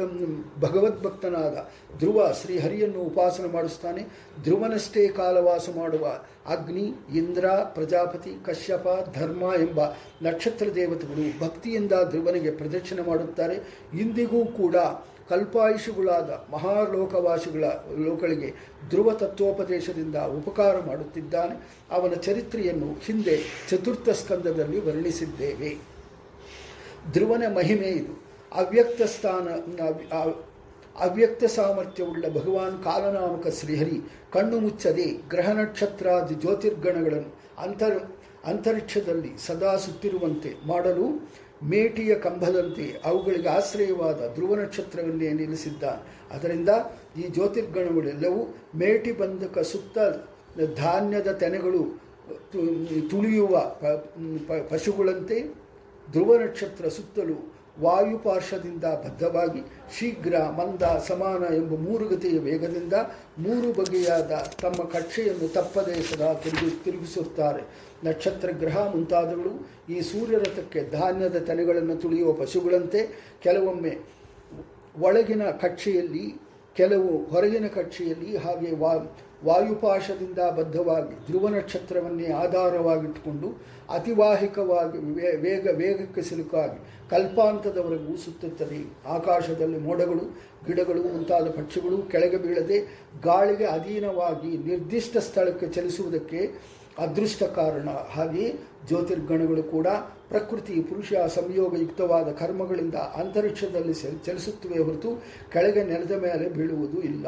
ಭಗವದ್ಭಕ್ತನಾದ 0.60 1.56
ಧ್ರುವ 1.98 2.32
ಶ್ರೀಹರಿಯನ್ನು 2.32 3.00
ಉಪಾಸನೆ 3.00 3.48
ಮಾಡಿಸ್ತಾನೆ. 3.52 4.02
ಧ್ರುವನಷ್ಟೇ 4.44 5.06
ಕಾಲವಾಸ 5.06 5.68
ಮಾಡುವ 5.76 6.06
ಅಗ್ನಿ, 6.46 6.86
ಇಂದ್ರ, 7.14 7.46
ಪ್ರಜಾಪತಿ, 7.48 8.32
ಕಶ್ಯಪ, 8.46 8.86
ಧರ್ಮ 9.18 9.42
ಎಂಬ 9.42 9.80
ನಕ್ಷತ್ರ 10.22 10.66
ದೇವತೆಗಳು 10.74 11.46
ಭಕ್ತಿಯಿಂದ 11.46 11.92
ಧ್ರುವನಿಗೆ 12.10 12.50
ಪ್ರದಕ್ಷಿಣೆ 12.50 13.02
ಮಾಡುತ್ತಾರೆ. 13.02 13.56
ಇಂದಿಗೂ 14.00 14.44
ಕೂಡ 14.44 14.76
ಕಲ್ಪಾಯುಷುಗಳಾದ 15.28 16.30
ಮಹಾಲೋಕವಾಸಿಗಳ 16.52 17.64
ಲೋಕಗಳಿಗೆ 18.04 18.54
ಧ್ರುವ 18.88 19.12
ತತ್ವೋಪದೇಶದಿಂದ 19.12 20.16
ಉಪಕಾರ 20.16 20.80
ಮಾಡುತ್ತಿದ್ದಾನೆ. 20.80 21.54
ಅವನ 21.90 22.12
ಚರಿತ್ರೆಯನ್ನು 22.12 22.90
ಹಿಂದೆ 23.04 23.38
ಚತುರ್ಥ 23.70 24.08
ಸ್ಕಂದದಲ್ಲಿ 24.08 24.80
ವರ್ಣಿಸಿದ್ದೇವೆ. 24.86 25.70
ಧ್ರುವನ 27.12 27.44
ಮಹಿಮೆ 27.56 27.86
ಇದು. 27.86 28.12
ಅವ್ಯಕ್ತ 28.52 29.02
ಸ್ಥಾನ 29.02 29.48
ಅವ್ಯಕ್ತ 30.98 31.44
ಸಾಮರ್ಥ್ಯವುಳ್ಳ 31.44 32.24
ಭಗವಾನ್ 32.28 32.84
ಕಾಲನಾಮಕ 32.84 33.46
ಶ್ರೀಹರಿ 33.48 34.00
ಕಣ್ಣು 34.32 34.60
ಮುಚ್ಚದೆ 34.60 35.06
ಗ್ರಹ 35.28 35.50
ನಕ್ಷತ್ರಾದಿ 35.50 36.34
ಜ್ಯೋತಿರ್ಗಣಗಳನ್ನು 36.34 37.32
ಅಂತರ್, 37.58 37.98
ಅಂತರಿಕ್ಷದಲ್ಲಿ 38.44 39.46
ಸದಾ 39.46 39.76
ಸುತ್ತಿರುವಂತೆ 39.76 40.54
ಮಾಡಲು 40.66 41.06
ಮೇಟಿಯ 41.64 42.14
ಕಂಬದಂತೆ 42.14 43.00
ಅವುಗಳಿಗೆ 43.04 43.48
ಆಶ್ರಯವಾದ 43.48 44.32
ಧ್ರುವ 44.34 44.56
ನಕ್ಷತ್ರವನ್ನೇ 44.56 45.28
ನಿಲ್ಲಿಸಿದ್ದ 45.32 45.82
ಅದರಿಂದ 46.30 46.68
ಈ 47.18 47.22
ಜ್ಯೋತಿರ್ಗಣಗಳೆಲ್ಲವೂ 47.22 48.54
ಮೇಟಿ 48.74 49.12
ಬಂಧಕ 49.12 49.58
ಸುತ್ತ 49.58 49.98
ಧಾನ್ಯದ 50.74 51.32
ತೆನೆಗಳು 51.32 52.06
ತುಳಿಯುವ 53.10 53.56
ಪಶುಗಳಂತೆ 54.70 55.40
ಧ್ರುವ 56.12 56.36
ನಕ್ಷತ್ರ 56.36 56.88
ಸುತ್ತಲೂ 56.88 57.52
ವಾಯುಪಾರ್ಶ್ವದಿಂದ 57.80 58.84
ಬದ್ಧವಾಗಿ 58.84 59.60
ಶೀಘ್ರ 59.98 60.38
ಮಂದ 60.38 60.82
ಸಮಾನ 60.82 61.54
ಎಂಬ 61.54 61.74
ಮೂರು 61.78 62.08
ಗತಿಯ 62.08 62.38
ವೇಗದಿಂದ 62.38 62.92
ಮೂರು 63.38 63.72
ಬಗೆಯಾದ 63.72 64.32
ತಮ್ಮ 64.62 64.88
ಕಕ್ಷೆಯನ್ನು 64.88 65.52
ತಪ್ಪದೇ 65.52 66.02
ಸದಾ 66.02 66.34
ತಿರುಗಿ, 66.34 66.84
ತಿರುಗಿಸುತ್ತಾರೆ. 66.84 67.62
ನಕ್ಷತ್ರ 68.04 68.50
ಗ್ರಹ 68.50 68.94
ಮುಂತಾದವುಗಳು 68.94 69.52
ಈ 69.88 70.00
ಸೂರ್ಯರಥಕ್ಕೆ 70.00 70.90
ಧಾನ್ಯದ 70.90 71.36
ತೆನೆಗಳನ್ನು 71.36 71.96
ತುಳಿಯುವ 71.96 72.32
ಪಶುಗಳಂತೆ 72.32 73.00
ಕೆಲವೊಮ್ಮೆ 73.42 73.98
ಒಳಗಿನ 75.00 75.42
ಕಕ್ಷೆಯಲ್ಲಿ, 75.42 76.34
ಕೆಲವು 76.76 77.24
ಹೊರಗಿನ 77.24 77.66
ಕಕ್ಷೆಯಲ್ಲಿ 77.66 78.36
ಹಾಗೆ 78.36 78.74
ವಾ, 78.74 78.92
ವಾಯುಪಾಶದಿಂದ 79.44 80.38
ಬದ್ಧವಾಗಿ 80.38 81.26
ಧ್ರುವ 81.26 81.48
ನಕ್ಷತ್ರವನ್ನೇ 81.48 82.26
ಆಧಾರವಾಗಿಟ್ಟುಕೊಂಡು 82.26 83.48
ಅತಿವಾಹಿಕವಾಗಿ 83.90 84.98
ವೇಗ, 84.98 85.66
ವೇಗಕ್ಕೆ 85.76 86.22
ಸಿಲುಕಾಗಿ 86.22 87.10
ಕಲ್ಪಾಂತದವರೆಗೂ 87.10 88.16
ಸುತ್ತುತ್ತದೆ. 88.16 88.80
ಆಕಾಶದಲ್ಲಿ 89.06 89.78
ಮೋಡಗಳು, 89.78 90.24
ಗಿಡಗಳು 90.66 91.02
ಮುಂತಾದ 91.02 91.50
ಪಕ್ಷಿಗಳು 91.50 92.02
ಕೆಳಗೆ 92.02 92.36
ಬೀಳದೆ 92.36 92.78
ಗಾಳಿಗೆ 93.22 93.64
ಅಧೀನವಾಗಿ 93.64 94.58
ನಿರ್ದಿಷ್ಟ 94.58 95.16
ಸ್ಥಳಕ್ಕೆ 95.16 95.66
ಚಲಿಸುವುದಕ್ಕೆ 95.66 96.40
ಅದೃಷ್ಟ 96.98 97.42
ಕಾರಣ. 97.42 97.88
ಹಾಗೆಯೇ 97.88 98.60
ಜ್ಯೋತಿರ್ಗಣಗಳು 98.88 99.62
ಕೂಡ 99.62 99.86
ಪ್ರಕೃತಿ, 100.28 100.82
ಪುರುಷ, 100.82 101.12
ಸಂಯೋಗಯುಕ್ತವಾದ 101.12 102.32
ಕರ್ಮಗಳಿಂದ 102.32 102.94
ಅಂತರಿಕ್ಷದಲ್ಲಿ 102.94 103.94
ಚಲಿಸುತ್ತವೆ 103.94 104.78
ಹೊರತು 104.78 105.24
ಕೆಳಗೆ 105.52 105.84
ನೆಲದ 105.84 106.10
ಮೇಲೆ 106.10 106.48
ಬೀಳುವುದು 106.48 107.02
ಇಲ್ಲ. 107.02 107.26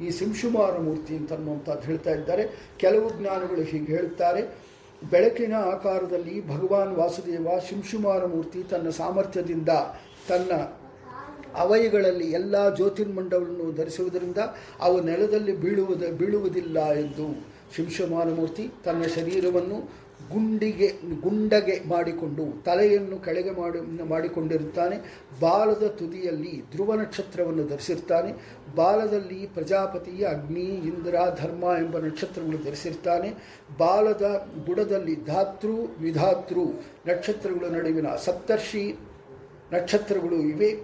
ಈ 0.00 0.10
ಸಿಂಶುಮಾರ 0.10 0.78
ಮೂರ್ತಿ 0.78 1.16
ಅಂತ 1.16 1.32
ಅನ್ನುವಂಥದ್ದು 1.32 1.80
ಹೇಳ್ತಾ 1.80 2.10
ಇದ್ದಾರೆ. 2.10 2.72
ಕೆಲವು 2.76 3.10
ಜ್ಞಾನಗಳು 3.20 3.62
ಹೀಗೆ 3.62 3.96
ಹೇಳುತ್ತಾರೆ. 3.96 4.68
ಬೆಳಕಿನ 5.10 5.54
ಆಕಾರದಲ್ಲಿ 5.54 6.48
ಭಗವಾನ್ 6.48 6.96
ವಾಸುದೇವ 6.96 7.48
ಶಿಂಶುಮಾರ 7.68 8.26
ಮೂರ್ತಿ 8.26 8.62
ತನ್ನ 8.62 8.88
ಸಾಮರ್ಥ್ಯದಿಂದ 8.88 9.68
ತನ್ನ 10.28 10.52
ಅವಯಗಳಲ್ಲಿ 11.54 12.30
ಎಲ್ಲ 12.30 12.74
ಜ್ಯೋತಿರ್ಮಂಡಲವನ್ನು 12.74 13.76
ಧರಿಸುವುದರಿಂದ 13.76 14.36
ಅವು 14.80 15.02
ನೆಲದಲ್ಲಿ 15.02 15.56
ಬೀಳುವುದ, 15.56 16.02
ಬೀಳುವುದಿಲ್ಲ 16.02 16.92
ಎಂದು 16.92 17.57
ಶಿಂಶುಮಾರ 17.76 18.24
ಮೂರ್ತಿ 18.24 18.70
ತನ್ನ 18.84 19.02
ಶರೀರವನ್ನು 19.02 20.08
ಗುಂಡಿಗೆ, 20.32 20.92
ಗುಂಡಗೆ 21.20 21.88
ಮಾಡಿಕೊಂಡು, 21.88 22.62
ತಲೆಯನ್ನು 22.64 23.18
ಕೆಳಗೆ 23.18 23.50
ಮಾಡಿ, 23.50 24.02
ಮಾಡಿಕೊಂಡಿರುತ್ತಾನೆ. 24.04 25.22
ಬಾಲದ 25.40 25.86
ತುದಿಯಲ್ಲಿ 25.86 26.70
ಧ್ರುವ 26.70 26.94
ನಕ್ಷತ್ರವನ್ನು 26.94 27.66
ಧರಿಸಿರ್ತಾನೆ. 27.66 28.32
ಬಾಲದಲ್ಲಿ 28.76 29.46
ಪ್ರಜಾಪತಿ 29.46 30.24
ಅಗ್ನಿ, 30.24 30.60
ಇಂದ್ರ, 30.60 31.16
ಧರ್ಮ 31.40 31.64
ಎಂಬ 31.64 31.98
ನಕ್ಷತ್ರಗಳು 31.98 32.64
ಧರಿಸಿರ್ತಾನೆ. 32.64 33.30
ಬಾಲದ 33.78 34.48
ಬುಡದಲ್ಲಿ 34.66 35.24
ಧಾತೃ, 35.24 35.72
ವಿಧಾತೃ 36.00 36.60
ನಕ್ಷತ್ರಗಳ 37.06 37.66
ನಡುವಿನ 37.68 38.06
ಸಪ್ತರ್ಷಿ 38.24 38.96
ನಕ್ಷತ್ರಗಳು 39.72 40.36
ಇವೆ. 40.36 40.76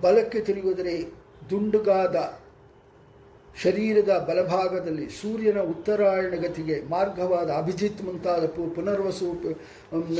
ಬಲಕ್ಕೆ 0.00 0.40
ತಿರುಗಿದರೆ 0.40 1.12
ದುಂಡುಗಾದ 1.50 2.41
ಶರೀರದ 3.56 4.26
ಬಲಭಾಗದಲ್ಲಿ 4.28 5.08
ಸೂರ್ಯನ 5.08 5.58
ಉತ್ತರಾಯಣ 5.60 6.34
ಗತಿಗೆ 6.34 6.82
ಮಾರ್ಗವಾದ 6.90 7.50
ಅಭಿಜಿತ್ 7.50 8.02
ಮುಂತಾದ 8.02 8.46
ಪು 8.46 8.74
ಪುನರ್ವಸು 8.74 9.26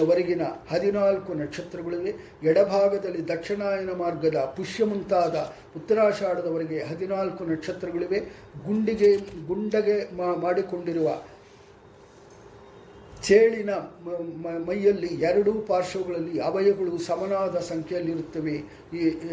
ವರೆಗಿನ 0.06 0.42
ಹದಿನಾಲ್ಕು 0.70 1.34
ನಕ್ಷತ್ರಗಳಿವೆ. 1.34 2.14
ಎಡಭಾಗದಲ್ಲಿ 2.48 3.28
ದಕ್ಷಿಣಾಯನ 3.28 3.90
ಮಾರ್ಗದ 3.90 4.36
ಪುಷ್ಯ 4.56 4.84
ಮುಂತಾದ 4.84 5.52
ಉತ್ತರಾಷಾಢದವರೆಗೆ 5.76 6.82
ಹದಿನಾಲ್ಕು 6.82 7.44
ನಕ್ಷತ್ರಗಳಿವೆ. 7.44 8.20
ಗುಂಡಿಗೆ, 8.66 9.16
ಗುಂಡಗೆ 9.46 10.14
ಮಾಡಿಕೊಂಡಿರುವ 10.40 11.22
ಚೇಳಿನ 13.22 13.70
ಮೈಯಲ್ಲಿ 14.66 15.06
ಎರಡೂ 15.06 15.52
ಪಾರ್ಶ್ವಗಳಲ್ಲಿ 15.52 16.40
ಅವಯಗಳು 16.40 16.98
ಸಮನಾದ 16.98 17.56
ಸಂಖ್ಯೆಯಲ್ಲಿರುತ್ತವೆ. 17.58 18.56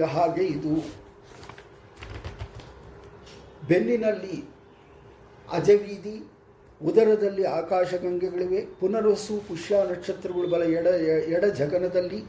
ಹಾಗೆ 0.06 0.44
ಇದು. 0.46 1.09
ಬೆನ್ನಿನಲ್ಲಿ 3.70 4.38
ಅಜವೀದಿ 5.48 6.16
ಉದರದಲ್ಲಿ 6.82 7.44
ಆಕಾಶಗಂಗೆಗಳಿವೆ, 7.60 8.60
ಪುನರ್ವಸು, 8.80 9.36
ಪುಷ್ಯ 9.48 9.80
ನಕ್ಷತ್ರಗಳು 9.92 10.48
ಬಲ 10.54 10.64
ಎಡ 10.80 10.88
ಎಡ 11.36 11.46
ಜಗನದಲ್ಲಿ 11.60 12.20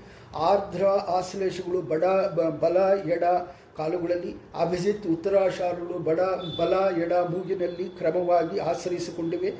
ಆರ್ಧ್ರ 0.50 0.84
ಆಶ್ಲೇಷಗಳು 1.18 1.80
ಬಡ 1.90 2.04
ಬಲ 2.62 2.78
ಎಡ 3.14 3.24
ಕಾಲುಗಳಲ್ಲಿ, 3.78 4.32
ಅಭಿಜಿತ್ 4.62 5.06
ಉತ್ತರಾಶಾಲುಗಳು 5.14 5.98
ಬಡ, 6.08 6.20
ಬಲ 6.58 6.74
ಎಡ 7.04 7.12
ಮೂಗಿನಲ್ಲಿ 7.32 7.86
ಕ್ರಮವಾಗಿ 7.98 8.58
ಆಶ್ರಯಿಸಿಕೊಂಡಿವೆ 8.70 9.52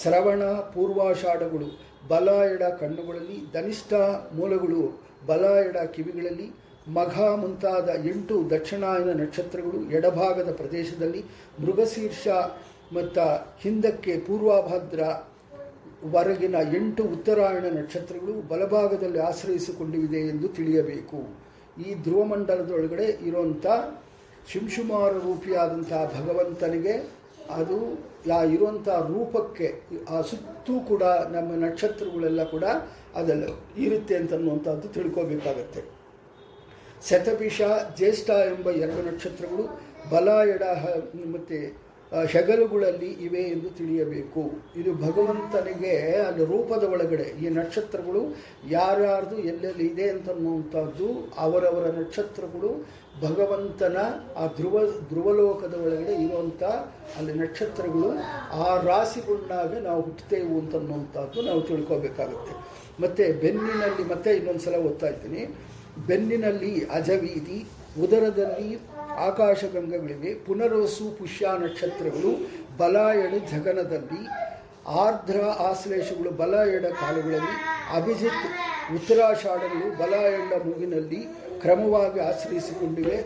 ಶ್ರವಣ 0.00 0.42
ಪೂರ್ವಾಷಾಢಗಳು 0.74 1.68
ಬಲ 2.08 2.28
ಎಡ 2.54 2.62
ಕಣ್ಣುಗಳಲ್ಲಿ, 2.80 3.38
ಧನಿಷ್ಠ 3.56 3.92
ಮೂಲಗಳು 4.38 4.82
ಬಲ 5.26 5.44
ಎಡ 5.68 5.78
ಕಿವಿಗಳಲ್ಲಿ 5.96 6.48
ಮಘ 6.86 7.18
ಮುಂತಾದ 7.18 7.88
ಎಂಟು 8.10 8.50
ದಕ್ಷಿಣಾಯನ 8.50 9.12
ನಕ್ಷತ್ರಗಳು 9.20 9.90
ಎಡಭಾಗದ 9.90 10.52
ಪ್ರದೇಶದಲ್ಲಿ 10.52 11.24
ಮೃಗಶೀರ್ಷ 11.62 12.28
ಮತ್ತು 12.92 13.24
ಹಿಂದಕ್ಕೆ 13.60 14.16
ಪೂರ್ವಭದ್ರ 14.18 15.00
ವರೆಗಿನ 16.04 16.54
ಎಂಟು 16.54 17.02
ಉತ್ತರಾಯಣ 17.02 17.64
ನಕ್ಷತ್ರಗಳು 17.64 18.32
ಬಲಭಾಗದಲ್ಲಿ 18.32 19.18
ಆಶ್ರಯಿಸಿಕೊಂಡಿವೆ 19.18 20.20
ಎಂದು 20.28 20.48
ತಿಳಿಯಬೇಕು. 20.48 21.20
ಈ 21.86 21.94
ಧ್ರುವಮಂಡಲದೊಳಗಡೆ 21.94 23.18
ಇರುವಂಥ 23.28 23.66
ಶಿಂಶುಮಾರ 24.48 25.12
ರೂಪಿಯಾದಂಥ 25.12 25.92
ಭಗವಂತನಿಗೆ 26.16 26.94
ಅದು 27.50 27.78
ಯಾ 28.26 28.42
ಇರುವಂಥ 28.42 28.88
ರೂಪಕ್ಕೆ 28.88 29.82
ಆ 30.08 30.20
ಸುತ್ತೂ 30.20 30.80
ಕೂಡ 30.80 31.02
ನಮ್ಮ 31.02 31.64
ನಕ್ಷತ್ರಗಳೆಲ್ಲ 31.66 32.44
ಕೂಡ 32.44 32.64
ಅದೆಲ್ಲ 33.14 33.44
ಇರುತ್ತೆ 33.76 34.16
ಅಂತನ್ನುವಂಥದ್ದು 34.16 34.88
ತಿಳ್ಕೋಬೇಕಾಗತ್ತೆ. 34.88 35.93
ಶತಭಿಷ 37.10 37.62
ಜ್ಯೇಷ್ಠ 37.96 38.28
ಎಂಬ 38.52 38.68
ಎರಡು 38.84 39.00
ನಕ್ಷತ್ರಗಳು 39.10 39.64
ಬಲ 40.12 40.28
ಎಡ 40.54 40.62
ಮತ್ತು 41.34 41.58
ಶಗಲುಗಳಲ್ಲಿ 42.32 43.08
ಇವೆ 43.26 43.42
ಎಂದು 43.54 43.68
ತಿಳಿಯಬೇಕು. 43.78 44.42
ಇದು 44.80 44.90
ಭಗವಂತನಿಗೆ 44.94 45.94
ಅಲ್ಲಿ 46.26 46.44
ರೂಪದ 46.44 46.84
ಒಳಗಡೆ, 46.94 47.26
ಈ 47.42 47.48
ನಕ್ಷತ್ರಗಳು 47.48 48.22
ಯಾರ್ಯಾರ್ದು 48.70 49.36
ಎಲ್ಲೆಲ್ಲಿ 49.52 49.86
ಇದೆ 49.86 50.06
ಅಂತನ್ನುವಂಥದ್ದು, 50.08 51.08
ಅವರವರ 51.38 51.86
ನಕ್ಷತ್ರಗಳು 52.00 52.70
ಭಗವಂತನ 53.22 53.96
ಆ 54.36 54.46
ಧ್ರುವ, 54.58 54.78
ಧ್ರುವಲೋಕದ 55.08 55.74
ಒಳಗಡೆ 55.84 56.14
ಇರುವಂಥ 56.26 56.62
ಅಲ್ಲಿ 57.18 57.34
ನಕ್ಷತ್ರಗಳು 57.34 58.10
ಆ 58.64 58.68
ರಾಶಿಗಳನ್ನಾಗ 58.90 59.72
ನಾವು 59.88 60.00
ಹುಟ್ಟುತ್ತೇವು 60.02 60.54
ಅಂತನ್ನುವಂಥದ್ದು 60.60 61.42
ನಾವು 61.42 61.62
ತಿಳ್ಕೋಬೇಕಾಗುತ್ತೆ. 61.70 62.54
ಮತ್ತು 63.02 63.24
ಬೆನ್ನಿನಲ್ಲಿ 63.40 64.04
ಮತ್ತೆ 64.14 64.32
ಇನ್ನೊಂದು 64.40 64.60
ಸಲ 64.60 64.78
ಓದ್ತಾ 64.88 65.10
ಬೆನ್ನಿನಲ್ಲಿ 66.08 66.72
ಅಜವೀತಿ 66.98 67.58
ಉದರದಲ್ಲಿ 68.04 68.70
ಆಕಾಶಗಂಗಗಳಿವೆ. 69.28 70.34
ಪುನರ್ವಸು 70.46 71.04
ಪುಷ್ಯ 71.18 71.46
ನಕ್ಷತ್ರಗಳು 71.64 72.32
ಬಲ 72.80 72.96
ಎಡ 73.24 73.34
ಜಗನದಲ್ಲಿ, 73.52 74.22
ಆರ್ದ್ರ 75.02 75.38
ಆಶ್ಲೇಷಗಳು 75.68 76.30
ಬಲ 76.40 76.54
ಎಡ 76.76 76.86
ಕಾಲುಗಳಲ್ಲಿ, 77.02 77.56
ಅಭಿಜಿತ್ 77.98 78.44
ಉತ್ತರಾಷಾಢಗಳು 78.96 79.86
ಬಲ 80.00 80.14
ಎಡ 80.40 80.52
ಮೂಗಿನಲ್ಲಿ 80.66 81.20
ಕ್ರಮವಾಗಿ 81.62 82.20
ಆಶ್ರಯಿಸಿಕೊಂಡಿವೆ. 82.30 83.18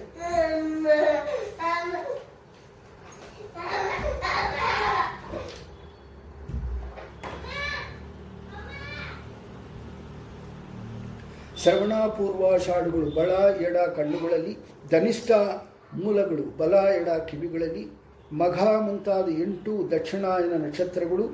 ಶ್ರವಣಪೂರ್ವಾಷಾಢಗಳು 11.62 13.06
ಬಲ 13.10 13.30
ಎಡ 13.66 13.76
ಕಣ್ಣುಗಳಲ್ಲಿ, 13.96 14.56
ಧನಿಷ್ಠ 14.90 15.30
ಮೂಲಗಳು 15.94 16.44
ಬಲ, 16.58 16.74
ಎಡ 16.74 17.08
ಕಿವಿಗಳಲ್ಲಿ, 17.30 17.84
ಮಘ 18.32 18.58
ಮುಂತಾದ 18.86 19.28
ಎಂಟು 19.42 19.90
ದಕ್ಷಿಣಾಯನ 19.90 20.66
ನಕ್ಷತ್ರಗಳು, 20.66 21.26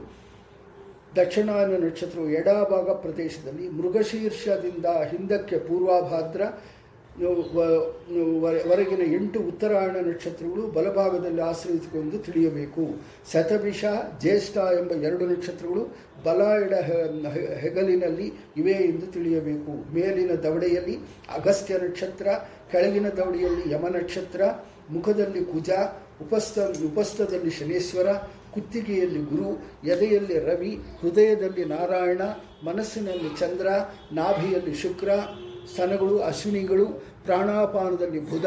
ದಕ್ಷಿಣಾಯನ 1.16 1.86
ನಕ್ಷತ್ರವು 1.86 2.30
ಎಡಭಾಗ 2.30 2.90
ಪ್ರದೇಶದಲ್ಲಿ 2.90 3.68
ಮೃಗಶೀರ್ಷದಿಂದ 3.68 4.86
ಹಿಂದಕ್ಕೆ 4.86 5.58
ಪೂರ್ವಭಾದ್ರ 5.58 6.42
ವರೆಗಿನ 8.68 9.14
ಎಂಟು 9.14 9.40
ಉತ್ತರಾಯಣ 9.40 9.96
ನಕ್ಷತ್ರಗಳು 9.96 10.66
ಬಲಭಾಗದಲ್ಲಿ 10.66 11.40
ಆಶ್ರಯಿಸಿಕೊಂಡು 11.40 12.18
ತಿಳಿಯಬೇಕು. 12.18 12.86
ಶತಭಿಷ, 13.32 13.84
ಜ್ಯೇಷ್ಠ 14.20 14.56
ಎಂಬ 14.56 14.92
ಎರಡು 14.92 15.26
ನಕ್ಷತ್ರಗಳು 15.26 15.96
ಬಲ 16.24 16.42
ಎಡ 16.42 16.74
ಹೆಗಲಿನಲ್ಲಿ 17.60 18.32
ಇವೆ 18.56 18.72
ಎಂದು 18.72 19.06
ತಿಳಿಯಬೇಕು. 19.06 19.94
ಮೇಲಿನ 19.94 20.30
ದವಡೆಯಲ್ಲಿ 20.30 20.98
ಅಗಸ್ತ್ಯ 21.34 21.78
ನಕ್ಷತ್ರ, 21.78 22.26
ಕೆಳಗಿನ 22.72 23.08
ದವಡೆಯಲ್ಲಿ 23.08 23.72
ಯಮ 23.72 23.88
ನಕ್ಷತ್ರ, 23.88 24.42
ಮುಖದಲ್ಲಿ 24.90 25.44
ಕುಜ, 25.44 25.70
ಉಪಸ್ಥ, 26.22 26.58
ಉಪಸ್ಥದಲ್ಲಿ 26.58 27.50
ಶನೇಶ್ವರ, 27.50 28.06
ಕುತ್ತಿಗೆಯಲ್ಲಿ 28.54 29.18
ಗುರು, 29.18 29.48
ಎದೆಯಲ್ಲಿ 29.86 30.38
ರವಿ, 30.38 30.78
ಹೃದಯದಲ್ಲಿ 31.00 31.64
ನಾರಾಯಣ, 31.64 32.22
ಮನಸ್ಸಿನಲ್ಲಿ 32.64 33.40
ಚಂದ್ರ, 33.40 33.66
ನಾಭಿಯಲ್ಲಿ 34.12 34.74
ಶುಕ್ರ 34.74 35.08
ಸ್ತನಗಳು, 35.68 36.22
ಅಶ್ವಿನಿಗಳು, 36.22 36.86
ಪ್ರಾಣಾಪಾನದಲ್ಲಿ 37.24 38.20
ಬುಧ, 38.20 38.46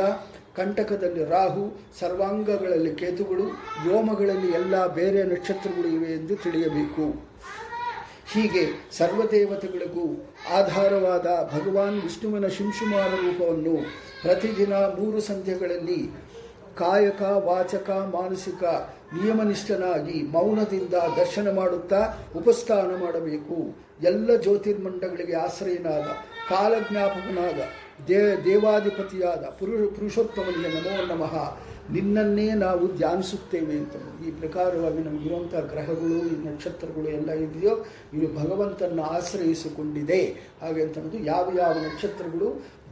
ಕಂಟಕದಲ್ಲಿ 0.56 1.24
ರಾಹು, 1.26 1.80
ಸರ್ವಾಂಗಗಳಲ್ಲಿ 2.00 2.96
ಕೇತುಗಳು, 2.96 3.44
ವ್ಯೋಮಗಳಲ್ಲಿ 3.88 4.52
ಎಲ್ಲ 4.52 4.88
ಬೇರೆ 4.88 5.24
ನಕ್ಷತ್ರಗಳು 5.24 5.88
ಇವೆ 5.88 6.14
ಎಂದು 6.14 6.36
ತಿಳಿಯಬೇಕು. 6.36 7.06
ಹೀಗೆ 8.34 8.64
ಸರ್ವದೇವತೆಗಳಿಗೂ 8.98 10.06
ಆಧಾರವಾದ 10.54 11.28
ಭಗವಾನ್ 11.54 12.02
ವಿಷ್ಣುವಿನ 12.02 12.48
ಶಿಂಶುಮಾರ 12.48 13.08
ರೂಪವನ್ನು 13.08 13.76
ಪ್ರತಿದಿನ 14.22 14.74
ಮೂರು 14.74 15.22
ಸಂಧ್ಯೆಗಳಲ್ಲಿ 15.22 16.00
ಕಾಯಕ, 16.78 17.22
ವಾಚಕ, 17.22 17.90
ಮಾನಸಿಕ 17.90 18.64
ನಿಯಮನಿಷ್ಠನಾಗಿ 19.22 20.22
ಮೌನದಿಂದ 20.24 20.94
ದರ್ಶನ 20.94 21.56
ಮಾಡುತ್ತಾ 21.56 22.18
ಉಪಸ್ಥಾನ 22.36 23.04
ಮಾಡಬೇಕು. 23.04 23.58
ಎಲ್ಲ 24.04 24.36
ಜ್ಯೋತಿರ್ಮಂಡಗಳಿಗೆ 24.36 25.36
ಆಶ್ರಯನಾದ 25.36 26.08
ಕಾಲಜ್ಞಾಪಕನಾದ 26.50 27.60
ದೇ, 28.08 28.36
ದೇವಾಧಿಪತಿಯಾದ 28.46 29.44
ಪುರುಷ, 29.60 29.94
ಪುರುಷೋತ್ತಮನಿಗೆ 29.96 30.70
ನಮೋ 30.76 31.16
ನಮಃ. 31.16 31.36
ನಿನ್ನನ್ನೇ 31.92 32.52
ನಾವು 32.52 32.96
ಧ್ಯಾನಿಸುತ್ತೇವೆ 32.96 33.74
ಅಂತ 33.78 33.96
ಈ 34.28 34.32
ಪ್ರಕಾರವಾಗಿ 34.32 34.98
ನಮಗಿರುವಂಥ 34.98 35.56
ಗ್ರಹಗಳು, 35.56 36.18
ಈ 36.32 36.36
ನಕ್ಷತ್ರಗಳು 36.48 37.08
ಎಲ್ಲ 37.10 37.32
ಇದೆಯೋ 37.32 37.74
ಇದು 38.14 38.28
ಭಗವಂತನ 38.40 39.00
ಆಶ್ರಯಿಸಿಕೊಂಡಿದೆ. 39.00 40.22
ಹಾಗೆ 40.62 40.82
ಅಂತಂದು 40.84 41.18
ಯಾವ 41.24 41.52
ಯಾವ 41.58 41.74
ನಕ್ಷತ್ರಗಳು? 41.74 42.50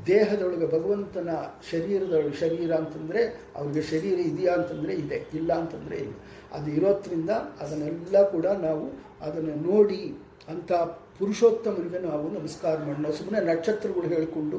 ದೇಹದೊಳಗೆ 0.08 0.68
ಭಗವಂತನ 0.68 1.30
ಶರೀರದೊಳಗೆ 1.72 2.39
ಶರೀರ 2.39 2.72
ಅಂತಂದರೆ, 2.74 3.22
ಅವ್ರಿಗೆ 3.56 3.82
ಶರೀರ 3.82 4.20
ಇದೆಯಾ 4.20 4.53
ಅಂತಂದರೆ 4.53 4.93
ಇದೆ, 4.93 5.28
ಇಲ್ಲ 5.34 5.53
ಅಂತಂದರೆ 5.53 5.97
ಇಲ್ಲ. 5.97 6.14
ಅದು 6.53 6.72
ಇರೋದ್ರಿಂದ 6.72 7.30
ಅದನ್ನೆಲ್ಲ 7.30 8.30
ಕೂಡ 8.30 8.45
ನಾವು 8.45 8.86
ಅದನ್ನು 9.22 9.56
ನೋಡಿ 9.72 10.01
ಅಂಥ 10.49 10.72
ಪುರುಷೋತ್ತಮನಿಗೆ 11.20 11.99
ನಾವು 11.99 12.26
ನಮಸ್ಕಾರ 12.39 12.78
ಮಾಡೋಣ. 12.78 13.09
ಸುಮ್ಮನೆ 13.09 13.39
ನಕ್ಷತ್ರಗಳು 13.53 14.07
ಹೇಳಿಕೊಂಡು 14.13 14.57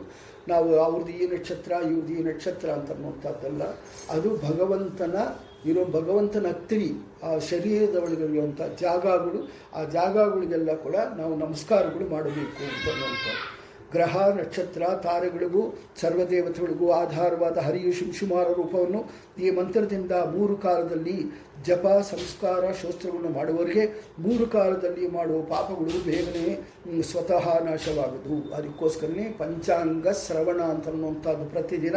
ನಾವು 0.48 0.68
ಅವ್ರದ್ದು 0.78 1.12
ಈ 1.12 1.26
ನಕ್ಷತ್ರ, 1.26 1.72
ಇವ್ರದ್ದು 1.90 2.12
ಈ 2.12 2.22
ನಕ್ಷತ್ರ 2.22 2.68
ಅಂತ 2.68 2.90
ಅನ್ನುವಂಥದ್ದಲ್ಲ. 2.90 3.62
ಅದು 4.11 4.28
ಭಗವಂತನ 4.48 5.16
ಇರೋ 5.64 5.84
ಭಗವಂತನ 5.84 6.46
ಹತ್ತಿರಿ 6.46 6.88
ಆ 7.22 7.38
ಶರೀರದ 7.38 7.96
ಒಳಗೆ 7.96 8.24
ಇರುವಂಥ 8.24 8.61
ಜಾಗಗಳು, 8.80 9.40
ಆ 9.74 9.84
ಜಾಗಗಳಿಗೆಲ್ಲ 9.84 10.74
ಕೂಡ 10.76 10.96
ನಾವು 10.96 11.36
ನಮಸ್ಕಾರಗಳು 11.36 12.09
ಮಾಡಬೇಕು 12.11 12.57
ಅಂತ 12.68 12.86
ಅನ್ನುವಂಥದ್ದು. 12.92 13.44
ಗ್ರಹ, 13.92 14.16
ನಕ್ಷತ್ರ, 14.40 14.82
ತಾರೆಗಳಿಗೂ, 15.02 15.62
ಸರ್ವದೇವತೆಗಳಿಗೂ 16.00 16.90
ಆಧಾರವಾದ 16.90 17.57
ಹರಿಯು 17.59 17.92
ಶಿಂಶುಮಾರ 17.92 18.46
ರೂಪವನ್ನು 18.52 19.00
ಈ 19.42 19.50
ಮಂತ್ರದಿಂದ 19.50 20.12
ಮೂರು 20.12 20.57
ಕಾಲದಲ್ಲಿ 20.57 21.18
ಜಪ, 21.64 22.07
ಸಂಸ್ಕಾರ, 22.11 22.72
ಶೋಸ್ತ್ರಗಳನ್ನು 22.72 23.28
ಮಾಡುವವರಿಗೆ 23.28 24.04
ಮೂರು 24.18 24.46
ಕಾಲದಲ್ಲಿ 24.46 25.09
ಮಾಡುವ 25.09 25.42
ಪಾಪಗಳು 25.42 26.04
ಬೇಗನೆ 26.04 26.76
ಸ್ವತಃ 27.02 27.62
ನಾಶವಾಗದು. 27.62 28.54
ಅದಕ್ಕೋಸ್ಕರನೇ 28.54 29.34
ಪಂಚಾಂಗ 29.38 30.09
ಶ್ರವಣ 30.09 30.61
ಅಂತ 30.61 30.88
ಅನ್ನುವಂಥದ್ದು 30.88 31.44
ಪ್ರತಿದಿನ. 31.44 31.96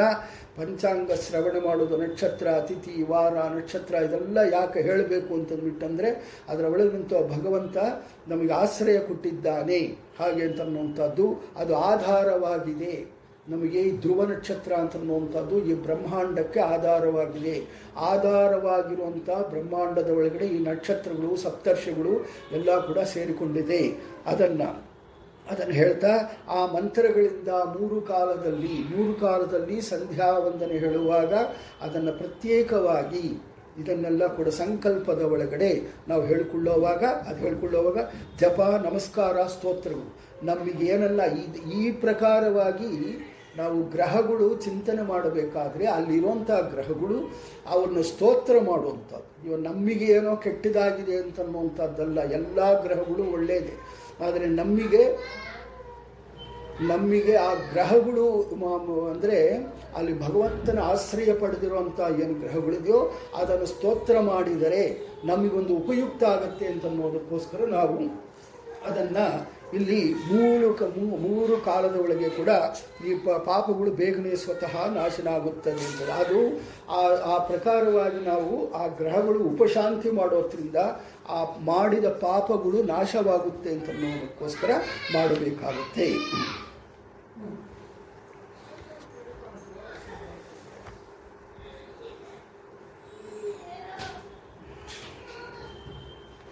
ಪಂಚಾಂಗ 0.57 1.11
ಶ್ರವಣ 1.11 1.65
ಮಾಡೋದು 1.65 1.97
ನಕ್ಷತ್ರ, 1.97 2.47
ಅತಿಥಿ, 2.47 3.03
ವಾರ, 3.03 3.33
ನಕ್ಷತ್ರ, 3.33 3.95
ಇದೆಲ್ಲ 3.95 4.37
ಯಾಕೆ 4.53 4.79
ಹೇಳಬೇಕು 4.79 5.33
ಅಂತಂದ್ಬಿಟ್ಟಂದರೆ 5.33 6.41
ಅದರ 6.49 6.65
ಒಳಗಿಂತ 6.65 7.13
ಭಗವಂತ 7.13 7.77
ನಮಗೆ 8.27 8.53
ಆಶ್ರಯ 8.53 8.99
ಕೊಟ್ಟಿದ್ದಾನೆ. 8.99 9.79
ಹಾಗೆ 10.19 10.43
ಅಂತನ್ನುವಂಥದ್ದು. 10.43 11.43
ಅದು 11.55 11.77
ಆಧಾರವಾಗಿದೆ. 11.77 13.18
ನಮಗೆ 13.49 13.79
ಈ 13.81 13.97
ಧ್ರುವ 13.97 14.23
ನಕ್ಷತ್ರ 14.23 14.73
ಅಂತನ್ನುವಂಥದ್ದು 14.73 15.55
ಈ 15.65 15.73
ಬ್ರಹ್ಮಾಂಡಕ್ಕೆ 15.73 16.59
ಆಧಾರವಾಗಿದೆ. 16.59 17.55
ಆಧಾರವಾಗಿರುವಂಥ 17.97 19.29
ಬ್ರಹ್ಮಾಂಡದ 19.29 20.09
ಒಳಗಡೆ 20.09 20.45
ಈ 20.45 20.59
ನಕ್ಷತ್ರಗಳು, 20.63 21.35
ಸಪ್ತರ್ಷಿಗಳು 21.35 22.13
ಎಲ್ಲ 22.51 22.87
ಕೂಡ 22.87 22.99
ಸೇರಿಕೊಂಡಿದೆ. 22.99 23.81
ಅದನ್ನು 24.25 24.89
ಅದನ್ನು 25.51 25.73
ಹೇಳ್ತಾ, 25.73 26.07
ಆ 26.49 26.65
ಮಂತ್ರಗಳಿಂದ 26.65 27.47
ಮೂರು 27.47 28.01
ಕಾಲದಲ್ಲಿ 28.01 28.75
ಮೂರು 28.95 29.13
ಕಾಲದಲ್ಲಿ 29.13 29.81
ಸಂಧ್ಯಾ 29.81 30.37
ವಂದನೆ 30.37 30.77
ಹೇಳುವಾಗ 30.77 31.33
ಅದನ್ನು 31.81 32.17
ಪ್ರತ್ಯೇಕವಾಗಿ 32.17 33.23
ಇದನ್ನೆಲ್ಲ 33.79 34.27
ಕೂಡ 34.27 34.47
ಸಂಕಲ್ಪದ 34.47 35.21
ಒಳಗಡೆ 35.21 35.81
ನಾವು 36.07 36.23
ಹೇಳಿಕೊಳ್ಳೋವಾಗ, 36.25 37.03
ಅದು 37.03 37.39
ಹೇಳ್ಕೊಳ್ಳೋವಾಗ 37.39 37.97
ಜಪ, 38.39 38.61
ನಮಸ್ಕಾರ, 38.61 39.43
ಸ್ತೋತ್ರಗಳು. 39.45 40.05
ನಮಗೆ 40.45 40.85
ಏನಲ್ಲ, 40.85 41.21
ಈ 41.33 41.43
ಈ 41.79 41.91
ಪ್ರಕಾರವಾಗಿ 41.91 42.91
ನಾವು 43.59 43.77
ಗ್ರಹಗಳು 43.93 44.47
ಚಿಂತನೆ 44.65 45.03
ಮಾಡಬೇಕಾದ್ರೆ 45.11 45.85
ಅಲ್ಲಿರುವಂಥ 45.95 46.49
ಗ್ರಹಗಳು 46.73 47.17
ಅವನ್ನು 47.73 48.01
ಸ್ತೋತ್ರ 48.11 48.55
ಮಾಡುವಂಥದ್ದು. 48.69 49.29
ಇವ 49.45 49.57
ನಮಗೆ 49.69 50.07
ಏನೋ 50.17 50.33
ಕೆಟ್ಟದಾಗಿದೆ 50.45 51.15
ಅಂತನ್ನುವಂಥದ್ದಲ್ಲ, 51.23 52.19
ಎಲ್ಲ 52.39 52.59
ಗ್ರಹಗಳು 52.85 53.25
ಒಳ್ಳೆಯದೇ 53.37 53.75
ಆದರೆ 54.23 54.45
ನಮಗೆ 54.61 55.03
ನಮಗೆ 56.89 57.33
ಆ 57.45 57.51
ಗ್ರಹಗಳು 57.71 58.25
ಅಂದರೆ 59.11 59.37
ಅಲ್ಲಿ 59.97 60.13
ಭಗವಂತನ 60.19 60.79
ಆಶ್ರಯ 60.91 61.31
ಪಡೆದಿರುವಂಥ 61.41 61.99
ಏನು 62.23 62.35
ಗ್ರಹಗಳಿದೆಯೋ 62.43 62.99
ಅದನ್ನು 63.39 63.67
ಸ್ತೋತ್ರ 63.73 64.15
ಮಾಡಿದರೆ 64.29 64.81
ನಮಗೊಂದು 65.29 65.73
ಉಪಯುಕ್ತ 65.81 66.23
ಆಗತ್ತೆ 66.35 66.65
ಅಂತನ್ನೋದಕ್ಕೋಸ್ಕರ 66.73 67.65
ನಾವು 67.77 67.97
ಅದನ್ನು 68.89 69.25
ಇಲ್ಲಿ 69.77 69.99
ಮೂರು 70.29 70.67
ಮೂರು 71.25 71.55
ಕಾಲದ 71.65 71.95
ಒಳಗೆ 72.03 72.29
ಕೂಡ 72.29 72.51
ಈ 73.07 73.11
ಪಾಪಗಳು 73.49 73.91
ಬೇಗನೆ 73.99 74.31
ಸ್ವತಃ 74.35 74.73
ನಾಶನ 74.95 75.27
ಆಗುತ್ತದೆ 75.37 75.83
ಅಂತ 75.89 76.09
ಅದು 76.21 76.39
ಆ 76.97 77.01
ಆ 77.33 77.35
ಪ್ರಕಾರವಾಗಿ 77.49 78.21
ನಾವು 78.25 78.55
ಆ 78.73 78.85
ಗ್ರಹಗಳು 79.01 79.41
ಉಪಶಾಂತಿ 79.51 80.11
ಮಾಡೋದ್ರಿಂದ 80.11 80.79
ಆ 81.37 81.41
ಮಾಡಿದ 81.71 82.09
ಪಾಪಗಳು 82.25 82.81
ನಾಶವಾಗುತ್ತೆ 82.93 83.69
ಅಂತ 83.75 83.89
ಅನ್ನೋದಕ್ಕೋಸ್ಕರ 83.89 84.71
ಮಾಡಬೇಕಾಗುತ್ತೆ. 85.13 86.07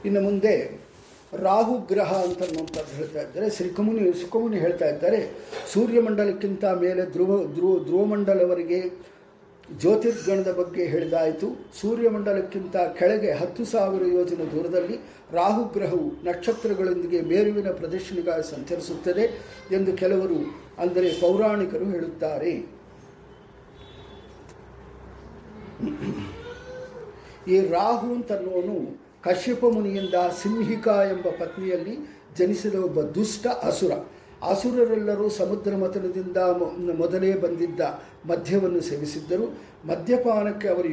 ಇನ್ನು 0.07 0.19
ಮುಂದೆ 0.21 0.53
ರಾಹು 1.33 1.77
ಗ್ರಹ 1.77 2.11
ಅಂತನ್ನುವಂಥದ್ದು 2.13 2.93
ಹೇಳ್ತಾ 2.97 3.21
ಇದ್ದಾರೆ. 3.21 3.49
ಶ್ರೀಕಮುನಿ 3.49 4.13
ಸುಖಮುನಿ 4.21 4.57
ಹೇಳ್ತಾ 4.57 4.85
ಇದ್ದಾರೆ. 4.85 5.19
ಸೂರ್ಯಮಂಡಲಕ್ಕಿಂತ 5.73 6.65
ಮೇಲೆ 6.65 7.05
ಧ್ರುವ 7.05 7.45
ಧ್ರುವ 7.53 7.83
ಧ್ರುವಮಂಡಲವರೆಗೆ 7.83 8.79
ಜ್ಯೋತಿರ್ಗಣದ 9.79 10.51
ಬಗ್ಗೆ 10.51 10.85
ಹೇಳಿದಾಯಿತು. 10.85 11.47
ಸೂರ್ಯಮಂಡಲಕ್ಕಿಂತ 11.81 12.75
ಕೆಳಗೆ 12.99 13.31
ಹತ್ತು 13.31 13.65
ಸಾವಿರ 13.65 14.03
ಯೋಜನೆ 14.13 14.45
ದೂರದಲ್ಲಿ 14.51 14.97
ರಾಹುಗ್ರಹವು 15.33 16.07
ನಕ್ಷತ್ರಗಳೊಂದಿಗೆ 16.23 17.21
ಮೇರುವಿನ 17.21 17.71
ಪ್ರದರ್ಶನಿಗಾಗಿ 17.71 18.51
ಸಂಚರಿಸುತ್ತದೆ 18.51 19.25
ಎಂದು 19.75 19.93
ಕೆಲವರು, 19.97 20.39
ಅಂದರೆ 20.79 21.09
ಪೌರಾಣಿಕರು 21.21 21.85
ಹೇಳುತ್ತಾರೆ. 21.85 22.53
ಈ 27.53 27.59
ರಾಹು 27.59 28.07
ಅಂತನ್ನುವನು 28.13 29.06
ಕಶ್ಯಪ 29.23 29.65
ಮುನಿಯಿಂದ 29.65 30.13
ಸಿಂಹಿಕಾ 30.13 31.03
ಎಂಬ 31.03 31.27
ಪತ್ನಿಯಲ್ಲಿ 31.39 32.17
ಜನಿಸಿದ 32.37 32.75
ಒಬ್ಬ 32.75 33.01
ದುಷ್ಟ 33.01 33.47
ಅಸುರ. 33.47 33.91
ಅಸುರರೆಲ್ಲರೂ 34.49 35.29
ಸಮುದ್ರ 35.29 35.75
ಮಥನದಿಂದ 35.75 36.37
ಮೊ- 36.37 36.97
ಮೊದಲೇ 36.97 37.33
ಬಂದಿದ್ದ 37.35 37.79
ಮದ್ಯವನ್ನು 38.25 38.81
ಸೇವಿಸಿದ್ದರು. 38.81 39.57
ಮದ್ಯಪಾನಕ್ಕೆ 39.87 40.67
ಅವರು 40.67 40.87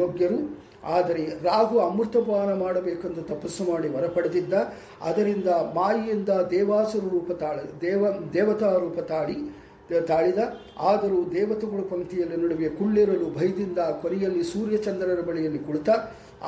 ಯೋಗ್ಯರು. 0.00 0.70
ಆದರೆ 0.84 1.26
ರಾಹು 1.26 1.78
ಅಮೃತಪಾನ 1.78 2.58
ಮಾಡಬೇಕೆಂದು 2.58 3.22
ತಪಸ್ಸು 3.22 3.64
ಮಾಡಿ 3.64 3.88
ವರ 3.88 4.06
ಪಡೆದಿದ್ದ 4.06 4.52
ಅದರಿಂದ 5.00 5.46
ಮಾಯಿಯಿಂದ 5.46 6.28
ದೇವಾಸುರ 6.28 7.04
ರೂಪ 7.10 7.32
ತಾಳ, 7.32 7.56
ದೇವ, 7.80 8.06
ದೇವತಾ 8.32 8.76
ರೂಪ 8.76 8.98
ತಾಳಿ, 8.98 9.60
ತಾಳಿದ. 10.06 10.38
ಆದರೂ 10.78 11.30
ದೇವತೆಗಳು 11.30 11.90
ಪಂಕ್ತಿಯಲ್ಲಿ 11.90 12.36
ನಡುವೆ 12.36 12.68
ಕುಳ್ಳಿರಲು 12.68 13.38
ಭಯದಿಂದ 13.38 13.78
ಕೊನೆಯಲ್ಲಿ 13.78 14.42
ಸೂರ್ಯಚಂದ್ರರ 14.42 15.20
ಬಳಿಯಲ್ಲಿ 15.20 15.58
ಕುಳಿತ. 15.58 15.88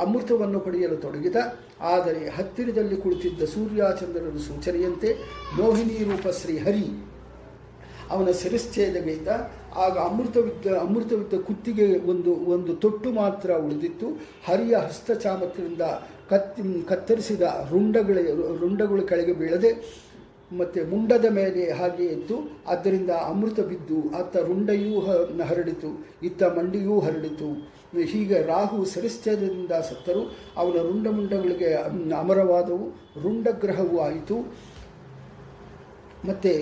ಅಮೃತವನ್ನು 0.03 0.59
ಪಡೆಯಲು 0.66 0.97
ತೊಡಗಿದ, 1.05 1.38
ಆದರೆ 1.95 2.22
ಹತ್ತಿರದಲ್ಲಿ 2.36 2.97
ಕುಳಿತಿದ್ದ 3.05 3.49
ಸೂರ್ಯಚಂದ್ರನ 3.55 4.38
ಸೂಚನೆಯಂತೆ 4.49 5.09
ಮೋಹಿನಿ 5.59 5.97
ರೂಪ 6.11 6.26
ಶ್ರೀಹರಿ 6.40 6.86
ಅವನ 8.12 8.30
ಶಿರಶ್ಛೇದಗೈದ 8.40 9.28
ಆಗ 9.84 9.95
ಅಮೃತವಿದ್ದ 10.09 10.66
ಅಮೃತವಿದ್ದ 10.84 11.34
ಕುತ್ತಿಗೆ 11.49 11.86
ಒಂದು 12.12 12.32
ಒಂದು 12.55 12.72
ತೊಟ್ಟು 12.82 13.09
ಮಾತ್ರ 13.20 13.51
ಉಳಿದಿತ್ತು. 13.66 14.09
ಹರಿಯ 14.49 14.74
ಹಸ್ತಚಾಮತ್ರದಿಂದ 14.86 15.84
ಕತ್ತಿ, 16.30 16.62
ಕತ್ತರಿಸಿದ 16.90 17.43
ರುಂಡಗಳ, 17.70 18.18
ರುಂಡಗಳು 18.62 19.03
ಕೆಳಗೆ 19.11 19.34
ಬೀಳದೆ 19.40 19.70
ಮತ್ತು 20.61 20.80
ಮುಂಡದ 20.90 21.26
ಮೇಲೆ 21.38 21.62
ಹಾಗೆ 21.78 22.07
ಇತ್ತು. 22.16 22.36
ಆದ್ದರಿಂದ 22.72 23.11
ಅಮೃತ 23.30 23.61
ಬಿದ್ದು 23.70 23.99
ಅತ್ತ 24.20 24.36
ರುಂಡೆಯೂ 24.49 24.93
ಹರಡಿತು, 25.51 25.90
ಇತ್ತ 26.28 26.43
ಮಂಡಿಯೂ 26.59 26.97
ಹರಡಿತು. 27.07 27.51
ಹೀಗೆ 28.12 28.38
ರಾಹು 28.53 28.78
ಸರಿಶ್ಚರ್ಯದಿಂದ 28.93 29.72
ಸತ್ತರು, 29.88 30.22
ಅವನ 30.61 30.76
ರುಂಡ 30.88 31.07
ಮುಂಡಗಳಿಗೆ 31.16 31.70
ಅಮರವಾದವು 32.22 32.86
ರುಂಡಗ್ರಹವೂ 33.24 33.97
ಆಯಿತು. 34.09 34.36
ಮತ್ತು 36.28 36.53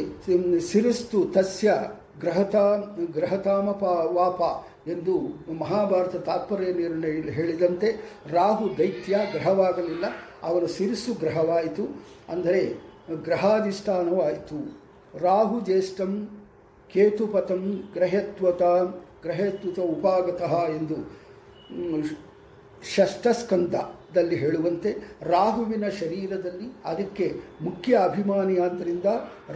ಸಿರಿಸ್ತು 0.71 1.19
ತಸ್ಯ 1.35 1.71
ಗ್ರಹತಾ 2.23 2.65
ಗ್ರಹತಾಮ 3.17 3.69
ವಾಪ 4.19 4.41
ಎಂದು 4.93 5.15
ಮಹಾಭಾರತ 5.61 6.17
ತಾತ್ಪರ್ಯ 6.29 6.71
ನಿರ್ಣಯ 6.81 7.15
ಹೇಳಿದಂತೆ 7.37 7.89
ರಾಹು 8.37 8.67
ದೈತ್ಯ 8.79 9.15
ಗ್ರಹವಾಗಲಿಲ್ಲ, 9.33 10.07
ಅವನ 10.49 10.65
ಸಿರಿಸು 10.77 11.13
ಗ್ರಹವಾಯಿತು. 11.23 11.85
ಅಂದರೆ 12.33 12.63
ಗ್ರಹಾಧಿಷ್ಠಾನವೂ 13.27 14.19
ಆಯಿತು 14.29 14.59
ರಾಹು 15.19 15.57
ಜ್ಯೇಷ್ಠಂ 15.61 16.13
ಕೇತುಪಥಂ 16.91 17.63
ಗ್ರಹತ್ವತ 17.95 18.63
ಗ್ರಹತ್ವತ 19.23 19.79
ಉಪಾಗತಃ 19.79 20.71
ಎಂದು 20.71 21.21
ಷಷ್ಠ 22.97 23.09
ಷಷ್ಠಸ್ಕಂದದಲ್ಲಿ 23.11 24.37
ಹೇಳುವಂತೆ 24.37 24.97
ರಾಹುವಿನ 25.23 25.89
ಶರೀರದಲ್ಲಿ 25.89 26.83
ಅದಕ್ಕೆ 26.85 27.41
ಮುಖ್ಯ 27.63 27.97
ಅಭಿಮಾನಿಯಾದ್ದರಿಂದ 27.97 29.05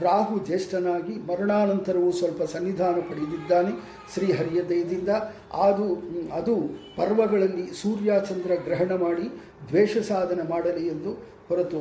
ರಾಹು 0.00 0.44
ಜ್ಯೇಷ್ಠನಾಗಿ 0.44 1.14
ಮರಣಾನಂತರವೂ 1.26 2.10
ಸ್ವಲ್ಪ 2.12 2.42
ಸನ್ನಿಧಾನ 2.42 2.94
ಪಡೆದಿದ್ದಾನೆ 2.94 3.70
ಶ್ರೀಹರಿಯ 4.14 4.62
ದಯದಿಂದ. 4.62 5.08
ಅದು 5.52 5.86
ಅದು 6.32 6.56
ಪರ್ವಗಳಲ್ಲಿ 6.96 7.66
ಸೂರ್ಯಚಂದ್ರ 7.82 8.54
ಗ್ರಹಣ 8.54 8.92
ಮಾಡಿ 8.94 9.26
ದ್ವೇಷ 9.68 9.96
ಸಾಧನೆ 9.98 10.50
ಮಾಡಲಿ 10.50 10.86
ಎಂದು 10.88 11.12
ಹೊರತು 11.48 11.80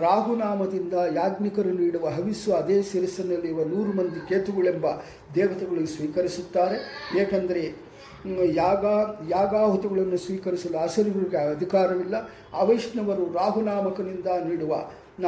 ರಾಹುನಾಮದಿಂದ 0.00 0.92
ಯಾಜ್ಞಿಕರು 1.14 1.70
ನೀಡುವ 1.70 2.08
ಹವಿಸ್ಸು 2.08 2.52
ಅದೇ 2.54 2.82
ಶಿರಸ್ಸಿನಲ್ಲಿರುವ 2.82 3.64
ನೂರು 3.64 3.92
ಮಂದಿ 3.92 4.28
ಕೇತುಗಳೆಂಬ 4.28 4.86
ದೇವತೆಗಳು 5.34 5.86
ಸ್ವೀಕರಿಸುತ್ತಾರೆ. 5.86 6.76
ಏಕೆಂದರೆ 7.20 7.64
ಯಾಗ, 8.54 8.84
ಯಾಗಾಹುತಿಗಳನ್ನು 9.28 10.16
ಸ್ವೀಕರಿಸಲು 10.16 10.78
ಅಸುರರಿಗೆ 10.78 11.36
ಅಧಿಕಾರವಿಲ್ಲ. 11.36 12.16
ಅವೈಷ್ಣವರು 12.52 13.32
ರಾಹುನಾಮಕನಿಂದ 13.32 14.26
ನೀಡುವ 14.48 14.74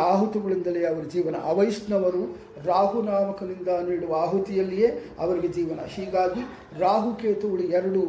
ಆಹುತಿಗಳಿಂದಲೇ 0.00 0.86
ಅವರ 0.86 1.04
ಜೀವನ. 1.12 1.34
ಅವೈಷ್ಣವರು 1.44 2.22
ರಾಹುನಾಮಕನಿಂದ 2.64 3.68
ನೀಡುವ 3.88 4.14
ಆಹುತಿಯಲ್ಲಿಯೇ 4.22 4.88
ಅವರಿಗೆ 5.18 5.48
ಜೀವನ. 5.48 5.80
ಹೀಗಾಗಿ 5.86 6.42
ರಾಹುಕೇತುಗಳು 6.80 7.62
ಎರಡು 7.62 8.02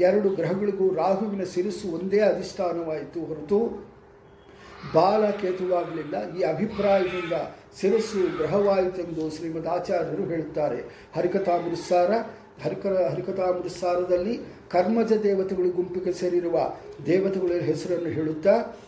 ಎರಡು 0.00 0.28
ಗ್ರಹಗಳಿಗೂ 0.28 0.94
ರಾಹುವಿನ 0.94 1.44
ಸಿರಿಸು 1.44 1.94
ಒಂದೇ 1.94 2.20
ಅಧಿಷ್ಠಾನವಾಯಿತು 2.20 3.24
ಹೊರತು 3.24 3.86
ಬಾಲ 4.94 5.30
ಕೇತುವಾಗಲಿಲ್ಲ. 5.30 6.36
ಈ 6.36 6.42
ಅಭಿಪ್ರಾಯದಿಂದ 6.42 7.32
ಶಿರಸ್ಸು 7.80 8.36
ಗ್ರಹವಾಯಿತೆಂದು 8.36 9.30
ಶ್ರೀಮದ್ 9.30 9.66
ಆಚಾರ್ಯರು 9.66 10.24
ಹೇಳುತ್ತಾರೆ. 10.24 11.08
ಹರಿಕಥಾಮೃತ್ಸಾರ, 11.16 12.10
ಹರಿಕ, 12.62 12.86
ಹರಿಕಥಾಮೃತ್ಸಾರದಲ್ಲಿ 12.86 14.40
ಕರ್ಮಜ 14.70 15.12
ದೇವತೆಗಳು 15.12 15.70
ಗುಂಪಿಗೆ 15.70 16.12
ಸೇರಿರುವ 16.12 16.74
ದೇವತೆಗಳ 17.06 17.60
ಹೆಸರನ್ನು 17.60 18.08
ಹೇಳುತ್ತಾ, 18.08 18.78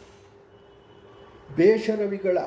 ಬೇಷರವಿಗಳ 1.57 2.39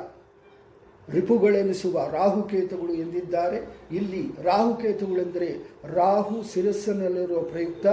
ರಿಪುಗಳೆನಿಸುವ 1.09 2.09
ರಾಹುಕೇತುಗಳು 2.11 2.93
ಎಂದಿದ್ದಾರೆ. 2.93 3.77
ಇಲ್ಲಿ 3.91 4.31
ರಾಹುಕೇತುಗಳೆಂದರೆ 4.43 5.71
ರಾಹು 5.93 6.53
ಶಿರಸ್ಸಿನಲ್ಲಿರುವ 6.53 7.41
ಪ್ರಯುಕ್ತ 7.41 7.87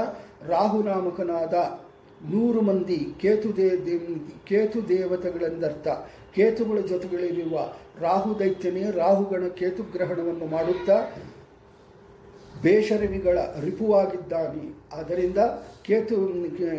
ರಾಹುನಾಮಕನಾದ 0.48 1.54
ನೂರು 2.30 2.60
ಮಂದಿ 2.60 3.00
ಕೇತು 3.20 3.50
ಕೇತು 4.44 4.88
ದೇವತೆಗಳೆಂದರ್ಥ, 4.88 5.88
ಕೇತುಗಳ 6.34 6.78
ಜೊತೆಗಳಿರುವ 6.80 7.54
ರಾಹು 8.00 8.38
ದೈತ್ಯನೇ 8.38 8.84
ರಾಹುಗಣ 8.90 9.48
ಕೇತುಗ್ರಹಣವನ್ನು 9.48 10.46
ಮಾಡುತ್ತಾ 10.46 10.96
ಬೇಷರವಿಗಳ 12.62 13.38
ರಿಪುವಾಗಿದ್ದಾನೆ. 13.60 14.64
ಆದ್ದರಿಂದ 14.92 15.38
ಕೇತು 15.82 16.16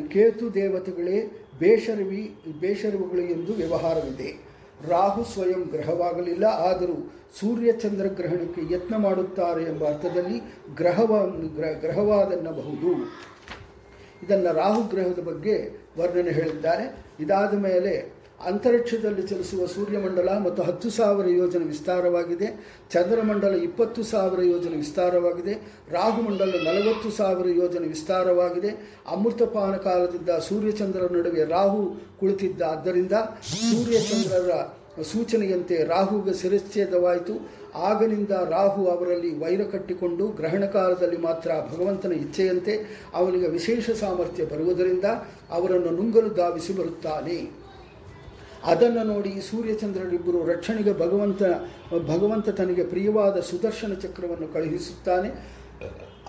ಕೇತು 0.07 0.53
ದೇವತೆಗಳೇ 0.53 1.17
ಬೇಷರವಿ, 1.59 2.23
ಬೇಷರವುಗಳು 2.59 3.21
ಎಂದು 3.21 3.53
ವ್ಯವಹಾರವಿದೆ. 3.53 4.29
ರಾಹು 4.87 5.23
ಸ್ವಯಂ 5.23 5.61
ಗ್ರಹವಾಗಲಿಲ್ಲ, 5.71 6.45
ಆದರೂ 6.45 6.97
ಸೂರ್ಯಚಂದ್ರ 7.39 8.05
ಗ್ರಹಣಕ್ಕೆ 8.05 8.61
ಯತ್ನ 8.73 8.95
ಮಾಡುತ್ತಾರೆ 8.97 9.63
ಎಂಬ 9.63 9.83
ಅರ್ಥದಲ್ಲಿ 9.87 10.37
ಗ್ರಹವ, 10.75 11.11
ಗ್ರ, 11.55 11.65
ಗ್ರಹವಾದನ್ನಬಹುದು. 11.79 12.91
ಇದನ್ನು 14.23 14.53
ರಾಹು 14.53 14.83
ಗ್ರಹದ 14.83 15.19
ಬಗ್ಗೆ 15.19 15.55
ವರ್ಣನೆ 15.97 16.31
ಹೇಳಿದ್ದಾರೆ. 16.31 16.85
ಇದಾದ 17.19 17.53
ಮೇಲೆ 17.53 18.17
ಅಂತರಿಕ್ಷದಲ್ಲಿ 18.45 19.21
ಚಲಿಸುವ 19.21 19.65
ಸೂರ್ಯಮಂಡಲ 19.65 20.29
ಮತ್ತು 20.37 20.63
ಹತ್ತು 20.63 20.89
ಸಾವಿರ 20.89 21.27
ಯೋಜನೆ 21.27 21.65
ವಿಸ್ತಾರವಾಗಿದೆ. 21.65 22.47
ಚಂದ್ರಮಂಡಲ 22.91 23.53
ಇಪ್ಪತ್ತು 23.63 24.03
ಸಾವಿರ 24.03 24.41
ಯೋಜನೆ 24.41 24.75
ವಿಸ್ತಾರವಾಗಿದೆ. 24.75 25.53
ರಾಹುಮಂಡಲ 25.91 26.53
ನಲವತ್ತು 26.63 27.11
ಸಾವಿರ 27.11 27.47
ಯೋಜನೆ 27.47 27.87
ವಿಸ್ತಾರವಾಗಿದೆ. 27.87 28.69
ಅಮೃತಪಾನ 29.07 29.75
ಕಾಲದಿಂದ 29.75 30.29
ಸೂರ್ಯಚಂದ್ರರ 30.29 31.11
ನಡುವೆ 31.11 31.45
ರಾಹು 31.45 31.83
ಕುಳಿತಿದ್ದ 32.19 32.61
ಆದ್ದರಿಂದ 32.61 33.11
ಸೂರ್ಯಚಂದ್ರರ 33.71 34.51
ಸೂಚನೆಯಂತೆ 35.01 35.83
ರಾಹುಗೆ 35.83 36.33
ಶಿರಚ್ಛೇದವಾಯಿತು. 36.33 37.33
ಆಗನಿಂದ 37.77 38.31
ರಾಹು 38.49 38.87
ಅವರಲ್ಲಿ 38.87 39.39
ವೈರ 39.39 39.63
ಕಟ್ಟಿಕೊಂಡು 39.63 40.27
ಗ್ರಹಣ 40.27 40.65
ಕಾಲದಲ್ಲಿ 40.65 41.17
ಮಾತ್ರ 41.17 41.51
ಭಗವಂತನ 41.73 42.11
ಇಚ್ಛೆಯಂತೆ 42.11 42.73
ಅವನಿಗೆ 43.13 43.47
ವಿಶೇಷ 43.47 43.89
ಸಾಮರ್ಥ್ಯ 43.89 44.45
ಬರುವುದರಿಂದ 44.45 45.05
ಅವರನ್ನು 45.51 45.89
ನುಂಗಲು 45.89 46.29
ಧಾವಿಸಿ 46.29 46.73
ಬರುತ್ತಾನೆ. 46.73 47.67
ಅದನ್ನು 48.63 49.03
ನೋಡಿ 49.03 49.41
ಸೂರ್ಯಚಂದ್ರರಿಬ್ಬರು 49.41 50.45
ರಕ್ಷಣೆಗೆ 50.45 50.93
ಭಗವಂತ 50.93 51.43
ಭಗವಂತ 52.07 52.49
ತನಗೆ 52.49 52.83
ಪ್ರಿಯವಾದ 52.83 53.39
ಸುದರ್ಶನ 53.39 53.93
ಚಕ್ರವನ್ನು 53.93 54.53
ಕಳುಹಿಸುತ್ತಾನೆ. 54.53 55.29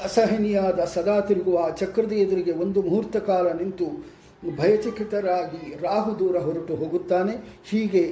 ಅಸಹನೀಯಾದ 0.05 0.81
ಸದಾ 0.85 1.21
ತಿರುಗುವ 1.21 1.59
ಆ 1.67 1.71
ಚಕ್ರದ 1.71 2.13
ಎದುರಿಗೆ 2.13 2.53
ಒಂದು 2.53 2.83
ಮುಹೂರ್ತ 2.83 3.17
ಕಾಲ 3.17 3.53
ನಿಂತು 3.53 3.87
ಭಯಚಕಿತರಾಗಿ 4.57 5.83
ರಾಹು 5.83 6.19
ದೂರ 6.19 6.37
ಹೊರಟು 6.39 6.75
ಹೋಗುತ್ತಾನೆ. 6.75 7.63
ಹೀಗೆ 7.71 8.05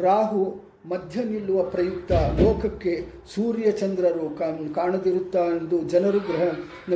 ರಾಹು 0.00 0.73
ಮಧ್ಯ 0.88 1.24
ನಿಲ್ಲುವ 1.24 1.62
ಪ್ರಯುಕ್ತ 1.62 2.12
ಲೋಕಕ್ಕೆ 2.12 3.06
ಸೂರ್ಯಚಂದ್ರರು 3.34 4.26
ಕಾಣದಿರುತ್ತಾ 4.74 5.38
ಎಂದು 5.38 5.82
ಜನರು 5.82 6.18
ಗ್ರಹ, 6.18 6.42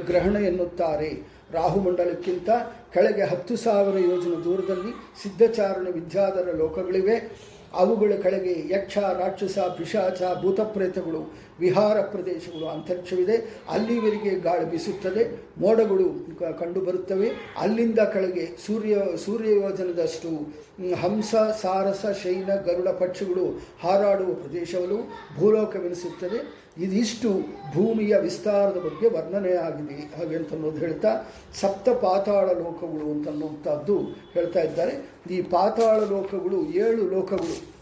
ಗ್ರಹಣ 0.07 0.37
ಎನ್ನುತ್ತಾರೆ. 0.37 1.11
ರಾಹುಮಂಡಲಕ್ಕಿಂತ 1.53 2.51
ಕೆಳಗೆ 2.95 3.23
ಹತ್ತು 3.23 3.57
ಸಾವಿರ 3.57 3.99
ಯೋಜನ 3.99 4.35
ದೂರದಲ್ಲಿ 4.45 4.93
ಸಿದ್ಧಚಾರಣ 5.23 5.87
ವಿದ್ಯಾಧರ 5.93 6.55
ಲೋಕಗಳಿವೆ. 6.57 7.17
ಅವುಗಳ 7.75 8.13
ಕೆಳಗೆ 8.23 8.75
ಯಕ್ಷ, 8.75 8.99
ರಾಕ್ಷಸ, 8.99 9.59
ಪಿಶಾಚ, 9.59 10.23
ಭೂತಪ್ರೇತಗಳು 10.43 11.35
ವಿಹಾರ 11.61 12.01
ಪ್ರದೇಶಗಳು 12.01 12.67
ಅಂತರಿಕ್ಷವಿದೆ. 12.69 13.37
ಅಲ್ಲಿವರೆಗೆ 13.69 14.39
ಗಾಳಿ 14.41 14.71
ಬೀಸುತ್ತದೆ. 14.71 15.25
ಮೋಡಗಳು 15.61 16.07
ಕಂಡುಬರುತ್ತವೆ 16.59 17.31
ಅಲ್ಲಿಂದ 17.59 17.99
ಕೆಳಗೆ 17.99 18.47
ಸೂರ್ಯ 18.67 19.03
ಸೂರ್ಯ 19.25 19.51
ಯೋಜನದಷ್ಟು 19.61 20.31
ಹಂಸ, 21.01 21.35
ಸಾರಸ, 21.63 22.07
ಶೈನ, 22.23 22.55
ಗರುಡ 22.55 22.89
ಪಕ್ಷಿಗಳು 22.89 23.47
ಹಾರಾಡುವ 23.83 24.35
ಪ್ರದೇಶಗಳು 24.35 24.99
ಭೂಲೋಕವೆನಿಸುತ್ತದೆ. 25.41 26.69
ಇದಿಷ್ಟು 26.83 27.29
ಭೂಮಿಯ 27.75 28.17
ವಿಸ್ತಾರದ 28.17 28.77
ಬಗ್ಗೆ 28.77 29.09
ವರ್ಣನೆಯಾಗಿದೆ 29.09 30.17
ಹಾಗೆ 30.17 30.37
ಅಂತನ್ನೋದು 30.37 30.79
ಹೇಳ್ತಾ, 30.79 31.11
ಸಪ್ತ 31.61 31.89
ಪಾತಾಳ 31.89 32.47
ಲೋಕಗಳು 32.51 33.11
ಅಂತನ್ನುವಂಥದ್ದು 33.11 33.99
ಹೇಳ್ತಾ 34.33 34.61
ಇದ್ದಾರೆ. 34.61 34.95
ಈ 35.31 35.43
ಪಾತಾಳ 35.43 35.97
ಲೋಕಗಳು 35.97 36.67
ಏಳು 36.67 37.03
ಲೋಕಗಳು. 37.09 37.78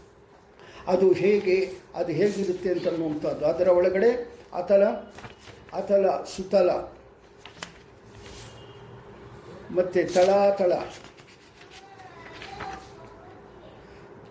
ಅದು 0.87 1.07
ಹೇಗೆ, 1.13 1.57
ಅದು 1.95 2.11
ಹೇಗಿರುತ್ತೆ 2.11 2.69
ಅಂತ 2.69 2.87
ಅಂತನ್ನುವಂಥದ್ದು 2.87 3.45
ಅದರ 3.45 3.67
ಒಳಗಡೆ 3.79 4.11
ಅತಲ 4.53 4.83
ಅತಲ 5.73 6.05
ಸುತಲ, 6.35 6.69
ಮತ್ತು 9.75 9.99
ತಳಾತಳ. 10.13 10.73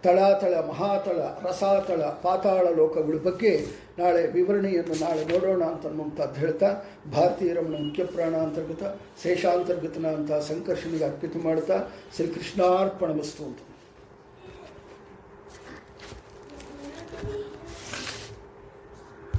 ತಳಾತಳ, 0.05 0.55
ಮಹಾತಳ, 0.69 1.21
ರಸಾತಳ, 1.47 2.03
ಪಾತಾಳ 2.25 2.65
ಲೋಕಗಳ 2.77 3.17
ಬಗ್ಗೆ 3.19 3.51
ನಾಳೆ 3.99 4.21
ವಿವರಣೆಯನ್ನು 4.27 4.95
ನಾಳೆ 5.05 5.23
ನೋಡೋಣ 5.25 5.63
ಅಂತನ್ನುವಂಥದ್ದು 5.65 6.39
ಹೇಳ್ತಾ, 6.41 6.69
ಭಾರತೀಯ 7.13 7.55
ರಮಣ 7.55 7.75
ಮುಖ್ಯ 7.87 8.05
ಪ್ರಾಣ 8.05 8.35
ಅಂತರ್ಗತ, 8.37 8.83
ಶೇಷಾಂತರ್ಗತನ 9.23 10.07
ಅಂತ 10.19 10.33
ಸಂಕರ್ಷಣೆಗೆ 10.51 11.05
ಅರ್ಪಿತ 11.05 11.37
ಮಾಡ್ತಾ, 11.45 11.79
ಶ್ರೀಕೃಷ್ಣಾರ್ಪಣ 12.17 13.11
ವಸ್ತು 13.19 13.45
ಅಂತ. 13.45 13.59